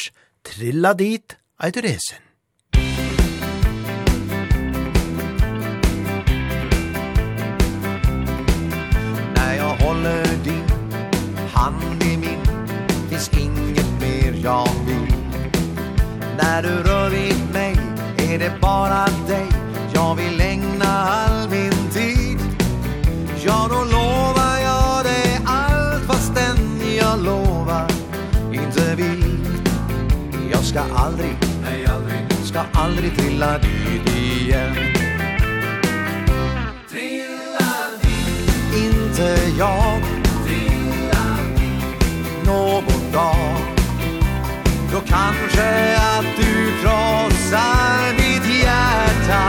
trilla 0.49 0.95
dit 0.95 1.37
eit 1.61 1.77
resen. 1.77 2.23
När 9.35 9.55
jag 9.57 9.75
håller 9.85 10.25
din 10.45 10.69
hand 11.53 12.03
i 12.03 12.17
min 12.17 12.41
Finns 13.11 13.31
inget 13.39 13.91
mer 14.01 14.41
jag 14.45 14.69
vill 14.87 15.16
När 16.43 16.63
du 16.63 16.69
rör 16.69 17.11
vid 17.11 17.53
mig 17.53 17.77
är 18.19 18.39
det 18.39 18.53
bara 18.61 19.05
dig. 19.29 19.47
Jag 19.95 20.15
vill 20.15 20.41
ägna 20.41 20.87
all 20.87 21.51
min 21.51 21.91
tid. 21.93 22.39
Ja, 23.45 23.69
då 23.71 23.85
lovar 23.85 24.59
jag 24.63 25.05
dig 25.05 25.41
allt 25.47 26.05
fastän 26.07 26.57
jag 26.97 27.23
lovar. 27.23 27.87
Inte 28.53 28.95
vill 28.95 29.39
Jag 30.51 30.65
ska 30.65 30.81
aldrig, 30.81 31.37
nej 31.63 31.87
aldrig. 31.87 32.27
Ska 32.45 32.61
aldrig 32.73 33.17
trilla 33.17 33.59
dit 33.59 34.17
igen. 34.17 34.75
Trilla 36.91 37.77
dit. 38.03 38.85
Inte 38.85 39.39
jag. 39.59 40.03
Trilla 40.47 41.37
dit. 41.57 42.47
Någon 42.47 43.13
dag. 43.13 43.76
Då 44.93 45.01
kanske 45.01 45.97
att 45.97 46.37
du 46.37 46.81
krossar 46.81 48.13
mitt 48.13 48.63
hjärta. 48.63 49.43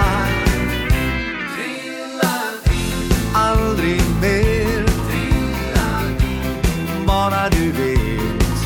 Trilla 1.56 2.34
dit 2.66 3.14
Aldrig 3.34 4.02
mer. 4.22 4.86
Trilla 4.86 5.90
dit 6.20 7.08
Bara 7.08 7.50
du 7.50 7.72
vet. 7.72 8.58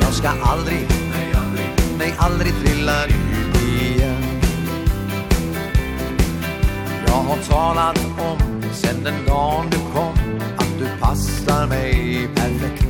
Jag 0.00 0.12
ska 0.12 0.28
aldrig. 0.28 0.88
Nej, 1.12 1.34
aldrig. 1.34 1.66
Nej, 1.98 2.14
aldrig 2.18 2.52
trilla 2.64 3.04
ut 3.04 3.62
igen. 3.62 4.40
Jag 7.06 7.12
har 7.12 7.36
talat 7.36 7.98
om 8.18 8.62
Sen 8.72 9.04
den 9.04 9.26
dagen 9.26 9.66
du 9.70 9.76
kom 9.76 10.40
Att 10.58 10.78
du 10.78 10.86
passar 11.00 11.66
mig 11.66 12.28
perfekt 12.34 12.89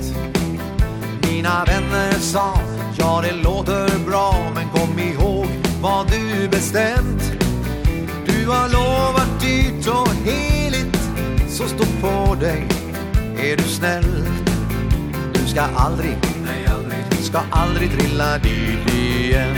mina 1.40 1.64
vänner 1.64 2.12
sa 2.12 2.58
Ja 2.98 3.22
det 3.22 3.32
låter 3.32 3.98
bra 4.06 4.52
men 4.54 4.68
kom 4.68 4.98
ihåg 4.98 5.46
vad 5.82 6.10
du 6.10 6.48
bestämt. 6.48 7.32
Du 8.26 8.46
har 8.46 8.68
lovat 8.68 9.40
dyrt 9.40 9.86
och 9.86 10.08
heligt 10.24 10.98
Så 11.48 11.68
stå 11.68 11.84
på 12.00 12.34
dig, 12.34 12.68
är 13.38 13.56
du 13.56 13.62
snäll. 13.62 14.24
Du 15.34 15.46
ska 15.46 15.60
aldrig, 15.60 16.16
nej 16.44 16.66
aldrig. 16.66 17.24
Ska 17.24 17.38
aldrig 17.50 17.90
trilla 17.90 18.38
dit 18.38 18.94
igen. 18.94 19.56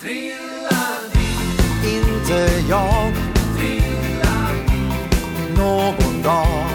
Trilla 0.00 0.86
dit. 1.12 1.94
Inte 1.94 2.68
jag. 2.68 3.12
Trilla 3.58 4.48
dit. 4.66 5.58
Någon 5.58 6.22
dag. 6.22 6.69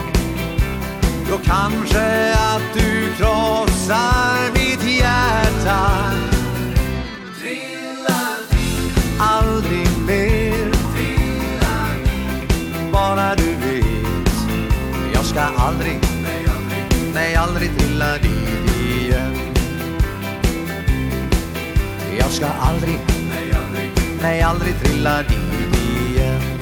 Då 1.30 1.38
kanske 1.44 2.34
att 2.34 2.74
du 2.74 3.12
krossar 3.16 4.52
mitt 4.54 4.98
hjärta. 4.98 6.12
Trilla 7.40 8.26
dit 8.50 9.20
Aldrig 9.20 9.88
mer. 10.06 10.70
Trilla 10.94 11.86
dit 12.04 12.92
Bara 12.92 13.34
du 13.34 13.54
vet. 13.54 14.32
Jag 15.14 15.24
ska 15.24 15.40
aldrig. 15.40 15.98
Nej, 16.22 16.46
aldrig 16.56 17.14
Nej, 17.14 17.36
aldrig 17.36 17.78
trilla 17.78 18.18
dit 18.18 18.76
igen. 18.80 19.36
Jag 22.18 22.30
ska 22.30 22.46
aldrig. 22.46 22.98
Nej, 23.28 23.52
aldrig. 23.66 23.90
Nej, 24.22 24.42
aldrig 24.42 24.80
trilla 24.80 25.22
dit 25.22 25.76
igen. 26.10 26.55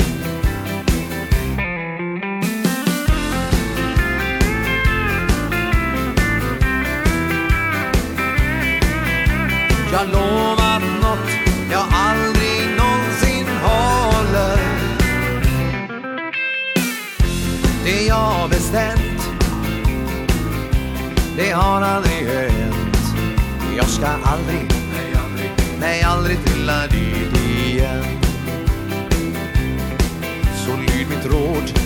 Jag 9.97 10.09
lovar 10.09 10.81
något 11.03 11.31
jag 11.71 11.85
aldrig 11.93 12.77
någonsin 12.77 13.47
håller. 13.63 14.59
Det 17.85 18.07
jag 18.07 18.51
bestämt. 18.51 19.29
Det 21.37 21.51
har 21.51 21.83
aldrig 21.83 22.27
hänt. 22.27 22.99
Jag 23.77 23.87
ska 23.89 24.07
aldrig 24.07 24.71
Nej, 24.93 25.15
aldrig 25.25 25.51
Nej, 25.81 26.03
aldrig 26.03 26.45
trilla 26.45 26.87
dit 26.87 27.39
igen. 27.47 28.05
Så 30.67 30.77
lyd 30.77 31.09
mitt 31.09 31.27
råd. 31.27 31.81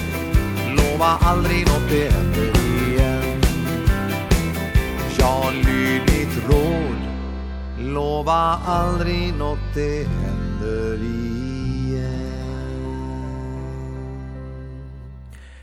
Lova 0.77 1.07
aldrig 1.21 1.67
något 1.67 1.91
det 1.91 2.13
händer 2.13 2.53
igen. 2.89 3.41
Ja, 5.19 5.51
lyd 5.51 6.03
mitt 6.03 6.51
råd 6.51 7.08
lova 7.95 8.59
aldrig 8.67 9.35
något 9.35 9.75
det 9.75 10.05
händer 10.05 10.99
igen 11.03 11.39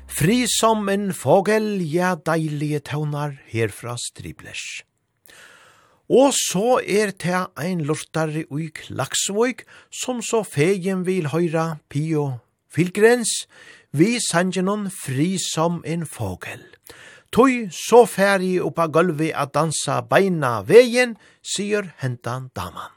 Fri 0.08 0.46
som 0.48 0.90
en 0.90 1.10
fågel, 1.14 1.82
ja 1.92 2.14
deilige 2.16 2.80
tøvnar 2.88 3.34
herfra 3.52 3.98
striblers. 4.00 4.86
Og 6.08 6.32
så 6.38 6.78
er 6.80 7.12
det 7.12 7.42
ein 7.60 7.82
lortare 7.84 8.46
ui 8.48 8.70
Klaksvoik 8.72 9.66
som 9.92 10.22
så 10.24 10.46
fegen 10.48 11.04
vil 11.04 11.34
høyra 11.34 11.82
Pio 11.90 12.40
Filgrens 12.72 13.44
vi 13.96 14.16
sangenon 14.20 14.90
fri 14.92 15.36
som 15.40 15.82
en 15.88 16.06
fågel. 16.06 16.64
Tøy 17.36 17.66
så 17.68 18.06
færri 18.08 18.54
oppa 18.64 18.86
gulvi 18.88 19.34
at 19.36 19.50
dansa 19.52 19.98
beina 20.08 20.62
vegin, 20.64 21.18
sier 21.44 21.90
hentan 22.00 22.46
daman. 22.56 22.94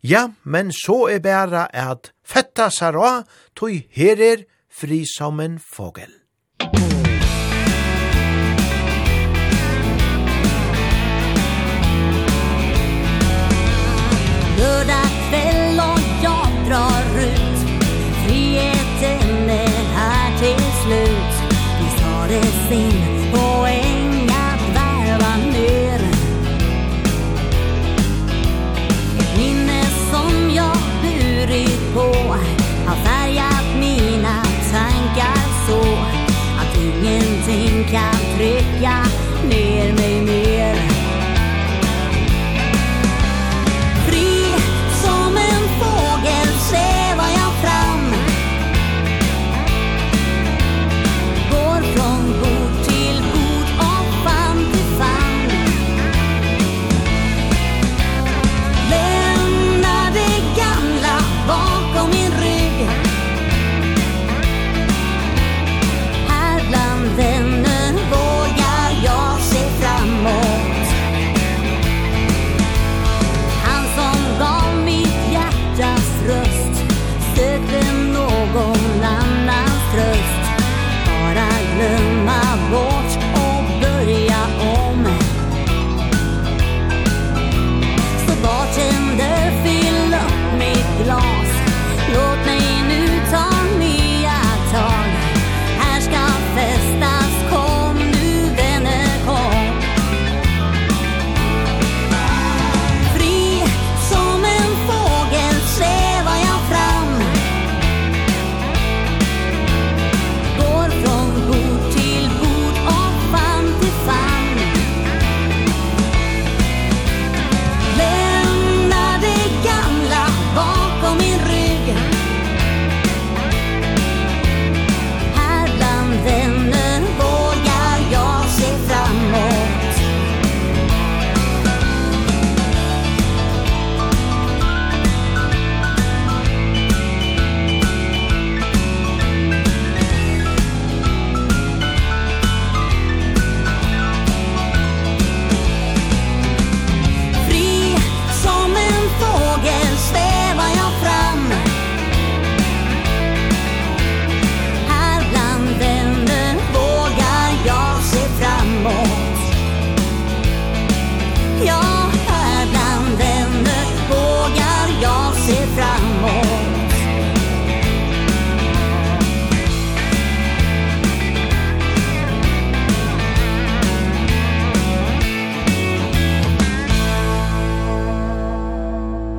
Ja, 0.00 0.30
men 0.44 0.70
så 0.72 1.10
er 1.12 1.20
bæra 1.20 1.66
at 1.72 2.08
fetta 2.24 2.70
sara, 2.72 3.26
tøy 3.52 3.82
her 3.92 4.22
er 4.32 4.46
frisammen 4.72 5.58
fogel. 5.60 6.08
Lördag 14.56 15.10
kväll 15.28 15.80
och 15.90 16.00
jag 16.24 16.48
drar 16.68 17.04
ut 17.20 17.60
Friheten 18.24 19.50
är 19.50 19.84
här 19.98 20.38
till 20.38 20.64
slut 20.82 21.34
Visst 21.80 22.00
har 22.00 22.28
det 22.28 22.42
sin 22.68 23.15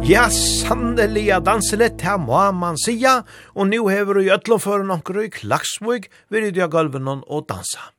Ja, 0.08 0.30
sanneliga 0.32 1.42
danselet, 1.44 2.00
her 2.00 2.16
må 2.24 2.40
man 2.56 2.78
sija, 2.80 3.26
og 3.60 3.66
nu 3.68 3.90
hever 3.92 4.22
i 4.22 4.30
Øtloføren 4.32 4.94
onker 4.94 5.18
i 5.20 5.32
Klagsvig, 5.34 6.06
vil 6.32 6.46
i 6.48 6.52
dia 6.56 6.70
gulven 6.72 7.10
og 7.12 7.42
dansa. 7.50 7.90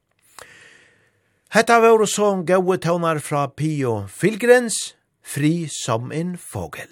Hetta 1.53 1.77
var 1.85 2.07
så 2.09 2.31
en 2.33 2.47
gode 2.49 2.79
tøvnar 2.87 3.21
fra 3.21 3.43
Pio 3.53 4.07
Filgrens, 4.09 4.79
fri 5.21 5.69
som 5.69 6.09
en 6.09 6.39
fogel. 6.41 6.89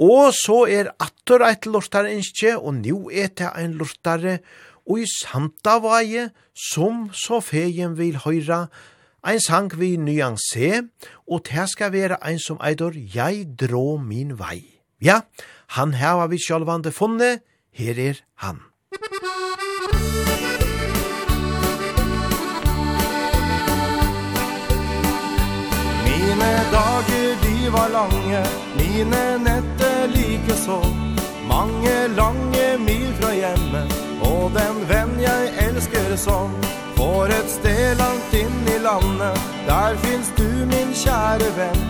Og 0.00 0.32
så 0.32 0.62
er 0.72 0.94
atter 0.96 1.44
eit 1.44 1.68
lortare 1.68 2.14
innskje, 2.16 2.56
og 2.56 2.80
nu 2.80 3.10
er 3.12 3.28
det 3.36 3.52
ein 3.52 3.76
lortare, 3.76 4.38
og 4.88 5.02
i 5.04 5.10
samtavaje, 5.20 6.30
som 6.56 7.10
så 7.12 7.42
fegen 7.44 7.98
vil 8.00 8.16
høyra, 8.24 8.70
Ein 9.22 9.40
sang 9.40 9.68
vi 9.76 9.96
nyanse, 9.96 10.88
og 11.28 11.44
det 11.44 11.68
skal 11.68 11.92
være 11.92 12.16
ein 12.24 12.38
som 12.38 12.56
eidor 12.64 12.94
jeg 12.96 13.44
drå 13.60 13.98
min 14.00 14.38
vei. 14.38 14.64
Ja, 15.02 15.20
han 15.76 15.92
her 15.92 16.14
heva 16.16 16.26
vi 16.26 16.38
sjálvande 16.40 16.92
funne, 16.92 17.40
her 17.72 18.00
er 18.00 18.22
han. 18.40 18.62
Mine 26.06 26.52
dager 26.72 27.36
de 27.44 27.72
var 27.76 27.88
lange, 27.92 28.42
mine 28.78 29.24
netter 29.44 30.06
like 30.16 30.56
så, 30.64 30.80
mange 31.48 32.08
lange 32.16 32.78
mil 32.78 33.12
fra 33.20 33.34
hjemmet, 33.34 34.09
Og 34.26 34.50
den 34.54 34.82
venn 34.90 35.16
jeg 35.22 35.52
elsker 35.66 36.16
sånn 36.20 36.52
Får 36.98 37.32
et 37.32 37.48
sted 37.48 37.96
langt 37.96 38.34
inn 38.36 38.58
i 38.68 38.76
landet. 38.84 39.38
Der 39.68 39.96
finnes 40.04 40.28
du 40.36 40.48
min 40.68 40.92
kjære 40.92 41.48
venn 41.56 41.80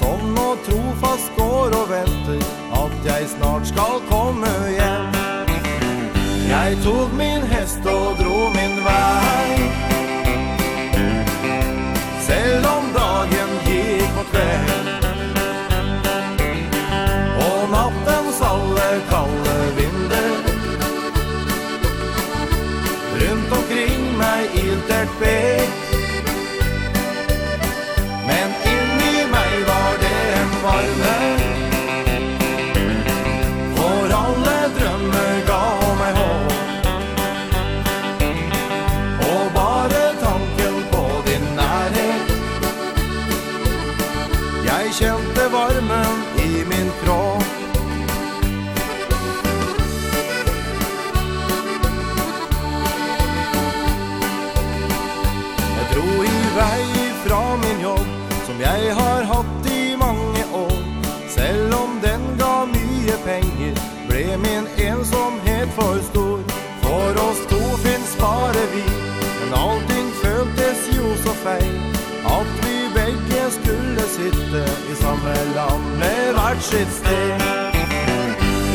Som 0.00 0.34
nå 0.34 0.48
trofast 0.66 1.32
går 1.38 1.76
og 1.80 1.88
venter 1.92 2.44
At 2.82 2.96
jeg 3.08 3.30
snart 3.36 3.68
skal 3.72 4.00
komme 4.10 4.52
hjem. 4.76 5.20
Jeg 6.50 6.76
tog 6.84 7.14
min 7.14 7.42
hest 7.42 7.86
og 7.86 8.18
dro 8.18 8.48
min 8.56 8.80
vei. 8.84 9.70
Selv 12.26 12.66
om 12.66 12.90
dagen 12.96 13.54
gikk 13.68 14.10
mot 14.16 14.34
kveld 14.34 14.69
despair 25.20 25.59
skyddsteg 76.60 77.40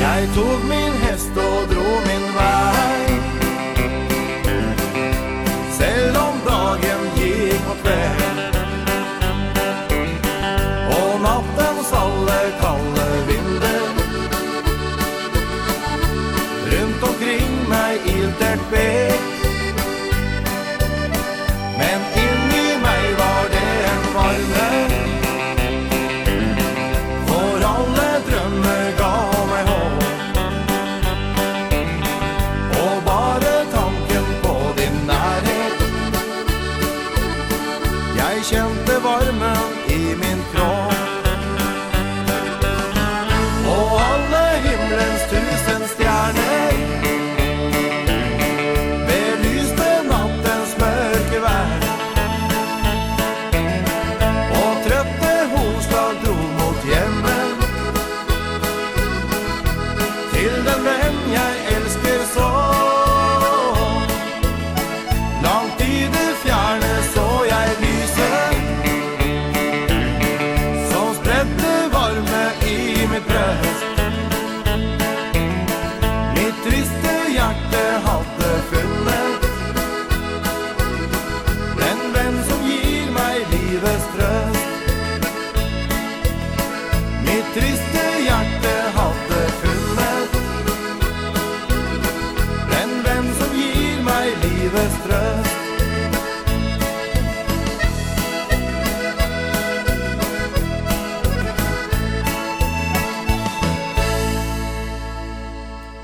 Jeg 0.06 0.30
tog 0.36 0.60
min 0.72 0.94
hest 1.06 1.38
og 1.38 1.60
drog 1.72 1.75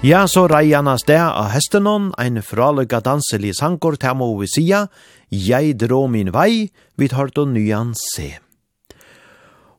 Ja, 0.04 0.28
så 0.28 0.48
rei 0.50 0.72
han 0.74 0.88
av 0.90 0.98
sted 0.98 1.22
av 1.22 1.52
hestenon, 1.54 2.08
ein 2.18 2.42
fraløyga 2.42 3.04
danselig 3.06 3.52
sankor 3.60 4.00
til 4.02 4.16
må 4.18 4.32
vi 4.40 4.48
sida, 4.50 4.88
«Jeg 5.30 5.76
drå 5.78 6.08
min 6.10 6.32
vei», 6.34 6.72
vi 6.98 7.08
tar 7.08 7.30
då 7.30 7.46
nyan 7.46 7.94
se. 7.94 8.40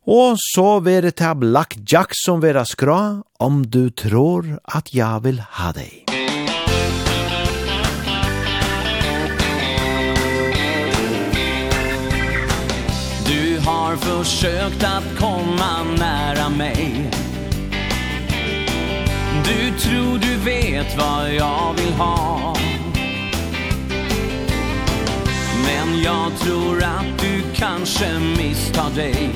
Og 0.06 0.38
så 0.38 0.78
vere 0.78 1.10
til 1.10 1.34
Black 1.42 1.74
Jack 1.82 2.14
som 2.14 2.38
vera 2.38 2.62
skra, 2.62 3.24
om 3.40 3.64
du 3.66 3.90
tror 3.90 4.46
at 4.70 4.94
jeg 4.94 5.24
vil 5.24 5.42
ha 5.58 5.72
deg. 5.72 6.06
Du 13.26 13.58
har 13.66 13.96
försökt 13.96 14.84
att 14.84 15.18
komma 15.18 15.82
nära 15.98 16.48
mig 16.48 17.10
du 19.44 19.78
tror 19.78 20.18
du 20.18 20.36
vet 20.36 20.96
vad 20.98 21.34
jag 21.34 21.74
vill 21.76 21.92
ha. 21.92 22.56
Men 25.64 26.02
jag 26.02 26.38
tror 26.40 26.82
att 26.82 27.18
du 27.18 27.42
kanske 27.54 28.18
misstar 28.18 28.90
dig. 28.90 29.30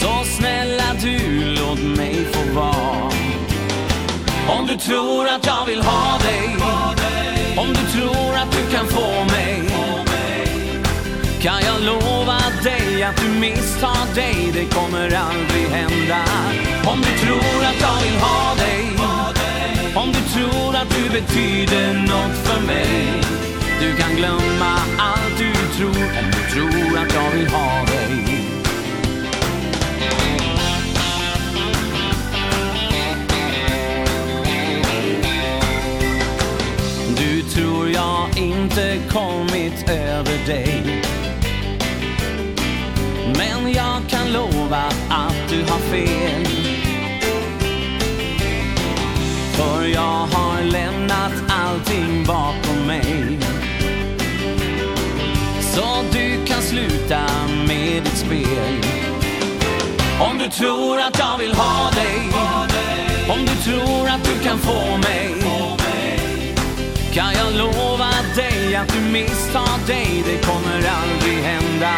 Så 0.00 0.24
snälla 0.24 0.94
du, 1.02 1.18
låt 1.44 1.98
mig 1.98 2.24
få 2.32 2.54
vara. 2.54 3.10
Om 4.48 4.66
du 4.66 4.76
tror 4.76 5.28
att 5.28 5.46
jag 5.46 5.66
vill 5.66 5.82
ha 5.82 6.18
dig. 6.18 6.56
Om 7.56 7.68
du 7.68 8.00
tror 8.00 8.34
att 8.36 8.52
du 8.52 8.76
kan 8.76 8.86
få 8.86 9.24
mig. 9.24 9.69
Kan 11.42 11.60
jag 11.62 11.82
lova 11.82 12.38
dig 12.62 13.02
att 13.02 13.16
du 13.16 13.40
misstar 13.40 14.14
dig? 14.14 14.50
Det 14.52 14.64
kommer 14.74 15.14
aldrig 15.14 15.66
hända. 15.68 16.24
Om 16.86 17.00
du 17.00 17.26
tror 17.26 17.64
att 17.64 17.80
jag 17.80 18.02
vill 18.02 18.20
ha 18.20 18.54
dig. 18.54 18.86
Om 19.94 20.12
du 20.12 20.20
tror 20.20 20.76
att 20.76 20.90
du 20.90 21.20
betyder 21.20 21.94
något 21.94 22.36
för 22.36 22.66
mig. 22.66 23.22
Du 23.80 23.96
kan 23.96 24.16
glömma 24.16 24.78
allt 24.98 25.38
du 25.38 25.52
tror 25.76 26.04
Om 26.18 26.30
du 26.30 26.52
tror 26.54 26.98
att 26.98 27.14
jag 27.14 27.30
vill 27.30 27.48
ha 27.48 27.84
dig. 27.84 28.40
Du 37.18 37.42
tror 37.42 37.90
jag 37.90 38.38
inte 38.38 38.98
kommit 39.12 39.90
över 39.90 40.46
dig. 40.46 41.09
lova 44.32 44.82
att 45.08 45.48
du 45.50 45.62
har 45.62 45.78
fel. 45.78 46.46
För 49.52 49.84
jag 49.84 50.26
har 50.32 50.62
lämnat 50.62 51.32
allting 51.48 52.24
bakom 52.26 52.86
mig. 52.86 53.38
Så 55.60 56.02
du 56.12 56.44
kan 56.46 56.62
sluta 56.62 57.20
med 57.68 58.02
ditt 58.04 58.16
spel. 58.16 58.84
Om 60.20 60.38
du 60.38 60.48
tror 60.48 60.98
att 60.98 61.18
jag 61.18 61.38
vill 61.38 61.52
ha 61.52 61.90
dig. 61.90 62.30
Om 63.30 63.40
du 63.40 63.70
tror 63.70 64.08
att 64.08 64.24
du 64.24 64.48
kan 64.48 64.58
få 64.58 64.96
mig. 64.96 65.34
Kan 67.12 67.32
jag 67.32 67.52
lova 67.58 68.10
dig 68.36 68.76
att 68.76 68.88
du 68.88 69.00
misstar 69.00 69.86
dig? 69.86 70.24
Det 70.26 70.46
kommer 70.46 70.76
aldrig 70.76 71.38
hända 71.42 71.96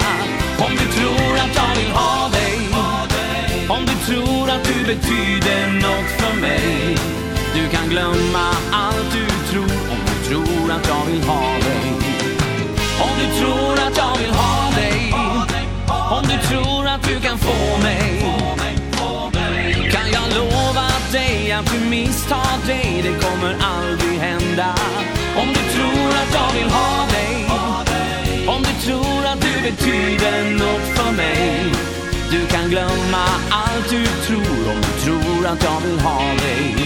tror 1.03 1.35
att 1.45 1.55
jag 1.55 1.83
vill 1.83 1.93
ha 1.93 2.29
dig. 2.29 2.59
Om 3.69 3.83
du 3.87 3.95
tror 4.07 4.51
att 4.51 4.65
du 4.65 4.79
betyder 4.93 5.67
något 5.87 6.11
för 6.19 6.41
mig. 6.41 6.97
Du 7.55 7.69
kan 7.77 7.89
glömma 7.89 8.47
allt 8.73 9.13
du 9.13 9.27
tror 9.51 9.73
Om 9.93 10.01
du 10.09 10.29
tror 10.29 10.71
att 10.73 10.89
jag 10.89 11.05
vill 11.13 11.23
ha 11.23 11.43
dig. 11.69 11.85
Om 13.07 13.13
du 13.21 13.39
tror 13.39 13.75
att 13.87 13.97
jag 13.97 14.19
vill 14.19 14.31
ha 14.31 14.71
dig. 14.77 15.15
Om 16.17 16.23
du 16.23 16.49
tror 16.49 16.87
att 16.87 17.03
du 17.03 17.21
kan 17.21 17.39
få 17.39 17.79
mig. 17.83 18.25
Kan 19.93 20.07
jag 20.13 20.27
lova 20.39 20.87
dig 21.13 21.53
att 21.53 21.73
du 21.73 21.91
misstar 21.91 22.67
dig? 22.67 23.03
Det 23.03 23.27
kommer 23.27 23.57
aldrig 23.61 24.19
hända. 24.19 24.75
Om 25.37 25.49
du 25.49 25.63
tror 25.75 26.09
att 26.23 26.35
jag 26.35 26.61
vill 26.61 26.71
ha 26.71 27.07
dig. 27.07 27.47
Om 28.47 28.63
du 28.63 28.87
tror 28.87 29.12
Du 29.63 29.71
tiden 29.71 30.57
och 30.57 30.81
för 30.97 31.13
mig 31.17 31.73
Du 32.31 32.47
kan 32.47 32.71
glömma 32.71 33.25
allt 33.51 33.91
du 33.91 34.05
tror 34.27 34.71
om 34.73 34.81
du 34.81 35.05
tror 35.05 35.47
att 35.47 35.65
jag 35.65 35.81
vill 35.81 36.01
ha 36.01 36.21
dig 36.21 36.77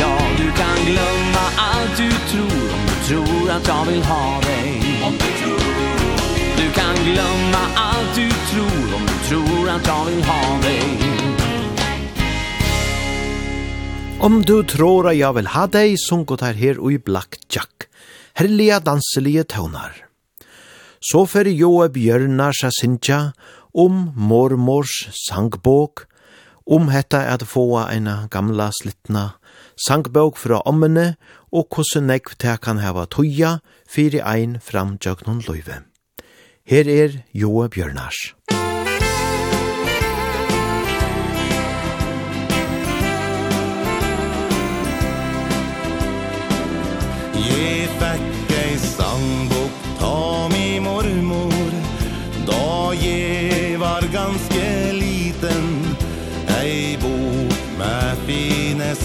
Ja, 0.00 0.18
du 0.36 0.52
kan 0.52 0.78
glömma 0.86 1.44
allt 1.56 1.96
du 1.96 2.10
tror 2.30 2.64
om 2.74 2.82
du 2.88 3.08
tror 3.08 3.50
att 3.50 3.68
jag 3.68 3.84
vill 3.84 4.02
ha 4.02 4.40
dig 4.40 4.82
du 6.56 6.70
kan 6.72 6.94
glömma 7.04 7.62
allt 7.76 8.14
du 8.14 8.28
tror 8.28 8.94
om 8.96 9.06
du 9.06 9.28
tror 9.28 9.68
att 9.68 9.86
jag 9.86 10.04
vill 10.04 10.24
ha 10.24 10.58
dig 10.62 10.82
Om 14.20 14.42
du 14.42 14.62
tror 14.62 15.08
at 15.08 15.16
jeg 15.16 15.34
vil 15.34 15.46
ha 15.46 15.66
deg, 15.66 15.94
sunket 16.08 16.42
her 16.42 16.58
her 16.58 16.80
og 16.82 16.92
i 16.92 16.98
Black 16.98 17.38
Jack. 17.54 17.86
Herlige 18.34 18.80
danselige 18.80 19.44
tøvnar. 19.44 20.07
Så 21.00 21.24
fer 21.30 21.46
Joab 21.46 21.94
Bjørnars 21.94 22.64
a 22.66 22.70
sinja 22.74 23.32
om 23.70 24.08
mormors 24.16 25.06
sangbok, 25.28 26.06
om 26.66 26.90
hetta 26.92 27.20
at 27.32 27.46
få 27.46 27.64
eina 27.86 28.26
gamla 28.30 28.70
slitna 28.74 29.38
sangbok 29.86 30.36
fra 30.36 30.60
ommene, 30.66 31.14
og 31.52 31.70
hvordan 31.70 32.10
nekv 32.10 32.34
te 32.42 32.56
kan 32.60 32.82
hava 32.82 33.06
tøya 33.06 33.58
fyrir 33.88 34.26
ein 34.26 34.58
fram 34.60 34.98
tjøknon 34.98 35.44
løyve. 35.46 35.84
Her 36.66 36.90
er 36.90 37.22
Joab 37.32 37.78
Bjørnars. 37.78 38.34
Jeg 47.38 47.88
fikk 48.02 48.27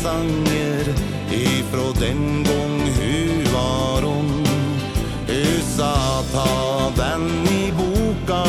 sanger 0.04 0.86
ifrå 1.32 1.92
den 2.00 2.44
gång 2.44 2.80
hu 2.98 3.44
var 3.54 4.02
hon? 4.02 4.46
Hu 5.28 5.62
sa 5.78 6.24
ta 6.32 6.92
den 6.96 7.48
i 7.48 7.72
boka? 7.72 8.44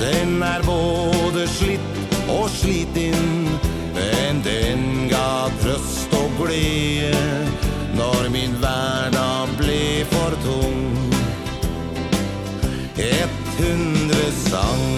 Den 0.00 0.42
er 0.42 0.62
både 0.66 1.48
slitt 1.48 2.14
og 2.28 2.46
slitinn 2.50 3.48
Men 3.94 4.42
den 4.46 5.08
ga 5.10 5.50
trøst 5.62 6.14
og 6.14 6.38
glede 6.38 7.50
Når 7.98 8.30
min 8.30 8.54
hverdag 8.62 9.50
ble 9.58 10.06
for 10.14 10.38
tung. 10.46 10.86
Et 12.96 13.42
hundre 13.58 14.30
sang 14.46 14.89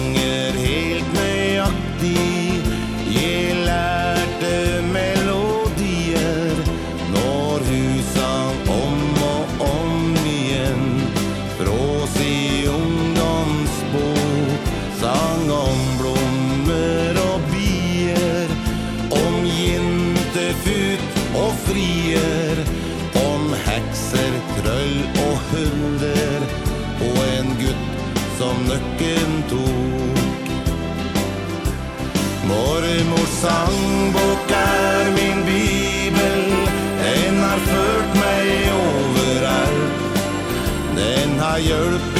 sangbok 33.43 34.51
er 34.57 35.11
min 35.17 35.39
bibel 35.49 36.39
Den 37.03 37.35
har 37.45 37.59
ført 37.69 38.15
meg 38.21 38.47
overalt. 38.77 40.17
Den 40.97 41.39
har 41.43 41.59
hjulpet 41.67 42.12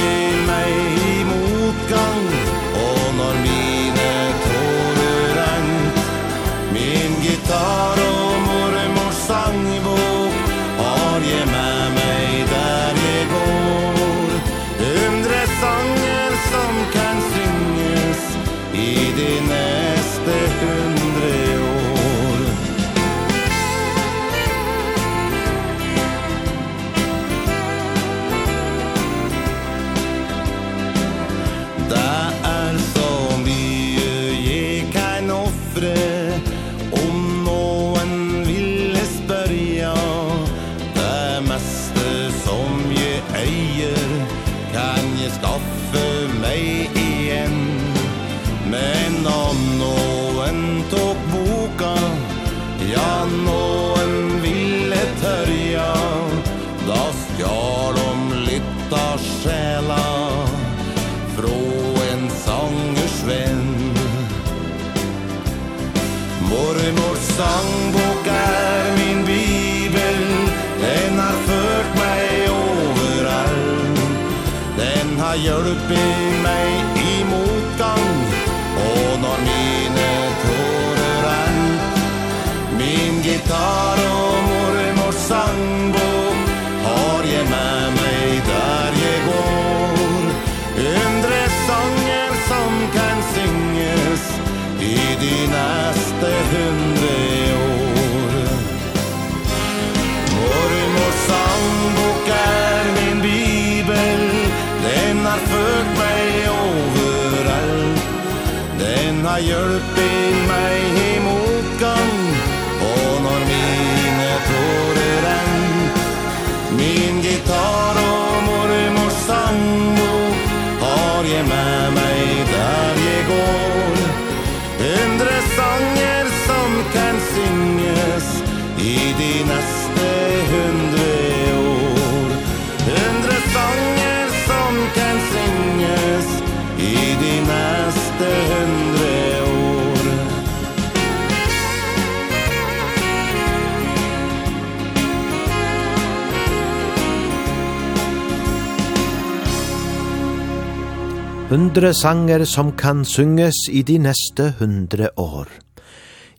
hundre 151.53 151.91
sanger 151.93 152.47
som 152.49 152.71
kan 152.73 153.03
synges 153.05 153.67
i 153.69 153.83
de 153.85 153.99
neste 154.01 154.47
hundre 154.57 155.11
år. 155.21 155.45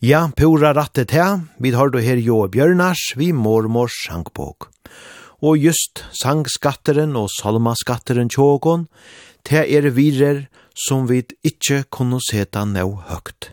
Ja, 0.02 0.24
pura 0.34 0.72
rattet 0.74 1.12
her, 1.14 1.44
vi 1.62 1.70
har 1.70 1.92
du 1.94 2.00
her 2.02 2.18
Jo 2.18 2.40
Bjørnars, 2.50 3.12
vi 3.14 3.28
mormors 3.30 3.94
sangbok. 4.08 4.72
Og 5.38 5.60
just 5.62 6.02
sangskatteren 6.18 7.14
og 7.14 7.28
salmaskatteren 7.30 8.32
tjågon, 8.32 8.88
te 9.46 9.62
er 9.62 9.86
virer 9.94 10.48
som 10.74 11.06
vi 11.06 11.20
ikkje 11.46 11.84
kunne 11.94 12.18
seta 12.18 12.64
nå 12.66 12.88
høgt. 13.06 13.52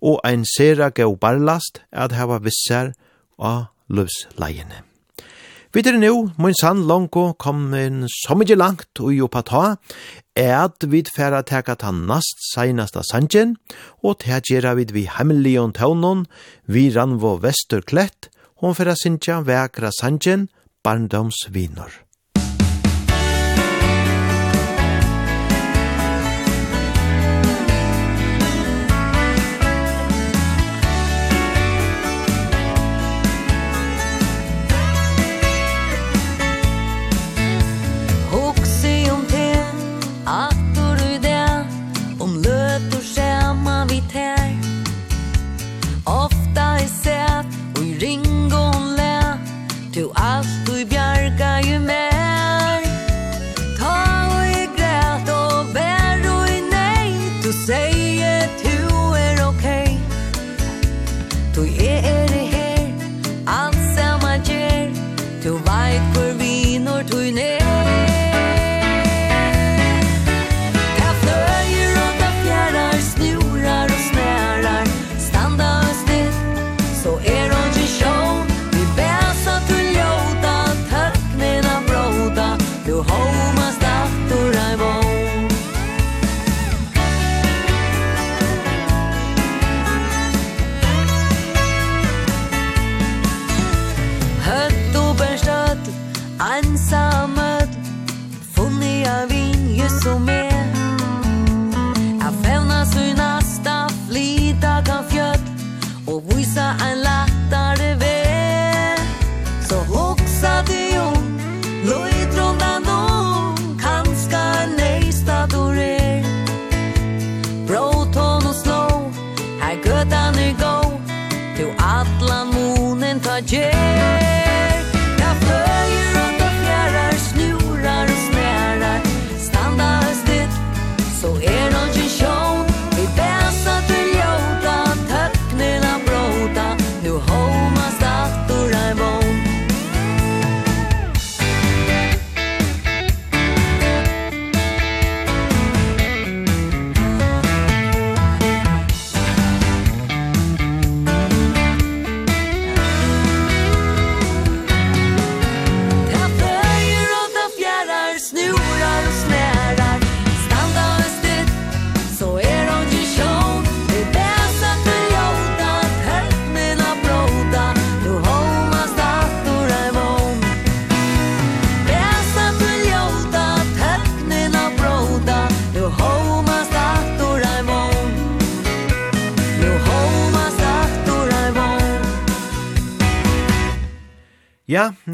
Og 0.00 0.16
ein 0.24 0.46
sera 0.48 0.88
gau 0.88 1.12
barlast 1.20 1.82
at 1.92 2.16
heva 2.16 2.40
visser 2.40 2.94
av 3.36 3.68
løvsleiene. 3.92 4.80
Vi 5.72 5.80
er 5.80 5.96
min 5.96 6.52
sann 6.52 6.82
langko 6.84 7.32
kom 7.40 7.72
en 7.72 8.04
så 8.04 8.34
mykje 8.36 8.56
langt 8.60 9.00
og 9.00 9.14
jo 9.16 9.24
på 9.32 9.40
ta, 9.40 9.76
er 10.36 10.54
at 10.64 10.84
vi 10.88 11.02
færa 11.16 11.42
teka 11.42 11.74
ta 11.76 11.90
nast 11.92 12.38
seinasta 12.52 13.02
sanjen, 13.06 13.56
og 14.02 14.20
te 14.22 14.38
gjerra 14.40 14.74
vid 14.78 14.92
vi 14.92 15.06
hemmelion 15.06 15.72
taunon, 15.72 16.26
vi 16.66 16.90
ranvo 16.90 17.36
vestur 17.42 17.82
klett, 17.82 18.30
hon 18.60 18.74
færa 18.74 18.96
sinja 18.96 19.42
vekra 19.46 19.90
sanjen, 19.92 20.48
barndomsvinor. 20.84 22.01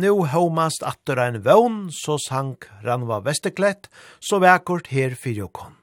nu 0.01 0.25
homast 0.31 0.85
attur 0.87 1.21
ein 1.23 1.41
vøvn, 1.45 1.89
så 1.93 2.19
sank 2.23 2.69
Ranva 2.85 3.21
Vesterklett, 3.27 3.91
så 4.21 4.41
vekkort 4.43 4.89
her 4.93 5.15
fyrir 5.15 5.51
fyrjokon. 5.51 5.75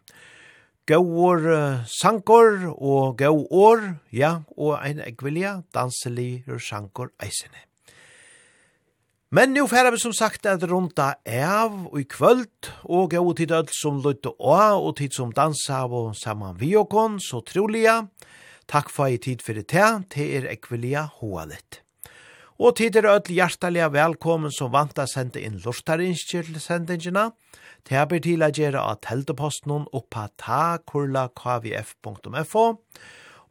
uh, 0.89 1.83
sankor 1.85 2.75
og 2.77 3.17
gåor, 3.17 3.99
ja, 4.11 4.41
og 4.57 4.79
ein 4.81 4.99
ekvilja 4.99 5.63
danselig 5.73 6.43
sankor 6.59 7.09
eisene. 7.19 7.65
Men 9.31 9.51
nu 9.53 9.65
færa 9.67 9.91
vi 9.91 9.99
som 9.99 10.13
sagt 10.13 10.45
at 10.45 10.63
runda 10.63 11.15
av 11.25 11.73
og 11.91 11.99
i 11.99 12.05
kvöld 12.05 12.69
og 12.83 13.09
gau 13.11 13.33
tid 13.33 13.51
öll 13.51 13.71
som 13.73 13.97
løyte 13.99 14.31
å 14.39 14.59
og 14.79 14.97
tid 14.97 15.11
som 15.13 15.33
dansa 15.33 15.85
og 15.89 16.15
saman 16.15 16.55
vi 16.59 16.75
okon, 16.75 17.19
så 17.19 17.41
troliga. 17.41 18.07
Takk 18.67 18.89
for 18.89 19.07
i 19.11 19.17
tid 19.17 19.41
fyrir 19.41 19.65
te, 19.65 19.83
te 20.09 20.29
er 20.37 20.47
ekvilia 20.53 21.09
hoa 21.19 21.45
litt. 21.49 21.84
Og 22.55 22.77
tid 22.79 22.95
er 22.95 23.03
öll 23.11 23.27
hjertelig 23.35 23.89
velkommen 23.91 24.47
som 24.55 24.71
vant 24.71 24.95
å 24.95 25.03
sende 25.11 25.43
inn 25.43 25.59
lortarinskjer 25.59 26.47
til 26.47 26.55
sendingina. 26.63 27.35
Det 27.83 27.99
er 27.99 28.07
til 28.23 28.39
å 28.47 28.49
gjøre 28.55 28.79
av 28.79 29.03
telteposten 29.03 29.91
oppa 29.91 30.31
takurla.kvf.fo 30.39 32.79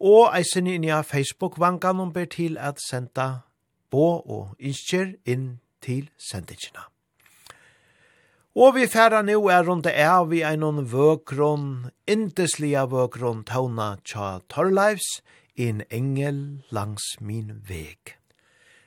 og 0.04 0.34
eisen 0.34 0.66
inn 0.66 0.84
i 0.88 1.02
Facebook-vankan 1.04 2.00
om 2.00 2.12
ber 2.16 2.24
til 2.32 2.56
at 2.56 2.80
sende 2.80 3.44
på 3.92 4.24
og 4.24 4.56
innskjer 4.58 5.20
inn 5.28 5.60
til 5.84 6.08
sendingina. 6.16 6.88
Og 8.56 8.74
vi 8.78 8.86
færa 8.88 9.20
nu 9.22 9.48
er 9.52 9.64
rundt 9.68 9.86
er 9.86 10.24
vi 10.30 10.40
er 10.40 10.56
noen 10.56 10.88
vøkron, 10.88 11.90
indeslige 12.08 12.88
vøkron 12.88 13.44
tauna 13.44 13.96
tja 14.00 14.40
Torleifs, 14.48 15.20
en 15.56 15.82
engel 15.90 16.62
langs 16.70 17.20
min 17.20 17.62
veg. 17.68 18.23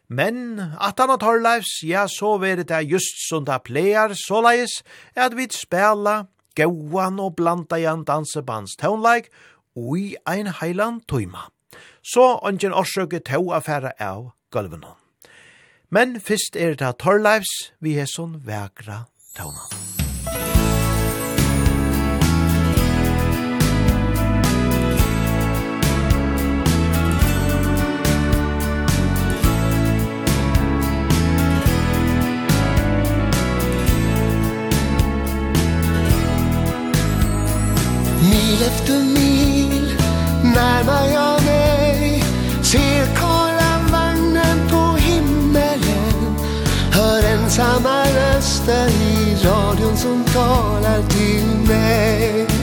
Men 0.07 0.59
at 0.79 0.99
han 0.99 1.11
har 1.11 1.19
Torleifs, 1.19 1.81
ja, 1.83 2.05
så 2.07 2.37
veri 2.39 2.63
det 2.63 2.85
just 2.87 3.27
som 3.27 3.45
det 3.45 3.59
pleier, 3.67 4.15
såleis, 4.15 4.81
at 5.15 5.35
vi 5.35 5.49
spela 5.51 6.27
gauan 6.55 7.19
og 7.19 7.35
blanda 7.35 7.77
igjen 7.77 8.05
dansebands 8.07 8.77
tøvnleik 8.79 9.29
ui 9.75 10.15
ein 10.25 10.47
heilan 10.61 11.01
tøyma. 11.07 11.49
Så 12.01 12.39
ongen 12.41 12.73
årsøke 12.73 13.19
tøv 13.19 13.51
affæra 13.59 13.91
av 13.99 14.31
gulvenon. 14.51 14.95
Men 15.91 16.19
fyrst 16.19 16.55
er 16.55 16.75
det 16.79 16.97
Torleifs 17.03 17.71
vi 17.83 17.99
er 17.99 18.09
sånn 18.11 18.39
vekra 18.47 19.05
tøvnan. 19.35 19.96
Mil 38.37 38.61
efter 38.61 38.99
mil. 38.99 39.93
Närmar 40.43 41.07
jag 41.13 41.43
mig 41.45 42.23
Ser 42.61 43.05
vagnen 43.91 44.69
på 44.69 44.97
himmelen. 44.97 46.37
Hör 46.91 47.23
ensamma 47.23 48.03
röster 48.03 48.87
i 48.87 49.35
radion 49.45 49.97
som 49.97 50.23
talar 50.23 51.01
till 51.09 51.45
mig. 51.67 52.56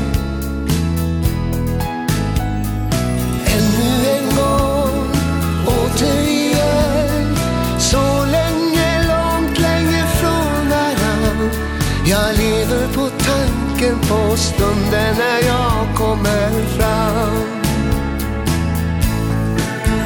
på 14.08 14.36
stunden 14.36 15.16
när 15.18 15.46
jag 15.46 15.96
kommer 15.96 16.50
fram. 16.50 17.64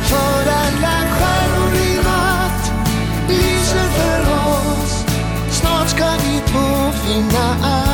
För 0.02 0.50
alla 0.50 0.96
stjärnor 1.10 1.74
i 1.74 1.96
natt 1.96 2.72
lyser 3.28 3.88
för 3.98 4.20
oss. 4.20 5.04
Snart 5.50 5.88
ska 5.88 6.04
vi 6.04 6.40
två 6.46 6.92
finna 6.92 7.56
allt. 7.62 7.87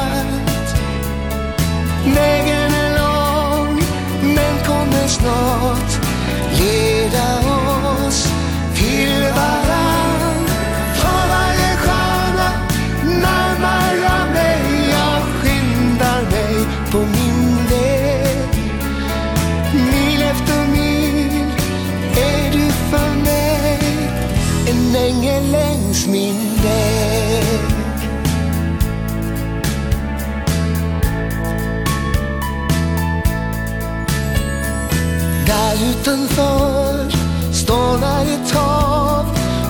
utanför. 36.04 37.10
Stålar 37.52 38.22
ett 38.22 38.50
hav 38.50 39.26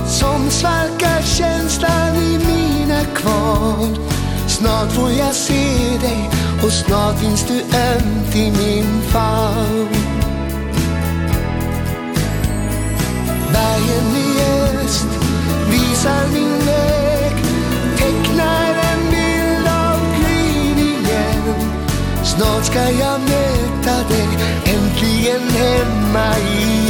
Som 0.07 0.51
svalkar 0.51 1.23
känslan 1.23 2.17
i 2.17 2.39
mina 2.39 3.05
kvar 3.05 3.89
Snart 4.47 4.93
får 4.93 5.11
jag 5.11 5.35
se 5.35 5.65
dig 6.01 6.31
Och 6.65 6.73
snart 6.73 7.19
finns 7.19 7.47
du 7.47 7.55
ömt 7.55 8.37
i 8.37 8.51
min 8.51 9.03
famn. 9.03 9.89
Bergen 13.53 14.17
i 14.17 14.41
öst 14.85 15.07
Visar 15.71 16.27
min 16.33 16.67
väg 16.67 17.35
Tecknar 17.97 18.69
en 18.69 19.11
bild 19.11 19.69
av 19.69 19.99
gryn 20.21 20.79
igen. 20.79 21.71
Snart 22.25 22.65
ska 22.65 22.81
jag 22.81 23.21
med 23.21 23.44
ingen 25.25 25.49
hemma 25.49 26.37
i 26.39 26.84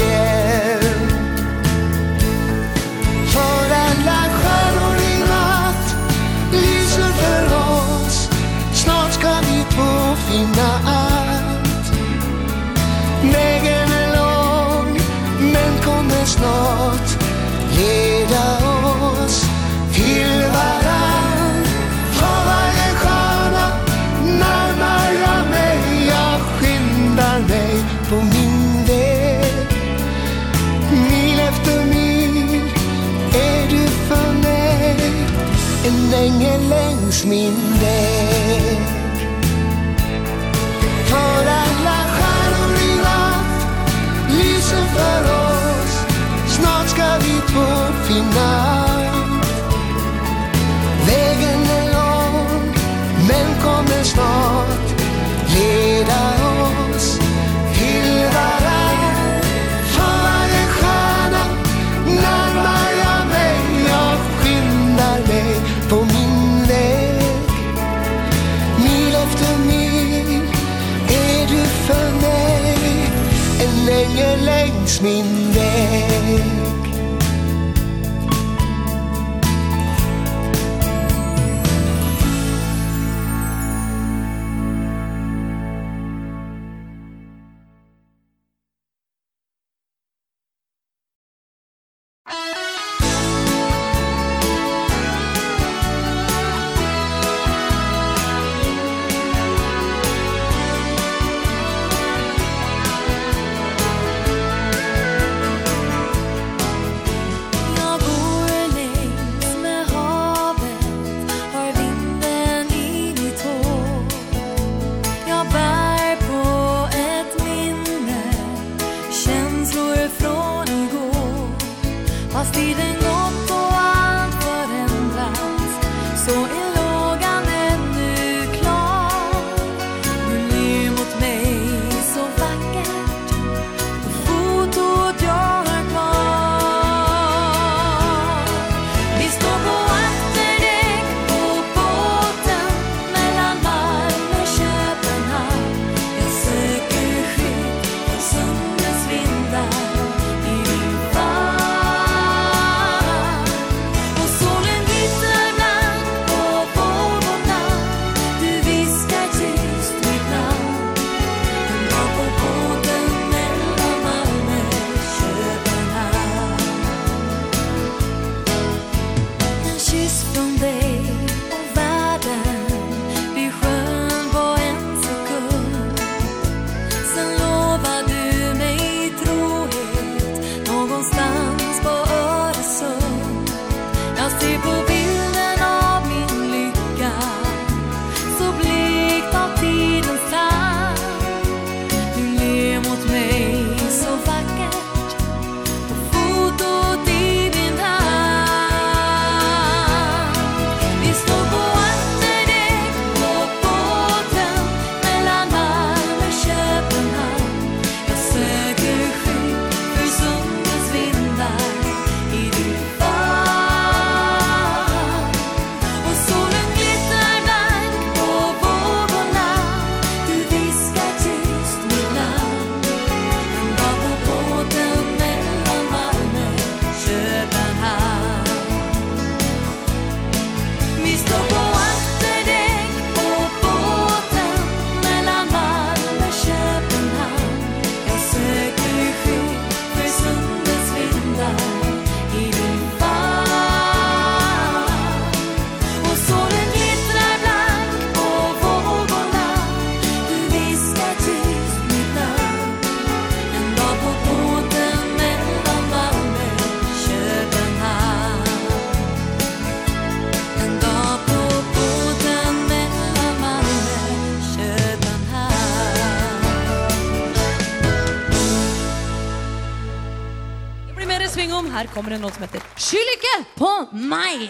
kommer 271.94 272.14
det 272.16 272.22
noe 272.22 272.34
som 272.34 272.46
heter 272.46 272.64
Skyld 272.74 273.16
ikke 273.16 273.34
på 273.58 273.74
meg! 273.94 274.48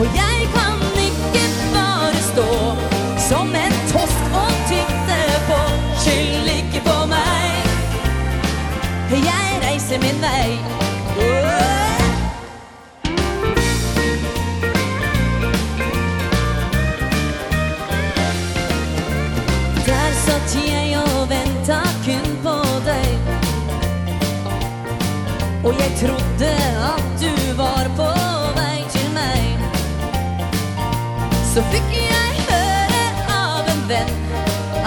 Och 0.00 0.06
jag 0.06 0.52
kan 0.54 0.80
inte 1.04 1.46
bara 1.74 2.12
stå 2.12 2.76
Som 3.28 3.54
en 3.54 3.72
tosk 3.92 4.22
och 4.34 4.68
titta 4.68 5.20
på. 5.48 5.60
Skyll 6.00 6.48
ikke 6.48 6.80
på 6.84 7.06
mig 7.06 7.50
Jeg 9.10 9.62
reiser 9.62 9.98
min 9.98 10.20
vei. 10.20 10.58
Åh. 11.18 11.70
Satt 20.20 20.54
jeg 20.54 20.98
og 20.98 21.28
ventet 21.30 21.94
kun 22.04 22.26
på 22.44 22.56
deg. 22.84 23.10
Og 25.64 25.74
jeg 25.80 25.92
trodde 26.00 26.89
Så 31.60 31.66
fikk 31.68 31.90
jeg 31.92 32.44
høre 32.48 33.00
av 33.36 33.66
en 33.68 33.80
venn 33.88 34.12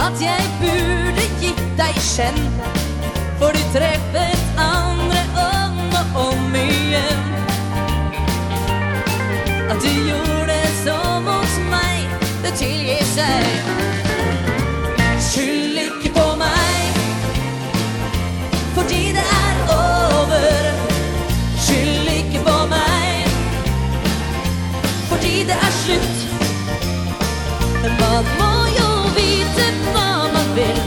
At 0.01 0.21
jeg 0.23 0.47
burde 0.57 1.25
gitt 1.37 1.61
deg 1.77 1.99
kjenn. 2.01 2.39
For 3.37 3.53
du 3.53 3.61
treffet 3.75 4.57
andre 4.63 5.21
om 5.43 5.93
og 5.99 6.17
om 6.23 6.57
igjen. 6.57 7.21
At 9.69 9.85
du 9.85 9.91
gjorde 10.09 10.57
så 10.81 10.97
mot 11.29 11.61
meg 11.69 12.25
Det 12.41 12.57
tilgir 12.63 13.05
seg. 13.13 13.72
Man 28.13 28.25
må 28.39 28.49
jo 28.77 28.89
vite 29.15 29.63
hva 29.93 30.09
man 30.33 30.51
vil 30.57 30.81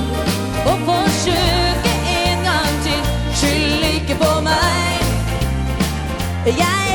Og 0.70 0.85
forsøke 0.86 1.94
en 2.12 2.47
gang 2.47 2.78
til 2.86 3.03
Skyld 3.35 3.86
ikke 3.90 4.20
på 4.23 4.32
meg 4.47 5.03
Jeg 6.47 6.86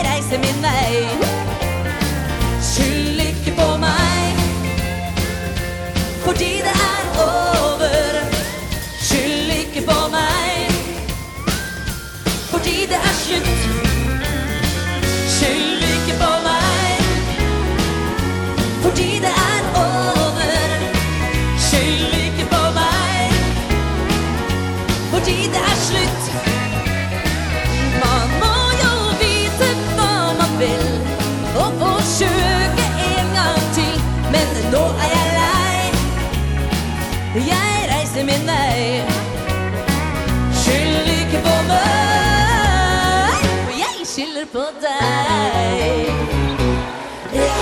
lyser 44.42 44.46
på 44.46 44.66
dig 44.82 46.06
Ja. 47.34 47.54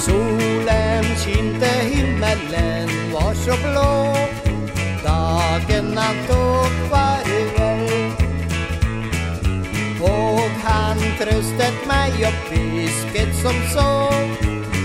Solen 0.00 1.04
skinte 1.16 1.66
himmelen 1.66 3.12
var 3.12 3.34
så 3.34 3.54
blå. 3.62 4.14
Dagen 5.04 5.94
natt 5.94 6.30
och 6.30 6.90
varje 6.90 7.58
Og 10.00 10.50
han 10.62 11.00
trøstet 11.18 11.86
meg 11.90 12.14
opp 12.28 12.47
fisket 12.88 13.34
som 13.42 13.54
så 13.72 13.90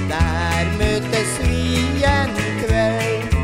Der 0.10 0.66
møtes 0.80 1.32
vi 1.48 2.04
en 2.04 2.34
kveld 2.62 3.36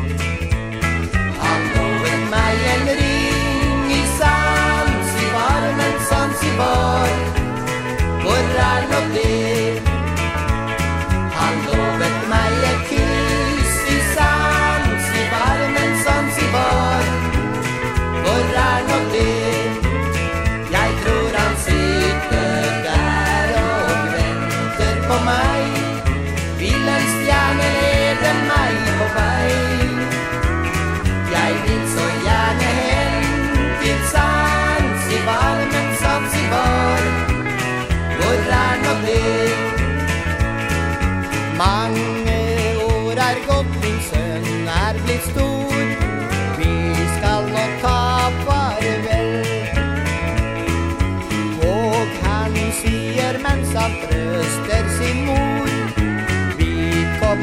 Han 1.42 1.60
lovet 1.74 2.22
meg 2.34 2.66
en 2.74 2.86
ring 3.00 3.92
i 3.98 4.02
Zanzibar 4.18 5.62
Men 5.80 6.00
Zanzibar, 6.08 7.10
hvor 8.22 8.58
er 8.70 8.90
nå 8.92 9.04
det? 9.14 9.39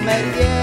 me 0.08 0.14
hjem 0.36 0.57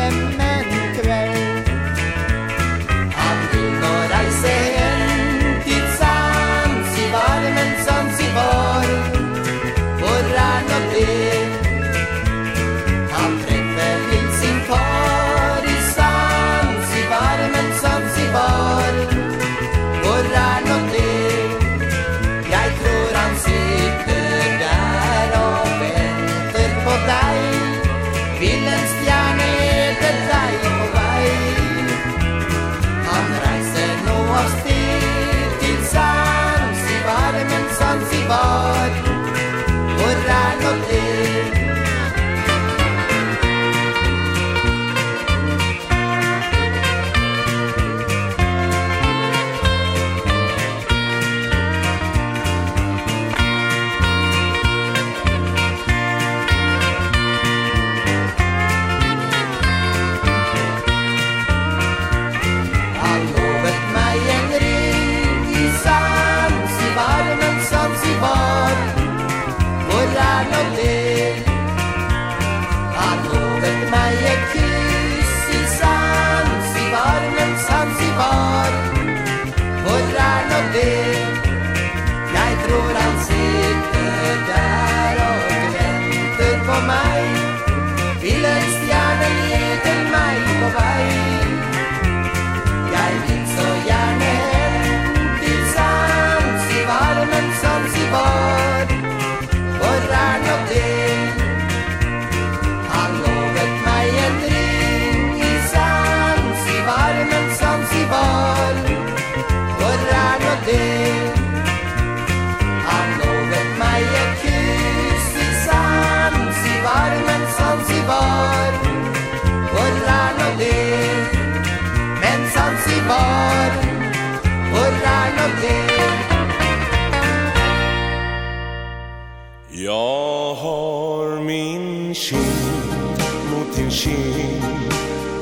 Jag 129.76 130.54
har 130.54 131.40
min 131.40 132.14
kind 132.14 133.18
mot 133.50 133.76
din 133.76 133.90
kind 133.90 134.62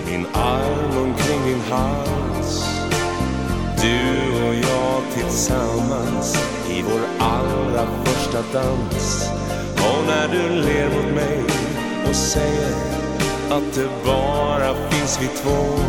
Min 0.06 0.26
arm 0.32 0.96
omkring 0.96 1.44
din 1.44 1.60
hals. 1.70 2.64
Du 3.82 4.48
och 4.48 4.54
jag 4.54 5.02
tillsammans 5.14 6.36
I 6.70 6.82
vår 6.82 7.24
allra 7.26 7.86
första 8.04 8.42
dans. 8.52 9.30
Och 9.76 10.06
när 10.06 10.28
du 10.28 10.48
ler 10.48 10.88
mot 10.88 11.14
mig 11.14 11.44
och 12.08 12.16
säger 12.16 12.74
Att 13.50 13.74
det 13.74 13.88
bara 14.04 14.90
finns 14.90 15.18
vi 15.22 15.26
två 15.26 15.82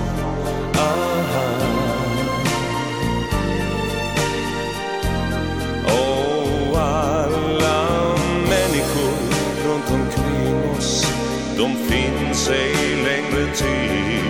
De 11.57 11.75
finns 11.75 12.49
ej 12.49 12.75
längre 13.03 13.53
till. 13.55 14.23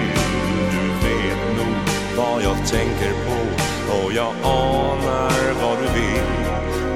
Du 0.72 1.08
vet 1.08 1.58
nog 1.58 1.76
vad 2.18 2.44
jag 2.44 2.68
tänker 2.68 3.14
på. 3.26 3.64
Och 3.94 4.14
jag 4.14 4.34
anar 4.44 5.54
vad 5.62 5.78
du 5.78 6.00
vill. 6.00 6.34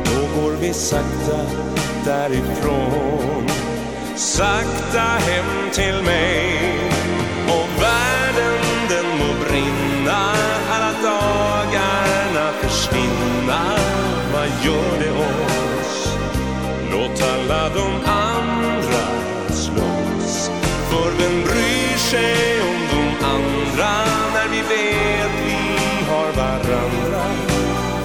Då 0.05 0.41
går 0.41 0.51
vi 0.51 0.73
sakta 0.73 1.39
därifrån. 2.05 3.47
Sakta 4.15 4.99
hem 4.99 5.71
till 5.73 6.03
mig. 6.03 6.59
Och 7.47 7.81
världen 7.81 8.59
den 8.89 9.05
må 9.05 9.45
brinna. 9.49 10.33
Alla 10.71 10.91
dagarna 11.03 12.51
försvinna. 12.61 13.77
Vad 14.33 14.47
gör 14.65 14.99
det 14.99 15.11
oss? 15.11 16.17
Låt 16.91 17.23
alla 17.23 17.69
de 17.69 18.11
andra 18.11 18.16
vem 21.17 21.43
bryr 21.43 21.97
sig 21.97 22.61
om 22.61 22.79
de 22.91 23.25
andra 23.25 23.91
När 24.33 24.47
vi 24.51 24.57
vet 24.57 25.31
vi 25.45 26.05
har 26.09 26.31
varandra 26.31 27.23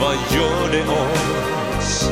Vad 0.00 0.16
gör 0.34 0.72
det 0.72 0.88
oss? 0.88 2.10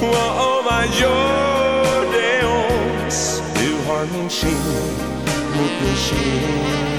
Wow, 0.00 0.10
oh, 0.10 0.64
vad 0.64 0.84
gör 1.00 2.12
det 2.12 2.46
oss? 2.46 3.42
Du 3.54 3.90
har 3.90 4.06
min 4.06 4.30
kind 4.30 4.98
mot 5.56 5.70
min 5.82 5.96
kind 5.96 6.97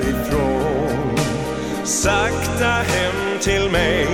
därifrån 0.00 1.16
Sakta 1.84 2.66
hem 2.66 3.38
till 3.40 3.70
mig 3.70 4.06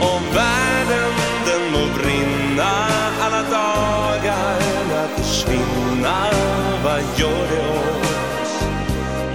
Om 0.00 0.22
världen 0.34 1.12
den 1.46 1.72
må 1.72 1.86
brinna 1.98 2.88
Alla 3.20 3.42
dagarna 3.42 5.08
försvinna 5.16 6.26
Vad 6.84 7.00
gör 7.16 7.48
det 7.50 7.68
oss? 7.68 8.64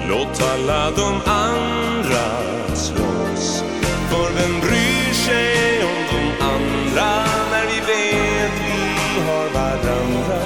Låt 0.10 0.42
alla 0.54 0.92
de 0.92 1.32
andra 1.32 2.28
slåss 2.76 3.64
För 4.10 4.34
vem 4.36 4.60
bryr 4.60 5.14
sig 5.14 5.84
om 5.84 6.04
de 6.12 6.46
andra 6.46 7.26
När 7.52 7.66
vi 7.68 7.80
vet 7.80 8.52
vi 8.68 9.22
har 9.22 9.50
varandra 9.50 10.40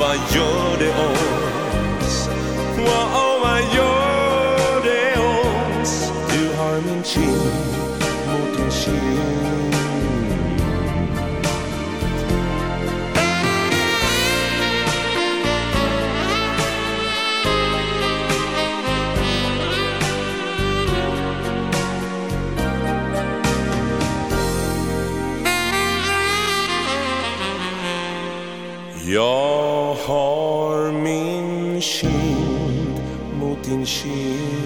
Vad 0.00 0.16
gör 0.34 0.78
det 0.78 0.90
oss? 0.90 1.41
en 7.02 7.08
kind 7.08 7.34
mot 8.26 8.60
en 8.60 8.70
kind 8.70 9.32
Jag 29.06 29.94
har 29.94 30.92
min 30.92 31.80
kind 31.80 33.00
mot 33.40 33.64
din 33.64 33.86
kind. 33.86 34.61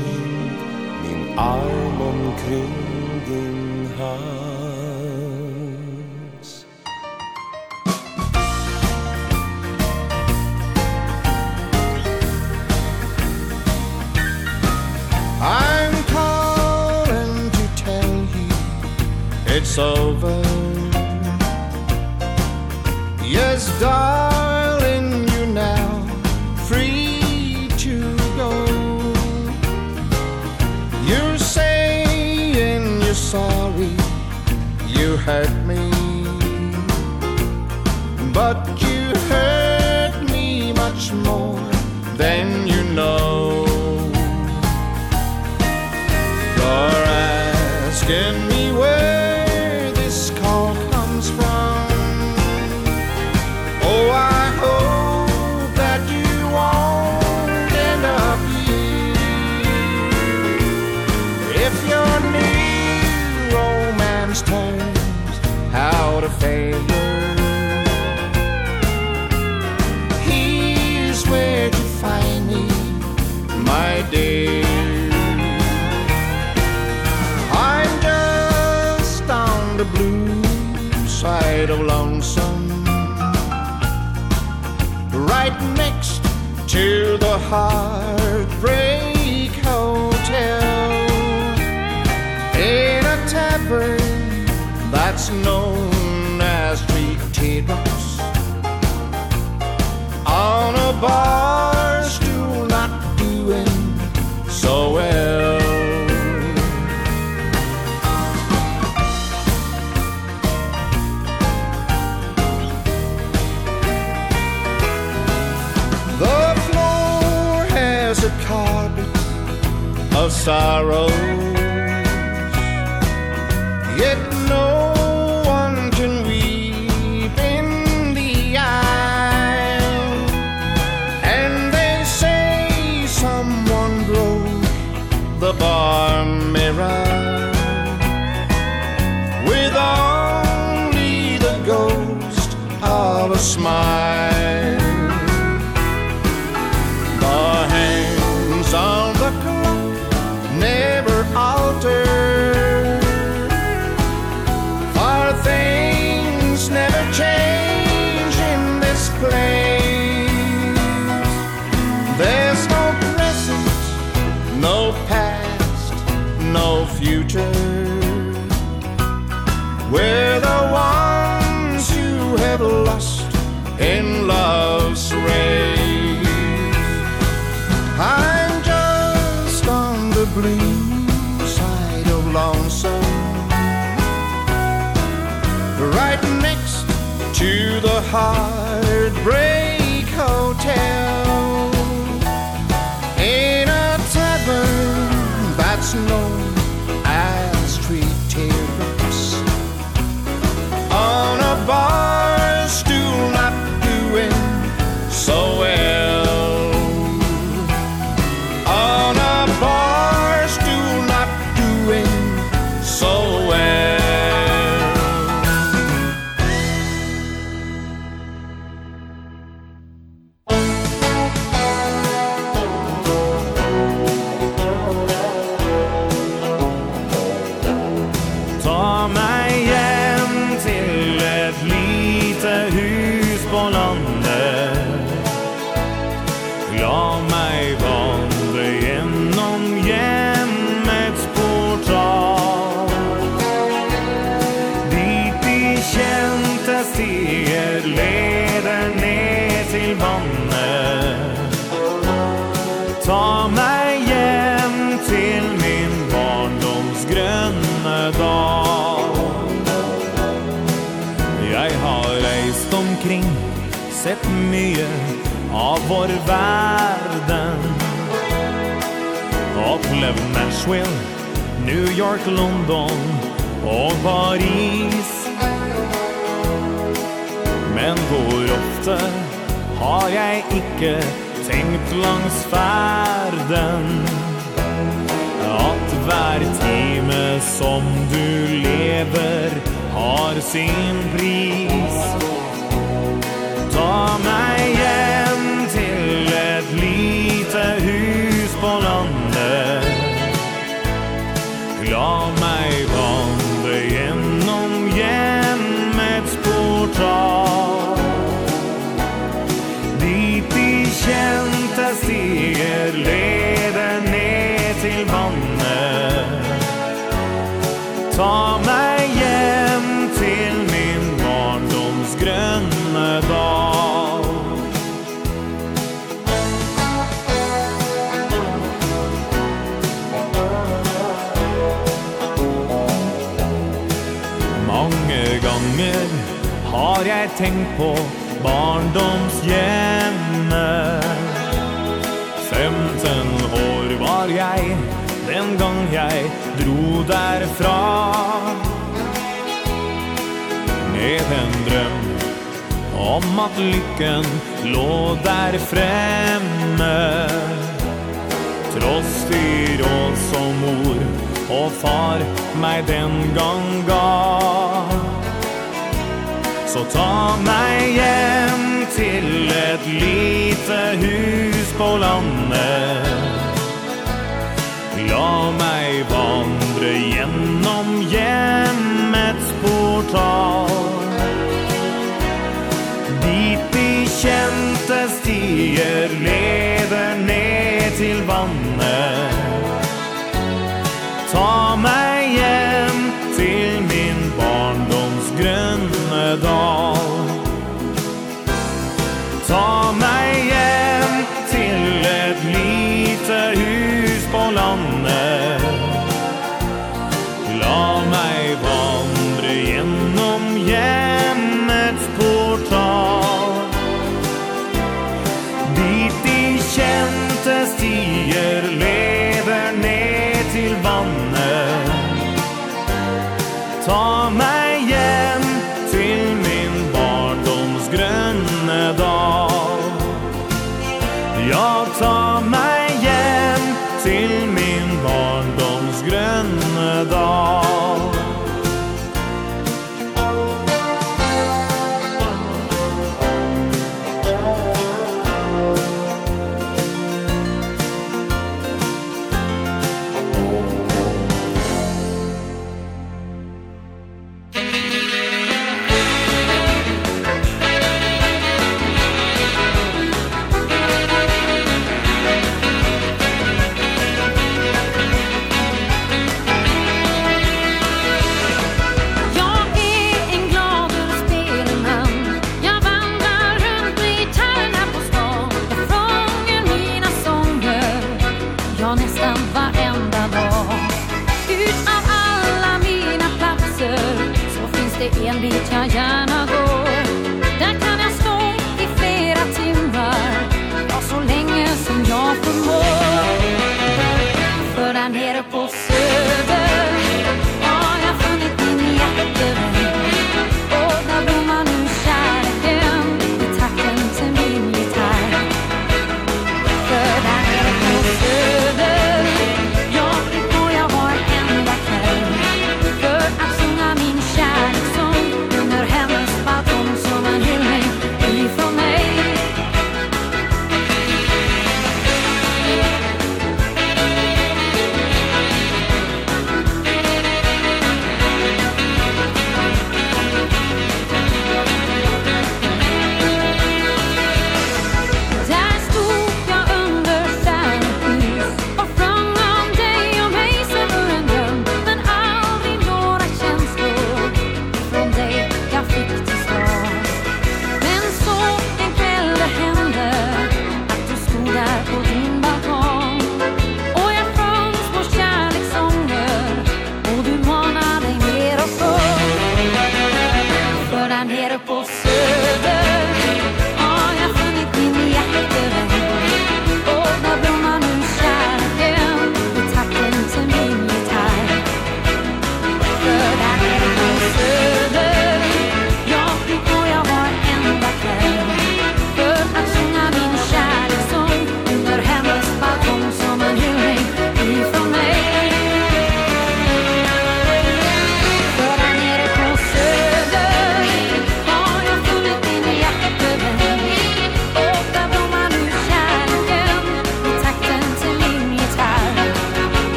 sorrow. 120.47 121.25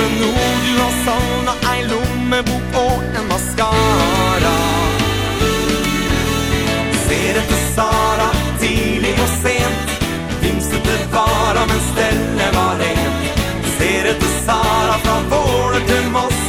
tusen 0.00 0.24
ord 0.24 0.60
Du 0.64 0.82
har 0.82 0.92
savnet 1.04 1.64
ei 1.72 1.82
lommebok 1.88 2.74
og 2.74 3.02
en 3.18 3.28
mascara 3.28 4.56
Ser 7.06 7.38
etter 7.40 7.62
Sara, 7.74 8.28
tidlig 8.60 9.14
og 9.18 9.30
sent. 9.42 9.94
Vimsete 10.42 10.96
vara, 11.12 11.64
men 11.66 11.80
stellet 11.88 12.54
var 12.54 12.78
rent. 12.78 13.42
Ser 13.78 14.12
etter 14.12 14.36
Sara 14.44 14.96
fra 15.04 15.16
våre 15.32 15.82
til 15.90 16.06
Moss. 16.14 16.40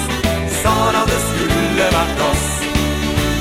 Sara, 0.61 1.01
det 1.09 1.19
skulle 1.31 1.89
vært 1.97 2.23
oss. 2.29 2.47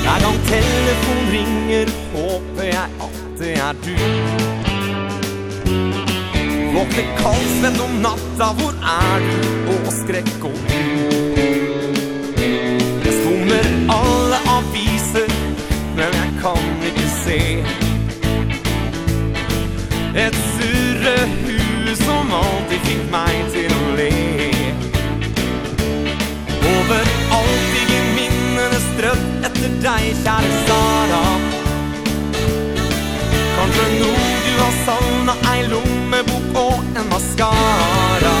Hver 0.01 0.25
gang 0.25 0.41
telefon 0.49 1.23
ringer, 1.37 1.95
håper 2.17 2.69
jeg 2.71 2.99
at 3.07 3.23
det 3.39 3.55
er 3.69 3.81
du. 3.85 4.70
Og 6.81 6.87
til 6.89 7.09
kaldsvenn 7.13 7.75
om 7.83 7.91
natta, 8.01 8.47
hvor 8.57 8.73
er 8.91 9.25
du? 9.25 9.49
Og 9.71 9.91
skrekk 9.93 10.45
og 10.49 10.55
du 10.69 10.79
Jeg 13.05 13.13
skummer 13.19 13.67
alle 13.95 14.39
aviser, 14.55 15.29
men 15.99 16.17
jeg 16.21 16.31
kan 16.41 16.63
ikke 16.89 17.09
se. 17.19 17.39
Et 20.23 20.39
surre 20.55 21.13
hus 21.45 22.01
som 22.01 22.33
alltid 22.39 22.89
fikk 22.89 23.03
meg 23.13 23.37
til 23.53 23.77
å 23.77 23.93
le. 23.99 24.09
Over 26.71 27.13
alt 27.37 27.69
ligger 27.75 28.09
minnene 28.17 28.81
strødd 28.87 29.29
etter 29.51 29.77
deg, 29.85 30.09
kjære 30.25 30.57
Sara. 30.65 31.30
har 34.71 34.85
savna 34.85 35.33
ei 35.53 35.67
lommebok 35.67 36.55
og 36.55 36.79
en 36.95 37.09
mascara 37.09 38.35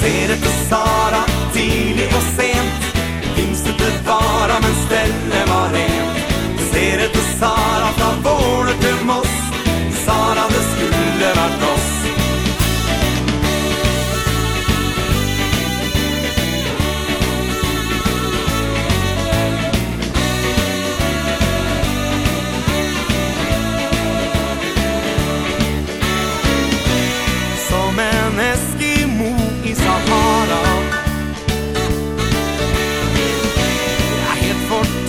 Ser 0.00 0.32
etter 0.34 0.54
Sara, 0.68 1.22
tidlig 1.52 2.08
og 2.12 2.24
sent. 2.36 2.88
Vimset 3.36 3.76
bevara, 3.80 4.58
men 4.60 4.74
stellet 4.84 5.48
var 5.48 5.72
rent. 5.72 6.18
Ser 6.72 7.06
etter 7.06 7.24
Sara 7.38 7.83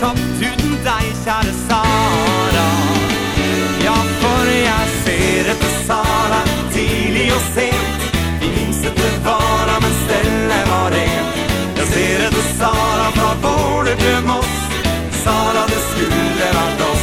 tomt 0.05 0.41
Uten 0.47 0.73
deg, 0.85 1.05
kjære 1.23 1.53
Sara. 1.65 2.65
Ja, 3.85 3.95
for 4.21 4.49
jeg 4.51 4.85
ser 5.03 5.49
etter 5.53 5.73
Sara. 5.87 6.41
Tidlig 6.75 7.29
og 7.33 7.43
sent 7.55 8.05
Vi 8.41 8.51
minset 8.57 8.97
det 9.01 9.13
vara, 9.25 9.79
men 9.83 9.95
stellet 10.03 10.69
var 10.71 10.89
rent. 10.95 11.41
Jeg 11.79 11.87
ser 11.93 12.25
etter 12.27 12.45
Sara 12.59 13.07
fra 13.17 13.31
Vårde 13.45 13.95
til 14.03 14.21
Moss. 14.29 14.55
Sara, 15.23 15.65
det 15.71 15.81
skulle 15.89 16.51
vært 16.59 16.85
oss 16.89 16.94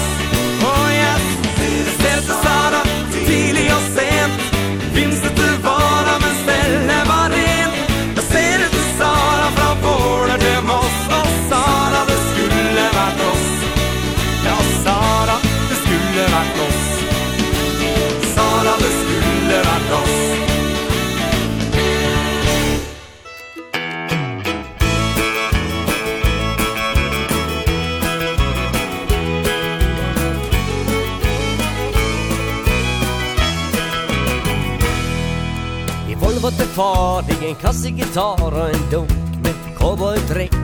far 36.75 37.25
i 37.29 37.49
en 37.49 37.57
kasse 37.61 37.91
gitarr 37.91 38.55
og 38.55 38.69
en 38.71 38.85
dunk 38.91 39.13
med 39.45 39.55
cowboydräkt 39.79 40.57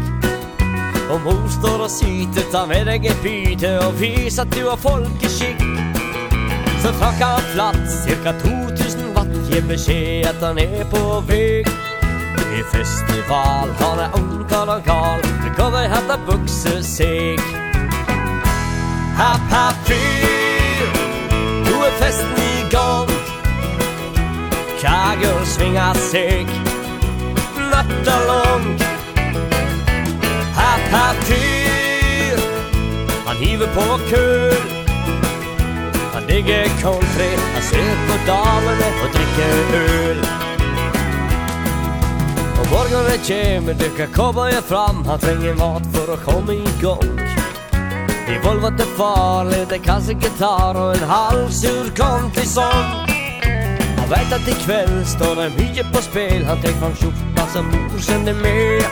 Og 1.11 1.21
mor 1.25 1.49
står 1.49 1.85
og 1.85 1.91
syter, 1.91 2.45
ta 2.53 2.65
med 2.69 2.87
deg 2.89 3.07
en 3.09 3.21
byte 3.23 3.71
og 3.81 4.01
vis 4.01 4.39
at 4.39 4.51
du 4.53 4.67
har 4.69 4.77
folkeskikk. 4.77 5.63
Så 6.83 6.93
trakk 7.01 7.23
han 7.25 7.47
flatt, 7.55 7.85
cirka 8.05 8.35
2000 8.43 9.15
watt, 9.17 9.33
gir 9.49 9.65
beskjed 9.69 10.29
at 10.29 10.43
han 10.45 10.61
er 10.63 10.85
på 10.93 11.03
vek 11.29 11.69
I 12.39 12.65
festival, 12.73 13.73
han 13.81 14.05
er 14.05 14.19
ung, 14.21 14.45
kall 14.53 14.69
han 14.69 14.85
kall, 14.87 15.25
du 15.45 15.49
kommer 15.57 15.89
hette 15.93 16.21
buksesek 16.29 17.45
Happ, 19.19 19.49
happ, 19.51 19.89
fyr, 19.89 20.99
nå 21.67 21.81
er 21.89 21.97
festen 21.99 22.37
i 22.39 22.69
gang. 22.71 23.18
Kaggen 24.81 25.47
svinga 25.47 25.95
sig. 25.95 26.47
Natta 27.71 28.27
lång 28.27 28.79
Hatt 30.55 30.91
hatt 30.91 31.27
tyr. 31.27 32.41
Han 33.27 33.37
hiver 33.37 33.67
på 33.67 33.99
kul. 34.09 34.63
Han 36.15 36.27
digger 36.27 36.65
country 36.65 37.31
Han 37.55 37.63
ser 37.63 37.97
på 38.09 38.17
damene 38.27 38.89
og 39.03 39.09
drikker 39.13 39.75
øl. 39.75 40.25
Og 42.61 42.71
morgen 42.71 43.11
det 43.11 43.21
kjem 43.25 43.67
Dukka 43.79 44.07
kobber 44.07 44.61
fram. 44.61 45.05
Han 45.07 45.19
trenger 45.19 45.55
mat 45.55 45.83
for 45.93 46.15
å 46.15 46.23
komme 46.23 46.55
i 46.55 46.77
gang. 46.83 47.19
I 48.29 48.39
Volvo 48.45 48.71
det 48.71 48.87
farlig 48.97 49.67
Det 49.71 49.79
kan 49.83 50.03
sikkert 50.03 50.43
Og 50.43 50.97
en 50.97 51.09
halv 51.09 51.51
sur 51.51 51.91
country 51.97 52.45
sång 52.45 53.08
Han 54.11 54.19
vet 54.19 54.33
att 54.33 54.49
ikväll 54.49 55.07
står 55.07 55.37
det 55.37 55.51
mycket 55.59 55.93
på 55.93 56.03
spel. 56.03 56.45
Han 56.45 56.59
tänk 56.63 56.77
fram 56.77 56.95
tjockpass 56.95 57.53
som 57.53 57.67
mor 57.67 57.99
kände 57.99 58.35
med. 58.35 58.83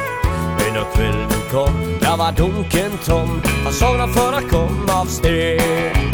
Men 0.58 0.74
när 0.74 0.94
kvällen 0.94 1.30
kom, 1.50 1.98
där 2.00 2.16
var 2.16 2.32
dunken 2.32 2.90
tom. 3.04 3.42
Han 3.64 3.72
saknade 3.72 4.12
för 4.12 4.32
att 4.32 4.50
komma 4.50 5.00
av 5.00 5.06
sted. 5.06 6.06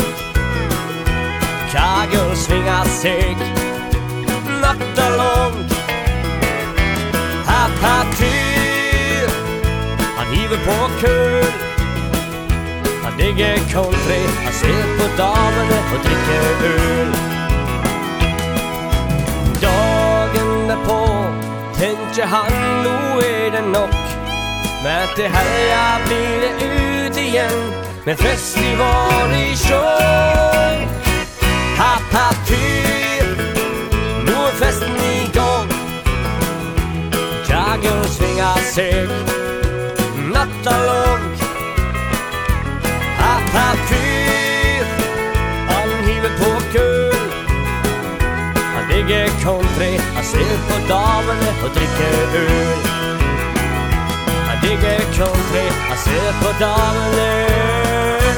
Kagel 1.71 2.35
svingar 2.35 2.85
sig 2.85 3.37
Natta 4.61 5.09
långt 5.09 5.73
Happ, 7.45 7.71
happ, 7.81 8.13
fyr 8.15 9.29
Han 10.17 10.27
hiver 10.27 10.57
på 10.65 10.89
kul 10.99 11.64
ligger 13.25 13.57
kolfri 13.73 14.19
Han 14.43 14.53
ser 14.53 14.83
på 14.97 15.05
damene 15.17 15.77
og 15.93 15.99
drikker 16.05 16.43
øl. 16.71 17.09
Dagen 19.61 20.69
er 20.75 20.81
på. 20.89 21.01
Tenker 21.79 22.25
han 22.25 22.51
nå 22.85 22.97
er 23.19 23.49
det 23.55 23.63
nok. 23.77 23.97
Men 24.83 24.91
at 25.05 25.13
det 25.17 25.29
her 25.35 26.05
blir 26.05 26.35
det 26.43 26.53
ut 26.69 27.17
igjen. 27.17 27.59
Men 28.05 28.17
festival 28.17 29.33
i 29.33 29.55
sjøen. 29.65 30.89
Happ, 31.79 32.05
happ, 32.17 32.51
Nå 34.27 34.37
er 34.49 34.55
festen 34.61 34.95
i 35.13 35.17
gang. 35.37 35.69
Jagger 37.49 38.03
svingar 38.17 38.59
seg. 38.73 39.09
Natta 40.33 40.75
lång 40.89 41.34
Han 43.55 43.77
fyr 43.89 44.85
Han 45.69 45.89
hiver 46.07 46.33
på 46.39 46.51
kul 46.75 47.21
Han 48.75 48.83
ligger 48.91 49.27
country 49.43 49.91
Han 50.15 50.25
ser 50.33 50.55
på 50.69 50.75
damene 50.93 51.49
og 51.63 51.69
drikker 51.75 52.17
øl 52.41 52.81
Han 54.49 54.57
ligger 54.65 54.99
country 55.17 55.65
Han 55.89 55.97
ser 56.07 56.31
på 56.41 56.49
damene 56.59 57.29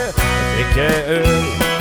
og 0.07 0.45
drikker 0.55 0.93
øl 1.07 1.76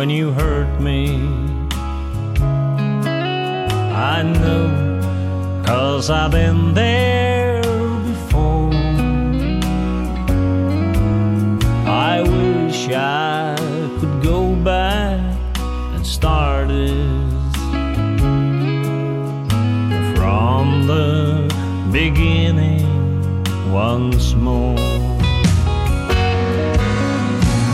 when 0.00 0.08
you 0.08 0.32
hurt 0.32 0.80
me. 0.80 1.08
I 4.14 4.22
know 4.22 5.62
cause 5.66 6.08
I've 6.08 6.30
been 6.30 6.72
there 6.72 7.60
before. 8.10 8.72
I 11.84 12.22
wish 12.22 12.88
I 12.88 13.54
could 14.00 14.22
go 14.22 14.54
back 14.72 15.20
and 15.94 16.06
start 16.06 16.70
it 16.70 16.96
from 20.16 20.86
the 20.86 21.12
beginning 21.92 22.88
once 23.70 24.32
more. 24.32 24.76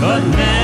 But 0.00 0.22
now 0.40 0.55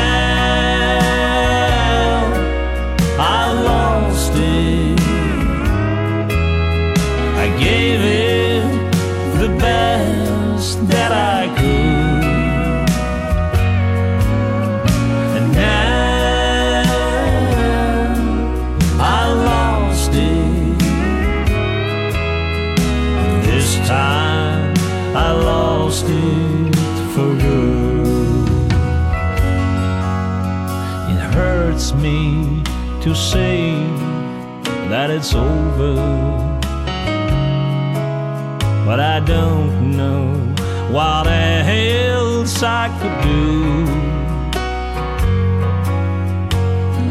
what 40.93 41.27
else 41.27 42.63
I 42.63 42.89
could 43.01 43.19
do. 43.23 43.87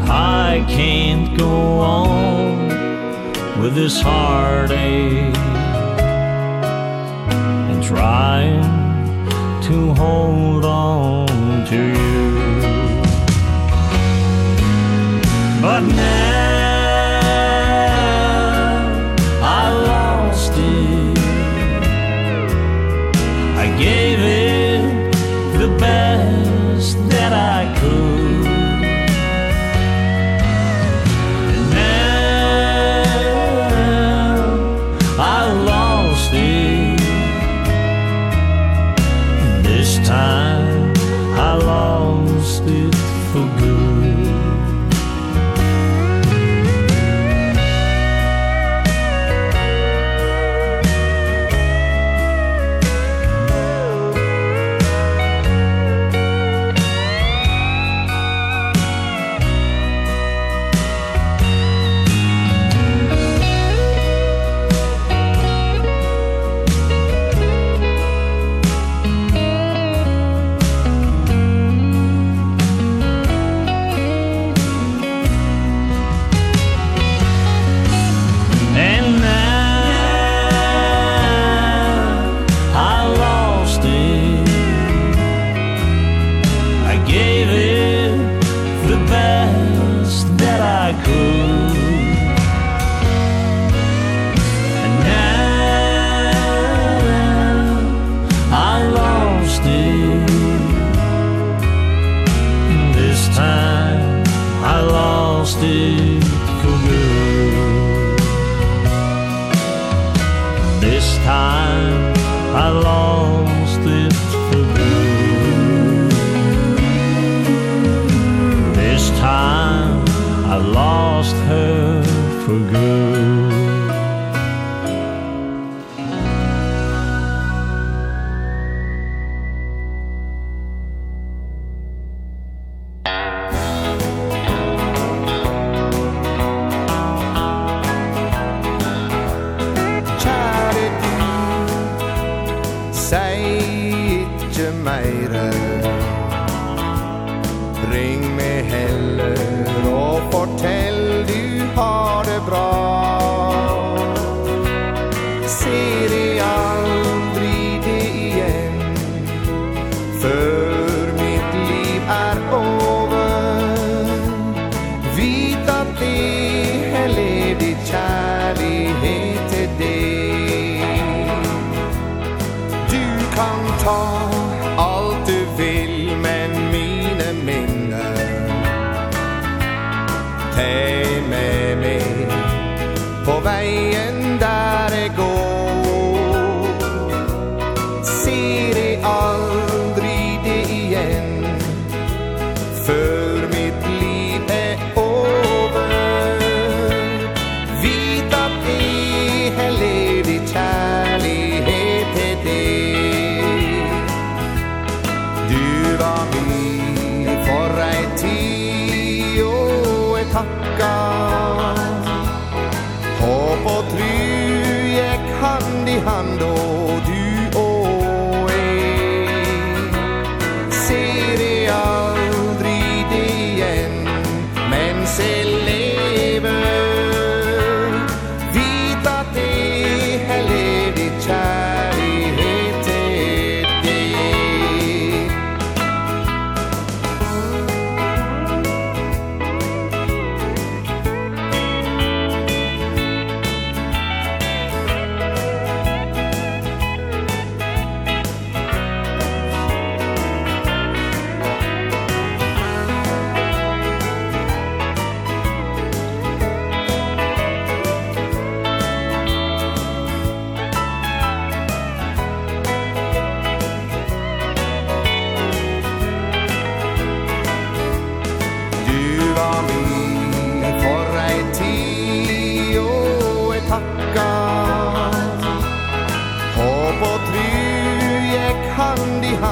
I 0.08 0.64
can't 0.68 1.36
go 1.36 1.80
on 1.80 2.68
with 3.60 3.74
this 3.74 4.00
heartache 4.00 5.36
and 7.70 7.82
trying 7.82 8.62
to 9.62 9.94
hold 9.94 10.64
on 10.64 11.66
to 11.66 11.76
you. 11.76 12.22
But 15.60 15.80
now 15.80 16.31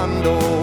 condo 0.01 0.60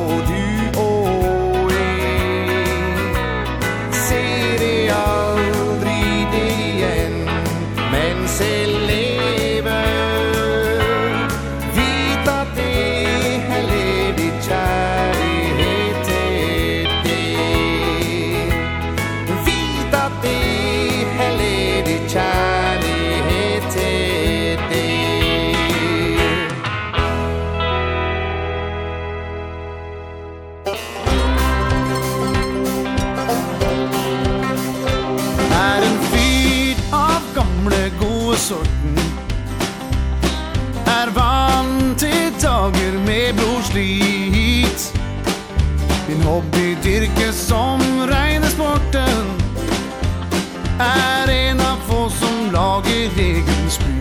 er 50.79 51.29
en 51.33 51.59
av 51.61 51.77
få 51.87 52.09
som 52.09 52.49
lager 52.53 53.17
egen 53.17 53.69
spyt 53.69 53.97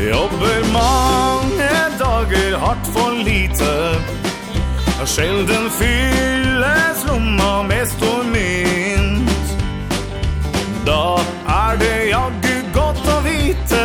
Jobber 0.00 0.64
mange 0.72 1.72
dager 2.00 2.56
hardt 2.58 2.86
for 2.94 3.10
lite. 3.24 3.74
Sjelden 5.04 5.70
fylles 5.70 7.04
lomma 7.08 7.62
med 7.62 7.88
stor 7.88 8.24
mynt 8.24 9.54
Da 10.86 11.20
er 11.48 11.76
det 11.80 11.98
jaggu 12.10 12.56
godt 12.72 13.04
å 13.08 13.20
vite. 13.24 13.84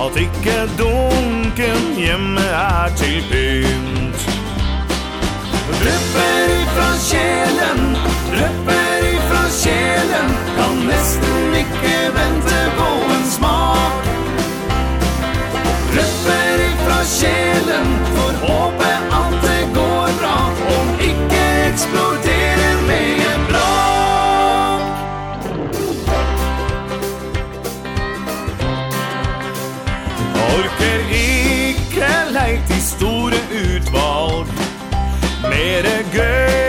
At 0.00 0.16
ikke 0.24 0.58
dunken 0.80 1.88
hjemme 1.98 2.48
er 2.48 2.92
til 2.96 3.20
pynt. 3.32 4.28
Røpper 5.78 6.52
ifra 6.58 6.90
kjelen 7.08 7.82
Røpper 8.38 8.87
sjelen 9.58 10.30
kan 10.56 10.76
nesten 10.86 11.54
ikke 11.62 11.96
vente 12.14 12.60
på 12.78 12.88
en 13.14 13.24
smak. 13.30 14.04
Røpper 15.96 16.62
ifra 16.68 16.98
sjelen 17.10 17.88
for 18.14 18.32
håpet 18.44 19.16
at 19.20 19.34
det 19.46 19.62
går 19.74 20.12
bra 20.20 20.36
Om 20.76 20.88
ikke 21.08 21.42
eksploderer 21.70 22.76
med 22.86 23.24
en 23.32 23.42
bra 23.48 23.72
Orker 30.54 31.12
ikke 31.24 32.14
leit 32.36 32.70
i 32.78 32.80
store 32.92 33.42
utvalg. 33.64 34.56
Mere 35.48 35.98
gøy 36.14 36.67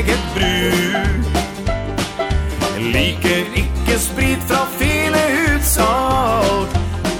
eget 0.00 0.24
bruk. 0.34 1.24
Liker 2.92 3.44
ikke 3.54 3.98
sprit 3.98 4.42
fra 4.48 4.64
fine 4.78 5.20
utsalg 5.54 6.68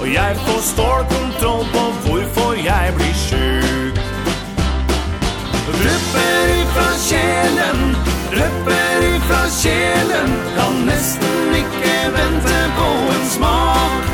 Og 0.00 0.06
jeg 0.14 0.36
får 0.46 0.60
stålkontroll 0.72 1.66
på 1.74 1.82
hvorfor 2.04 2.52
jeg 2.64 2.94
blir 2.96 3.16
sjuk 3.26 4.00
Røpper 5.80 6.48
ifra 6.62 6.88
kjelen, 7.08 7.78
røpper 8.38 9.04
ifra 9.06 9.42
kjelen. 9.62 10.34
Kan 10.56 10.80
nesten 10.88 11.54
ikke 11.60 11.94
vente 12.16 12.58
på 12.76 12.90
en 13.14 13.24
smak. 13.36 14.10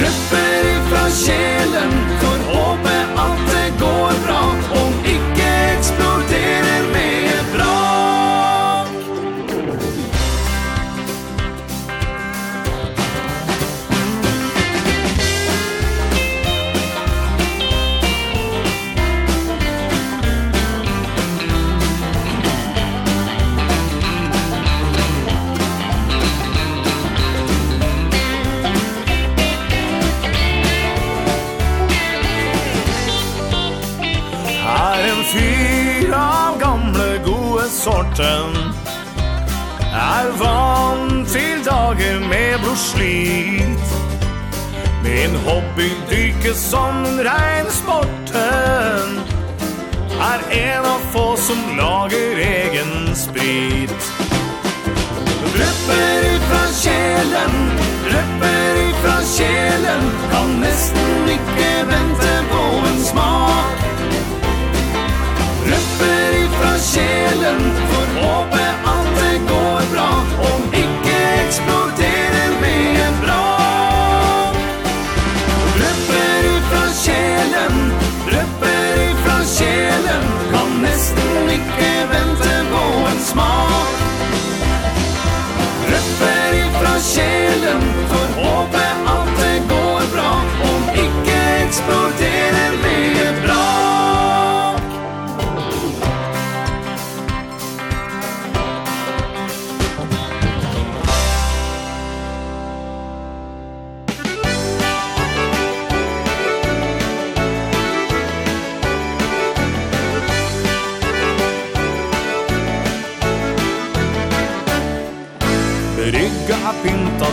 Røpper 0.00 0.70
ifra 0.72 1.04
kjelen, 1.22 1.96
får 2.22 2.46
håpe 2.54 2.98
at 3.26 3.48
det 3.52 3.68
går 3.82 4.22
bra. 4.26 4.55
och 42.76 42.80
slit. 42.80 43.92
Med 45.02 45.24
en 45.24 45.36
hobby 45.36 45.90
dyker 46.10 46.52
som 46.52 47.04
regnsporten 47.04 49.20
Er 50.20 50.40
en 50.50 50.84
av 50.84 51.00
få 51.12 51.36
som 51.36 51.56
lager 51.76 52.38
egen 52.38 53.16
sprit. 53.16 54.12
Røpper 55.58 56.20
ut 56.34 56.44
fra 56.50 56.66
kjelen 56.82 57.54
Røpper 58.04 58.74
ut 58.88 58.96
fra 59.04 59.18
kjelen. 59.36 60.04
Kan 60.32 60.60
nesten 60.60 61.28
ikke 61.28 61.72
vente 61.88 62.34
på 62.52 62.64
en 62.90 63.00
smak. 63.04 63.78
Røpper 65.70 66.30
ut 66.42 66.52
fra 66.60 66.74
For 67.90 68.06
åpen 68.36 68.65
Schilden 87.06 88.15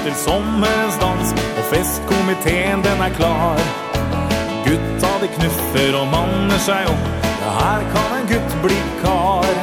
till 0.04 0.16
sommarens 0.16 1.00
dans 1.00 1.34
Och 1.58 1.66
festkomiteen 1.76 2.82
den 2.82 3.02
er 3.02 3.10
klar. 3.10 3.58
Gutta 4.66 5.10
de 5.22 5.28
knuffer 5.28 6.02
och 6.02 6.08
manner 6.08 6.58
sig 6.58 6.86
opp. 6.86 7.08
Ja, 7.42 7.52
her 7.60 7.82
kan 7.94 8.18
en 8.20 8.28
gutt 8.28 8.64
bli 8.64 8.82
kar. 9.04 9.54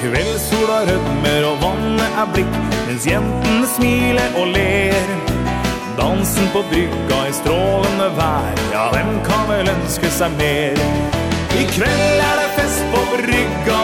Kveldsola 0.00 0.80
rødmer 0.80 1.42
og 1.50 1.56
vannet 1.62 2.18
er 2.20 2.28
blikk 2.34 2.58
Mens 2.86 3.06
jentene 3.06 3.66
smiler 3.66 4.38
og 4.40 4.46
ler. 4.46 5.08
Dansen 5.98 6.48
på 6.52 6.62
brygga 6.70 7.20
i 7.28 7.32
strålende 7.32 8.08
vær 8.18 8.58
Ja, 8.72 8.84
hvem 8.92 9.12
kan 9.24 9.48
vel 9.48 9.70
ønske 9.72 10.10
seg 10.12 10.36
mer? 10.38 10.82
I 11.56 11.64
kveld 11.72 12.20
er 12.28 12.36
det 12.42 12.50
fest 12.58 12.84
på 12.92 13.04
brygga 13.14 13.75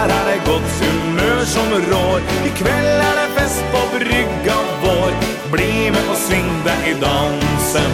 her 0.00 0.08
er 0.18 0.24
det 0.30 0.40
godt 0.50 0.70
humør 0.80 1.44
som 1.44 1.68
rår. 1.92 2.20
I 2.48 2.50
kveld 2.60 3.00
er 3.08 3.14
det 3.20 3.28
fest 3.36 3.64
på 3.72 3.80
brygga 3.94 4.58
vår. 4.84 5.12
Bli 5.52 5.72
med 5.94 6.04
på 6.08 6.16
sving 6.26 6.52
deg 6.66 6.88
i 6.92 6.94
dansen. 7.04 7.92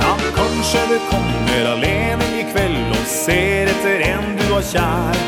Ja, 0.00 0.14
kanskje 0.38 0.80
du 0.92 0.98
kommer 1.10 1.72
alene 1.74 2.26
i 2.40 2.44
kveld 2.52 2.92
Og 2.96 3.06
ser 3.10 3.72
etter 3.74 4.04
en 4.12 4.36
du 4.38 4.46
har 4.54 4.66
kjær 4.72 5.22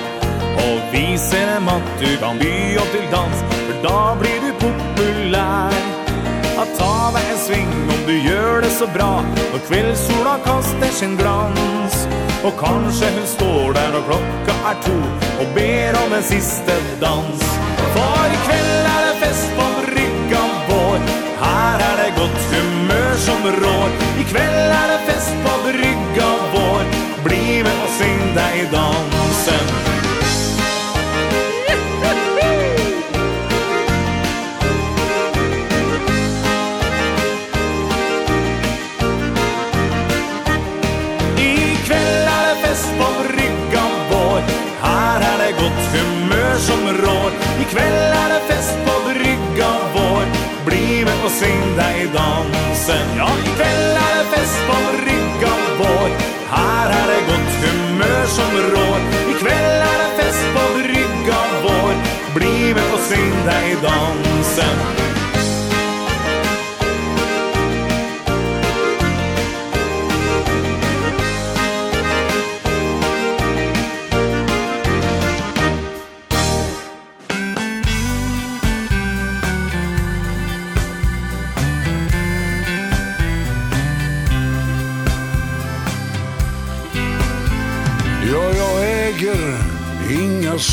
Og 0.64 0.76
viser 0.92 1.46
dem 1.52 1.70
at 1.76 1.94
du 2.00 2.10
kan 2.22 2.40
by 2.40 2.54
opp 2.82 2.92
til 2.94 3.08
dans 3.12 3.46
For 3.54 3.82
da 3.84 4.00
blir 4.20 4.37
det 8.68 8.74
så 8.74 8.86
bra. 8.86 9.22
Når 9.52 9.60
kveldssola 9.68 10.34
kaster 10.44 10.92
sin 10.92 11.16
glans. 11.16 11.96
Og 12.46 12.52
kanskje 12.60 13.08
hun 13.16 13.26
står 13.26 13.72
der 13.76 13.88
når 13.94 14.04
klokka 14.08 14.54
er 14.70 14.76
to 14.84 14.98
Og 15.40 15.46
ber 15.54 15.98
om 16.04 16.12
en 16.18 16.22
siste 16.22 16.76
dans. 17.00 17.46
For 17.94 18.34
i 18.36 18.38
kveld 18.46 18.90
er 18.94 19.00
det 19.06 19.16
fest 19.22 19.48
på 19.58 19.66
brygga 19.88 20.44
vår. 20.68 21.00
Her 21.42 21.84
er 21.88 21.96
det 22.02 22.12
godt 22.20 22.40
humør 22.52 23.10
som 23.26 23.50
rår. 23.62 23.90
I 24.22 24.28
kveld 24.34 24.76
er 24.82 24.86
det 24.92 25.02
fest 25.08 25.34
på 25.46 25.58
brygga 25.66 26.30
vår. 26.54 26.94
Bli 27.26 27.44
med 27.66 27.84
og 27.88 27.92
syng 27.98 28.24
deg 28.38 28.62
i 28.62 28.70
dansen. 28.76 29.77
som 46.58 46.88
rår 47.04 47.30
Ikväll 47.60 48.12
är 48.22 48.28
det 48.28 48.40
fest 48.48 48.78
på 48.86 49.08
brygga 49.08 49.70
vår. 49.94 50.24
Bli 50.66 51.04
med 51.04 51.24
och 51.24 51.30
syng 51.30 51.76
dig 51.76 52.08
dansen. 52.14 53.06
Ja, 53.16 53.28
ikväll 53.44 53.96
är 54.06 54.14
det 54.18 54.36
fest 54.36 54.58
på 54.66 54.76
brygga 54.96 55.54
vår. 55.78 56.08
Här 56.50 56.90
är 56.90 57.06
det 57.06 57.20
gott 57.28 57.52
humör 57.62 58.26
som 58.26 58.52
rår 58.72 59.00
Ikväll 59.32 59.82
är 59.92 59.98
det 60.02 60.22
fest 60.22 60.44
på 60.54 60.78
brygga 60.78 61.40
vår. 61.62 61.94
Bli 62.34 62.74
med 62.74 62.92
och 62.94 63.00
syng 63.00 63.46
dig 63.46 63.76
dansen. 63.82 64.97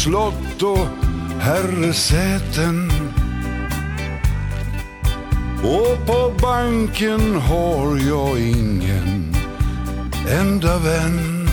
slott 0.06 0.62
och 0.64 0.88
herresäten 1.40 2.92
Och 5.64 6.08
på 6.08 6.34
banken 6.42 7.36
har 7.36 7.98
jag 7.98 8.40
ingen 8.40 9.36
enda 10.30 10.78
vän 10.78 11.48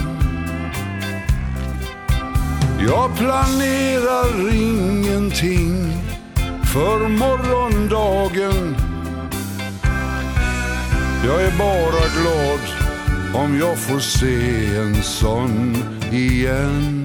Jag 2.86 3.16
planerar 3.16 4.54
ingenting 4.54 5.92
för 6.64 7.08
morgondagen 7.08 8.76
Jag 11.24 11.42
är 11.42 11.58
bara 11.58 12.04
glad 12.20 12.60
om 13.44 13.58
jag 13.58 13.78
får 13.78 14.00
se 14.00 14.76
en 14.76 15.02
sån 15.02 15.76
igen 16.12 17.01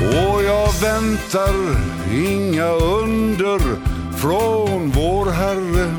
Och 0.00 0.42
jag 0.42 0.72
väntar 0.80 1.54
inga 2.12 2.68
under 2.72 3.60
från 4.16 4.90
vår 4.90 5.30
Herre. 5.30 5.94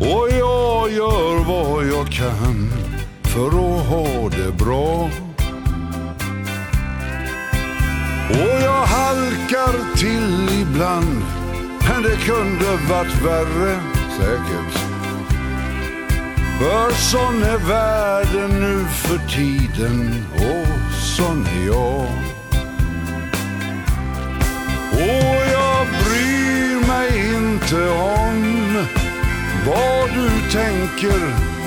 Och 0.00 0.28
jag 0.30 0.90
gör 0.90 1.44
vad 1.44 1.86
jag 1.86 2.12
kan 2.12 2.70
för 3.22 3.48
att 3.48 3.86
ha 3.86 4.28
det 4.28 4.64
bra. 4.64 5.10
Och 8.30 8.62
jag 8.62 8.86
halkar 8.86 9.96
till 9.96 10.60
ibland 10.60 11.22
Men 11.88 12.02
det 12.02 12.16
kunde 12.16 12.64
varit 12.88 13.22
värre, 13.22 13.80
säkert. 14.18 14.78
För 16.58 16.90
sån 16.90 17.42
är 17.42 17.58
världen 17.58 18.60
nu 18.60 18.84
för 18.88 19.18
tiden 19.28 20.24
och 20.34 20.97
som 21.18 21.46
jag 21.66 22.06
Och 24.92 25.42
jag 25.52 25.86
bryr 26.04 26.86
mig 26.88 27.34
inte 27.36 27.88
om 27.90 28.74
Vad 29.66 30.08
du 30.14 30.28
tänker 30.52 31.22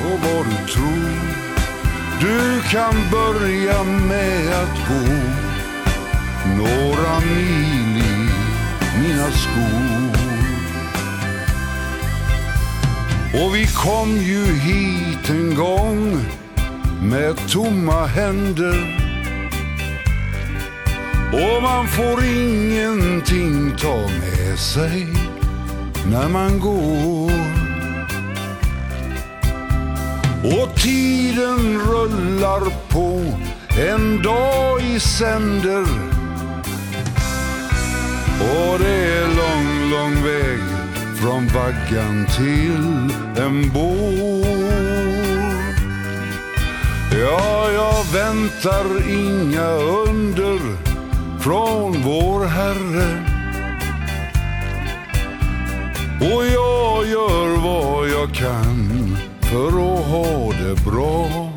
och 0.06 0.20
vad 0.20 0.46
du 0.46 0.74
tror. 0.74 1.12
Du 2.20 2.62
kan 2.70 2.94
börja 3.12 3.84
med 3.84 4.54
att 4.54 4.78
gå 4.90 5.14
Några 6.58 7.20
mil 7.20 7.98
i 7.98 8.30
mina 9.00 9.32
skor 9.32 10.12
Och 13.44 13.56
vi 13.56 13.68
kom 13.68 14.10
ju 14.10 14.46
hit 14.54 15.30
en 15.30 15.56
gång 15.56 16.26
Med 17.02 17.50
tomma 17.50 18.06
händer 18.06 19.01
Och 21.34 21.62
man 21.64 21.88
får 21.88 22.24
ingenting 22.24 23.76
ta 23.78 23.96
med 23.96 24.60
sig 24.60 25.08
När 26.12 26.30
man 26.30 26.60
går. 26.60 27.32
Och 30.44 30.76
tiden 30.76 31.80
rullar 31.80 32.90
på 32.90 33.24
En 33.80 34.24
dag 34.24 34.82
i 34.82 35.00
sänder. 35.00 35.86
Och 38.40 38.80
det 38.80 39.18
är 39.18 39.28
lång, 39.28 39.92
lång 39.92 40.24
väg 40.24 40.60
Från 41.16 41.48
vaggan 41.48 42.28
till 42.38 43.14
en 43.44 43.72
bår 43.74 44.82
Ja, 47.20 47.72
jag 47.72 48.14
väntar 48.14 49.10
inga 49.10 49.70
under 49.72 50.91
från 51.42 52.02
vår 52.02 52.46
Herre. 52.46 53.26
Och 56.20 56.46
jag 56.46 57.08
gör 57.08 57.62
vad 57.64 58.10
jag 58.10 58.34
kan 58.34 59.18
för 59.42 59.68
att 59.68 60.06
ha 60.06 60.52
det 60.52 60.92
bra. 60.92 61.50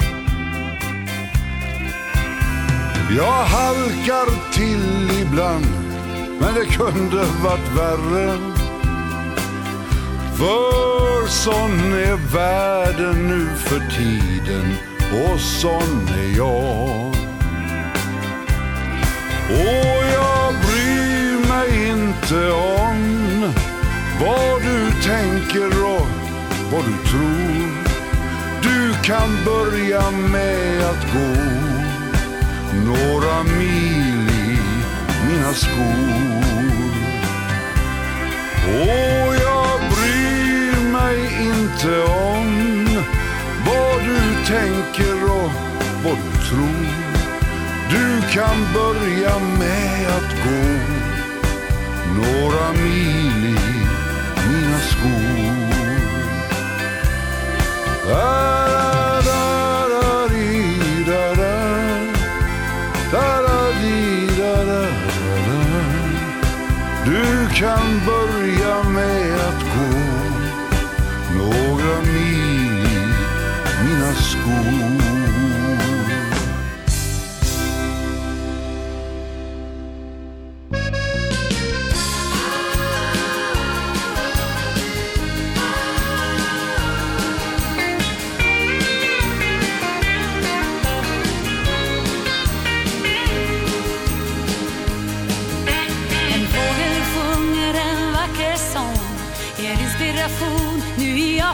Jag 3.17 3.45
halkar 3.45 4.53
till 4.53 5.21
ibland 5.23 5.67
Men 6.41 6.55
det 6.55 6.65
kunde 6.65 7.25
varit 7.45 7.77
värre. 7.77 8.39
För 10.37 11.29
sån 11.29 11.93
är 11.93 12.33
världen 12.33 13.29
nu 13.29 13.57
för 13.57 13.79
tiden 13.79 14.77
Och 15.25 15.41
sån 15.41 16.09
är 16.09 16.37
jag. 16.37 17.24
Och 19.49 20.05
jag 20.13 20.55
bryr 20.55 21.49
mig 21.49 21.89
inte 21.89 22.51
om 22.53 23.53
Vad 24.21 24.63
du 24.63 24.91
tänker 25.03 25.85
och 25.85 26.07
vad 26.73 26.85
du 26.85 27.09
tror. 27.11 27.85
Du 28.63 28.95
kan 29.03 29.45
börja 29.45 30.11
med 30.11 30.83
att 30.85 31.13
gå 31.13 31.41
Några 32.85 33.43
mil 33.43 34.29
i 34.31 34.59
mina 35.29 35.53
skor. 35.53 36.45
Och 38.67 39.35
jag 39.35 39.81
bryr 39.91 40.93
mig 40.93 41.19
inte 41.41 42.03
om 42.03 42.87
Vad 43.67 44.01
du 44.05 44.45
tänker 44.47 45.25
och 45.25 45.51
vad 46.05 46.17
du 46.17 46.49
tror. 46.49 47.04
Du 47.95 48.23
kan 48.33 48.57
börja 48.75 49.39
med 49.39 50.09
att 50.09 50.31
gå 50.45 50.65
Några 52.17 52.73
mil 52.73 53.45
i 53.45 53.59
mina 54.49 54.79
skor. 54.79 55.55
Da 58.09 59.23
da 59.23 59.89
da 59.89 60.29
di 60.29 61.05
da 61.07 61.35
da 61.35 61.57
Da 63.13 63.43
da 63.47 63.73
di 63.83 64.27
da 64.39 64.65
da 64.65 64.83
da 65.47 65.61
Du 67.05 67.49
kan 67.55 68.01
börja 68.07 68.83
med 68.83 69.35
att 69.49 69.63
gå 69.75 69.91
Några 71.37 72.01
mil 72.03 72.87
i 72.87 73.15
mina 73.85 74.15
skor. 74.15 74.94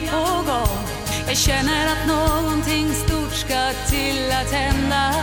på 0.09 0.53
gång 0.53 0.79
Jag 1.29 1.37
känner 1.37 1.87
att 1.87 2.07
någonting 2.07 2.95
stort 2.95 3.33
ska 3.33 3.73
till 3.91 4.33
att 4.33 4.53
hända. 4.53 5.15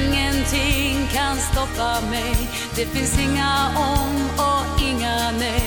Ingenting 0.00 1.08
kan 1.12 1.36
stoppa 1.36 2.00
mig. 2.10 2.48
Det 2.74 2.86
finns 2.86 3.18
inga 3.20 3.70
om 3.76 4.30
och 4.38 4.82
inga 4.82 5.30
nej. 5.38 5.62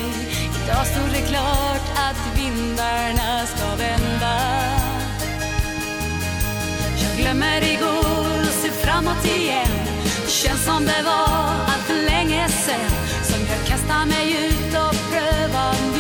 Idag 0.64 0.88
står 0.88 1.10
det 1.14 1.28
klart 1.28 1.88
att 1.96 2.40
vindarna 2.40 3.46
ska 3.46 3.76
vända. 3.76 4.40
Jag 7.02 7.18
glömmer 7.18 7.64
igår 7.64 8.40
och 8.42 8.54
ser 8.62 8.72
framåt 8.72 9.26
igen. 9.26 9.90
Det 10.26 10.32
känns 10.32 10.66
som 10.66 10.86
det 10.86 11.02
var 11.06 11.50
allt 11.66 11.90
länge 11.90 12.48
sen 12.50 12.90
Som 13.24 13.40
jag 13.50 13.68
kastar 13.68 14.06
mig 14.06 14.48
ut 14.48 14.76
och 14.76 14.96
prövar 15.12 15.92
mig 15.92 15.99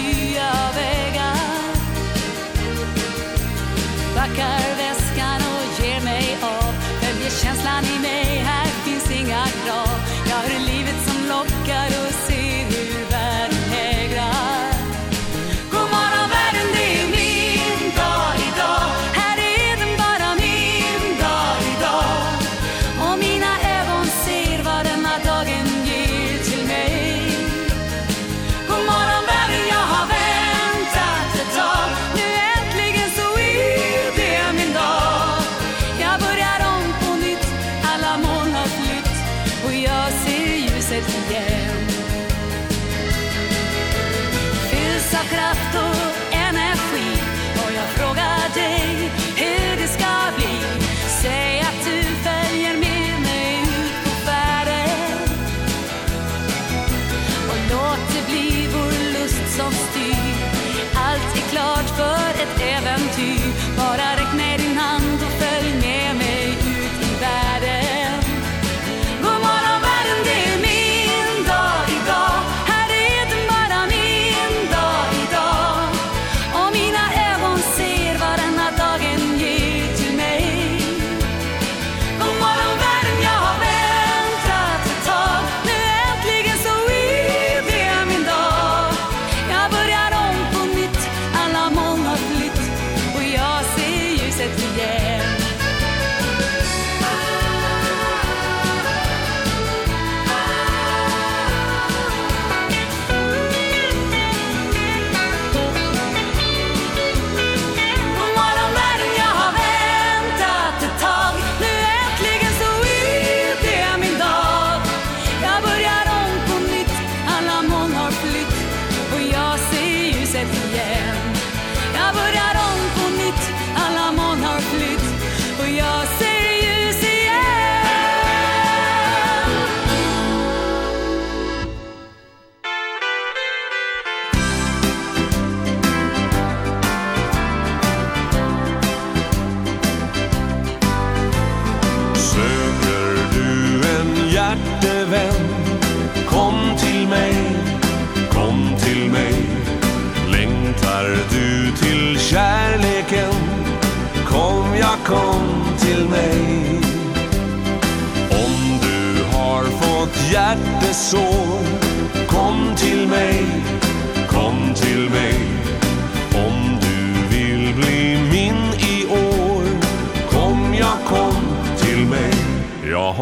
packar 4.30 4.78
väskan 4.78 5.42
och 5.42 5.84
ger 5.84 6.02
mig 6.02 6.38
av. 6.42 6.74
Följer 7.02 7.30
känslan 7.30 7.84
i 7.84 8.00
mig. 8.02 8.29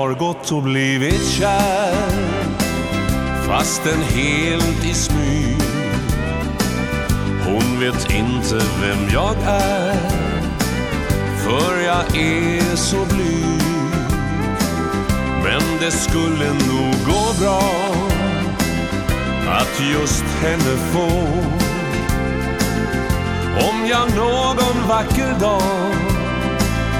har 0.08 0.14
gått 0.14 0.52
och 0.52 0.64
blivit 0.64 1.27
kär 1.27 1.95
Fastän 3.48 4.02
helt 4.02 4.86
i 4.86 4.94
smyg. 4.94 5.58
Hon 7.45 7.80
vet 7.80 8.11
inte 8.11 8.56
vem 8.82 9.10
jag 9.14 9.36
är 9.45 9.95
För 11.38 11.80
jag 11.80 12.18
är 12.18 12.76
så 12.76 13.06
blyg. 13.06 13.61
Men 15.44 15.61
det 15.80 15.92
skulle 15.92 16.53
nog 16.53 16.94
gå 17.06 17.34
bra 17.40 17.61
Att 19.50 19.82
just 19.94 20.24
henne 20.24 20.77
få. 20.92 21.27
Om 23.69 23.88
jag 23.90 24.16
någon 24.16 24.88
vacker 24.88 25.40
dag 25.40 25.92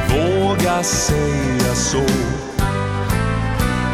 Våga 0.10 0.84
säga 0.84 1.76
så. 1.76 2.37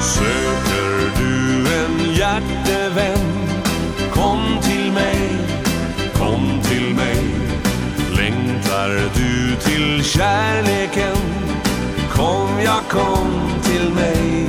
Söker 0.04 1.12
du 1.18 1.68
en 1.76 2.16
hjärtevän? 2.16 3.48
Kom 4.14 4.60
till 4.62 4.92
mig, 4.92 5.38
kom 6.14 6.62
till 6.64 6.96
mig. 6.96 7.24
Längtar 8.18 8.90
du 8.90 9.56
till 9.56 10.04
kärleken? 10.04 11.18
Kom, 12.14 12.50
ja 12.66 12.80
kom 12.90 13.62
till 13.64 13.94
mig. 13.94 14.48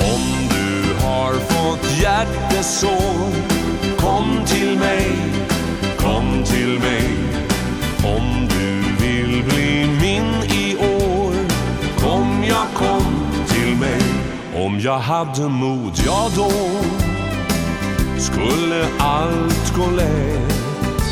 Om 0.00 0.48
du 0.50 1.04
har 1.04 1.32
fått 1.32 2.00
hjärtesår 2.02 3.32
Kom 3.96 4.44
till 4.46 4.78
mig, 4.78 5.16
kom 5.98 6.44
till 6.44 6.78
mig. 6.78 7.10
Om 8.04 8.48
du 8.48 9.04
vill 9.06 9.44
bli 9.44 9.86
min 10.00 10.50
i 10.50 10.76
år 10.76 11.34
Kom, 12.00 12.44
ja 12.48 12.66
kom. 12.74 13.17
Om 14.64 14.80
jag 14.80 14.98
hade 14.98 15.48
mod, 15.48 15.92
ja 16.06 16.30
då 16.36 16.50
Skulle 18.18 18.86
allt 18.98 19.74
gå 19.76 19.90
lätt. 19.90 21.04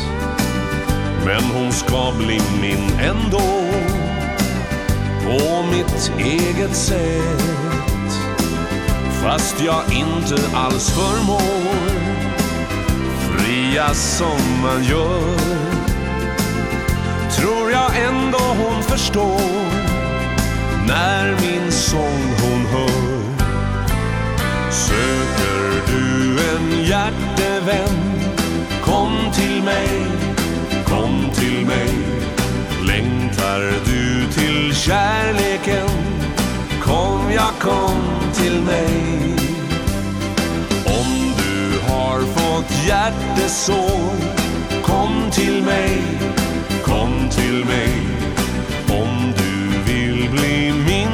Men 1.25 1.43
hon 1.43 1.71
ska 1.71 2.13
bli 2.17 2.41
min 2.61 2.99
ändå 2.99 3.71
På 5.23 5.65
mitt 5.71 6.11
eget 6.19 6.75
sätt. 6.75 8.13
Fast 9.23 9.63
jag 9.63 9.83
inte 9.93 10.35
alls 10.55 10.89
förmår 10.89 11.87
Fria 13.19 13.93
som 13.93 14.61
man 14.61 14.83
gör. 14.83 15.37
Tror 17.31 17.71
jag 17.71 17.91
ändå 18.07 18.37
hon 18.37 18.83
förstår 18.83 19.41
När 20.87 21.35
min 21.41 21.71
sång 21.71 22.23
hon 22.41 22.65
hör. 22.65 23.36
Söker 24.77 25.81
du 25.87 26.39
en 26.39 26.83
hjärtevän? 26.85 27.97
Kom 28.81 29.31
till 29.33 29.63
mig, 29.63 30.05
kom 30.85 31.29
till 31.33 31.65
mig. 31.65 31.89
Längtar 32.87 33.59
du 33.85 34.31
till 34.33 34.75
kärleken? 34.75 35.89
Kom, 36.81 37.31
ja 37.31 37.49
kom 37.59 38.33
till 38.33 38.61
mig. 38.61 39.35
Om 40.85 41.33
du 41.37 41.91
har 41.91 42.19
fått 42.19 42.87
hjärtesår 42.87 44.37
Kom 44.87 45.31
till 45.31 45.63
mig, 45.63 46.01
kom 46.83 47.29
till 47.29 47.65
mig. 47.65 47.91
Om 48.89 49.33
du 49.37 49.93
vill 49.93 50.29
bli 50.29 50.73
min 50.87 51.06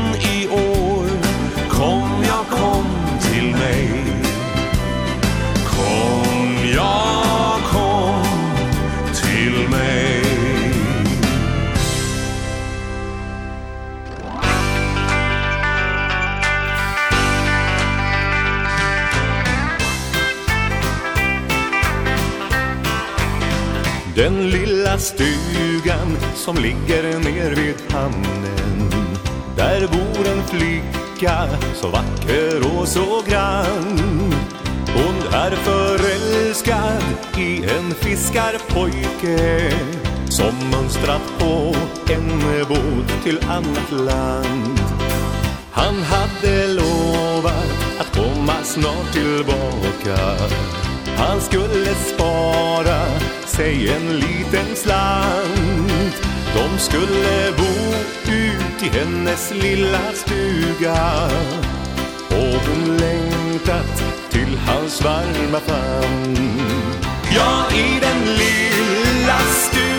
Den 24.24 24.50
lilla 24.50 24.98
stugan 24.98 26.18
som 26.36 26.56
ligger 26.56 27.20
ner 27.20 27.56
vid 27.56 27.76
hamnen. 27.90 28.92
Där 29.56 29.88
bor 29.88 30.28
en 30.28 30.44
flicka 30.44 31.48
så 31.74 31.88
vacker 31.88 32.78
och 32.78 32.88
så 32.88 33.22
grann. 33.28 34.34
Hon 34.96 35.34
är 35.34 35.52
förälskad 35.52 37.04
i 37.38 37.64
en 37.64 37.92
fiskarpojke 37.92 39.72
Som 40.30 40.70
mönstrat 40.72 41.40
på 41.40 41.76
en 42.14 42.42
båt 42.70 43.24
till 43.24 43.40
annat 43.50 43.92
land. 43.92 44.80
Han 45.72 45.96
hade 45.96 46.68
lovat 46.68 48.00
att 48.00 48.16
komma 48.16 48.64
snart 48.64 49.14
tillbaka. 49.14 50.36
Han 51.18 51.42
skulle 51.42 51.96
spara 51.96 53.00
sig 53.56 53.90
en 53.90 54.20
liten 54.20 54.76
slant. 54.76 56.16
De 56.56 56.80
skulle 56.80 57.52
bo 57.58 57.74
ut 58.32 58.84
i 58.84 58.90
hennes 58.98 59.54
lilla 59.54 60.12
stuga. 60.14 61.30
Och 62.30 62.62
hon 62.68 62.98
längtat 62.98 64.04
till 64.30 64.58
hans 64.58 65.02
varma 65.02 65.60
famn. 65.60 66.62
Ja, 67.36 67.66
i 67.72 68.00
den 68.02 68.36
lilla 68.36 69.40
stuga 69.40 69.93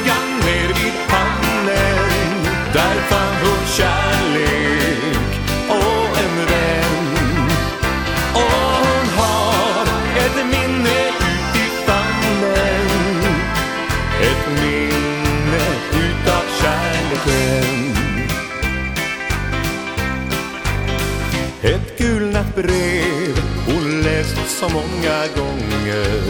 så 24.68 24.74
många 24.74 25.26
gånger. 25.36 26.22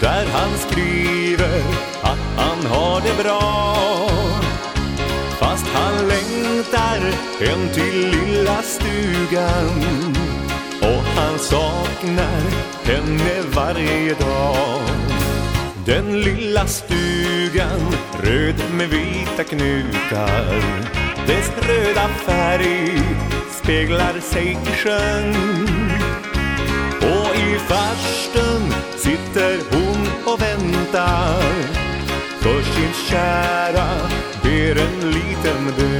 Där 0.00 0.26
han 0.32 0.58
skriver 0.58 1.62
att 2.02 2.18
han 2.36 2.66
har 2.66 3.00
det 3.00 3.22
bra. 3.22 3.74
Fast 5.38 5.66
han 5.66 6.08
längtar 6.08 7.00
hem 7.40 7.68
till 7.74 8.10
lilla 8.10 8.62
stugan. 8.62 10.14
Och 10.80 11.04
han 11.16 11.38
saknar 11.38 12.42
henne 12.84 13.42
varje 13.54 14.14
dag. 14.14 14.80
Den 15.84 16.20
lilla 16.20 16.66
stugan 16.66 17.80
röd 18.22 18.62
med 18.72 18.88
vita 18.88 19.44
knutar. 19.44 20.62
Dess 21.26 21.50
röda 21.68 22.08
färg 22.08 23.02
speglar 23.62 24.20
sig 24.20 24.52
i 24.52 24.76
sjön 24.76 25.87
i 27.48 27.58
farstun 27.58 28.74
sitter 28.96 29.58
hon 29.70 30.32
och 30.32 30.42
väntar. 30.42 31.42
För 32.40 32.62
sin 32.62 32.92
kära 33.08 33.88
ber 34.42 34.76
en 34.80 35.10
liten 35.10 35.72
bön. 35.76 35.97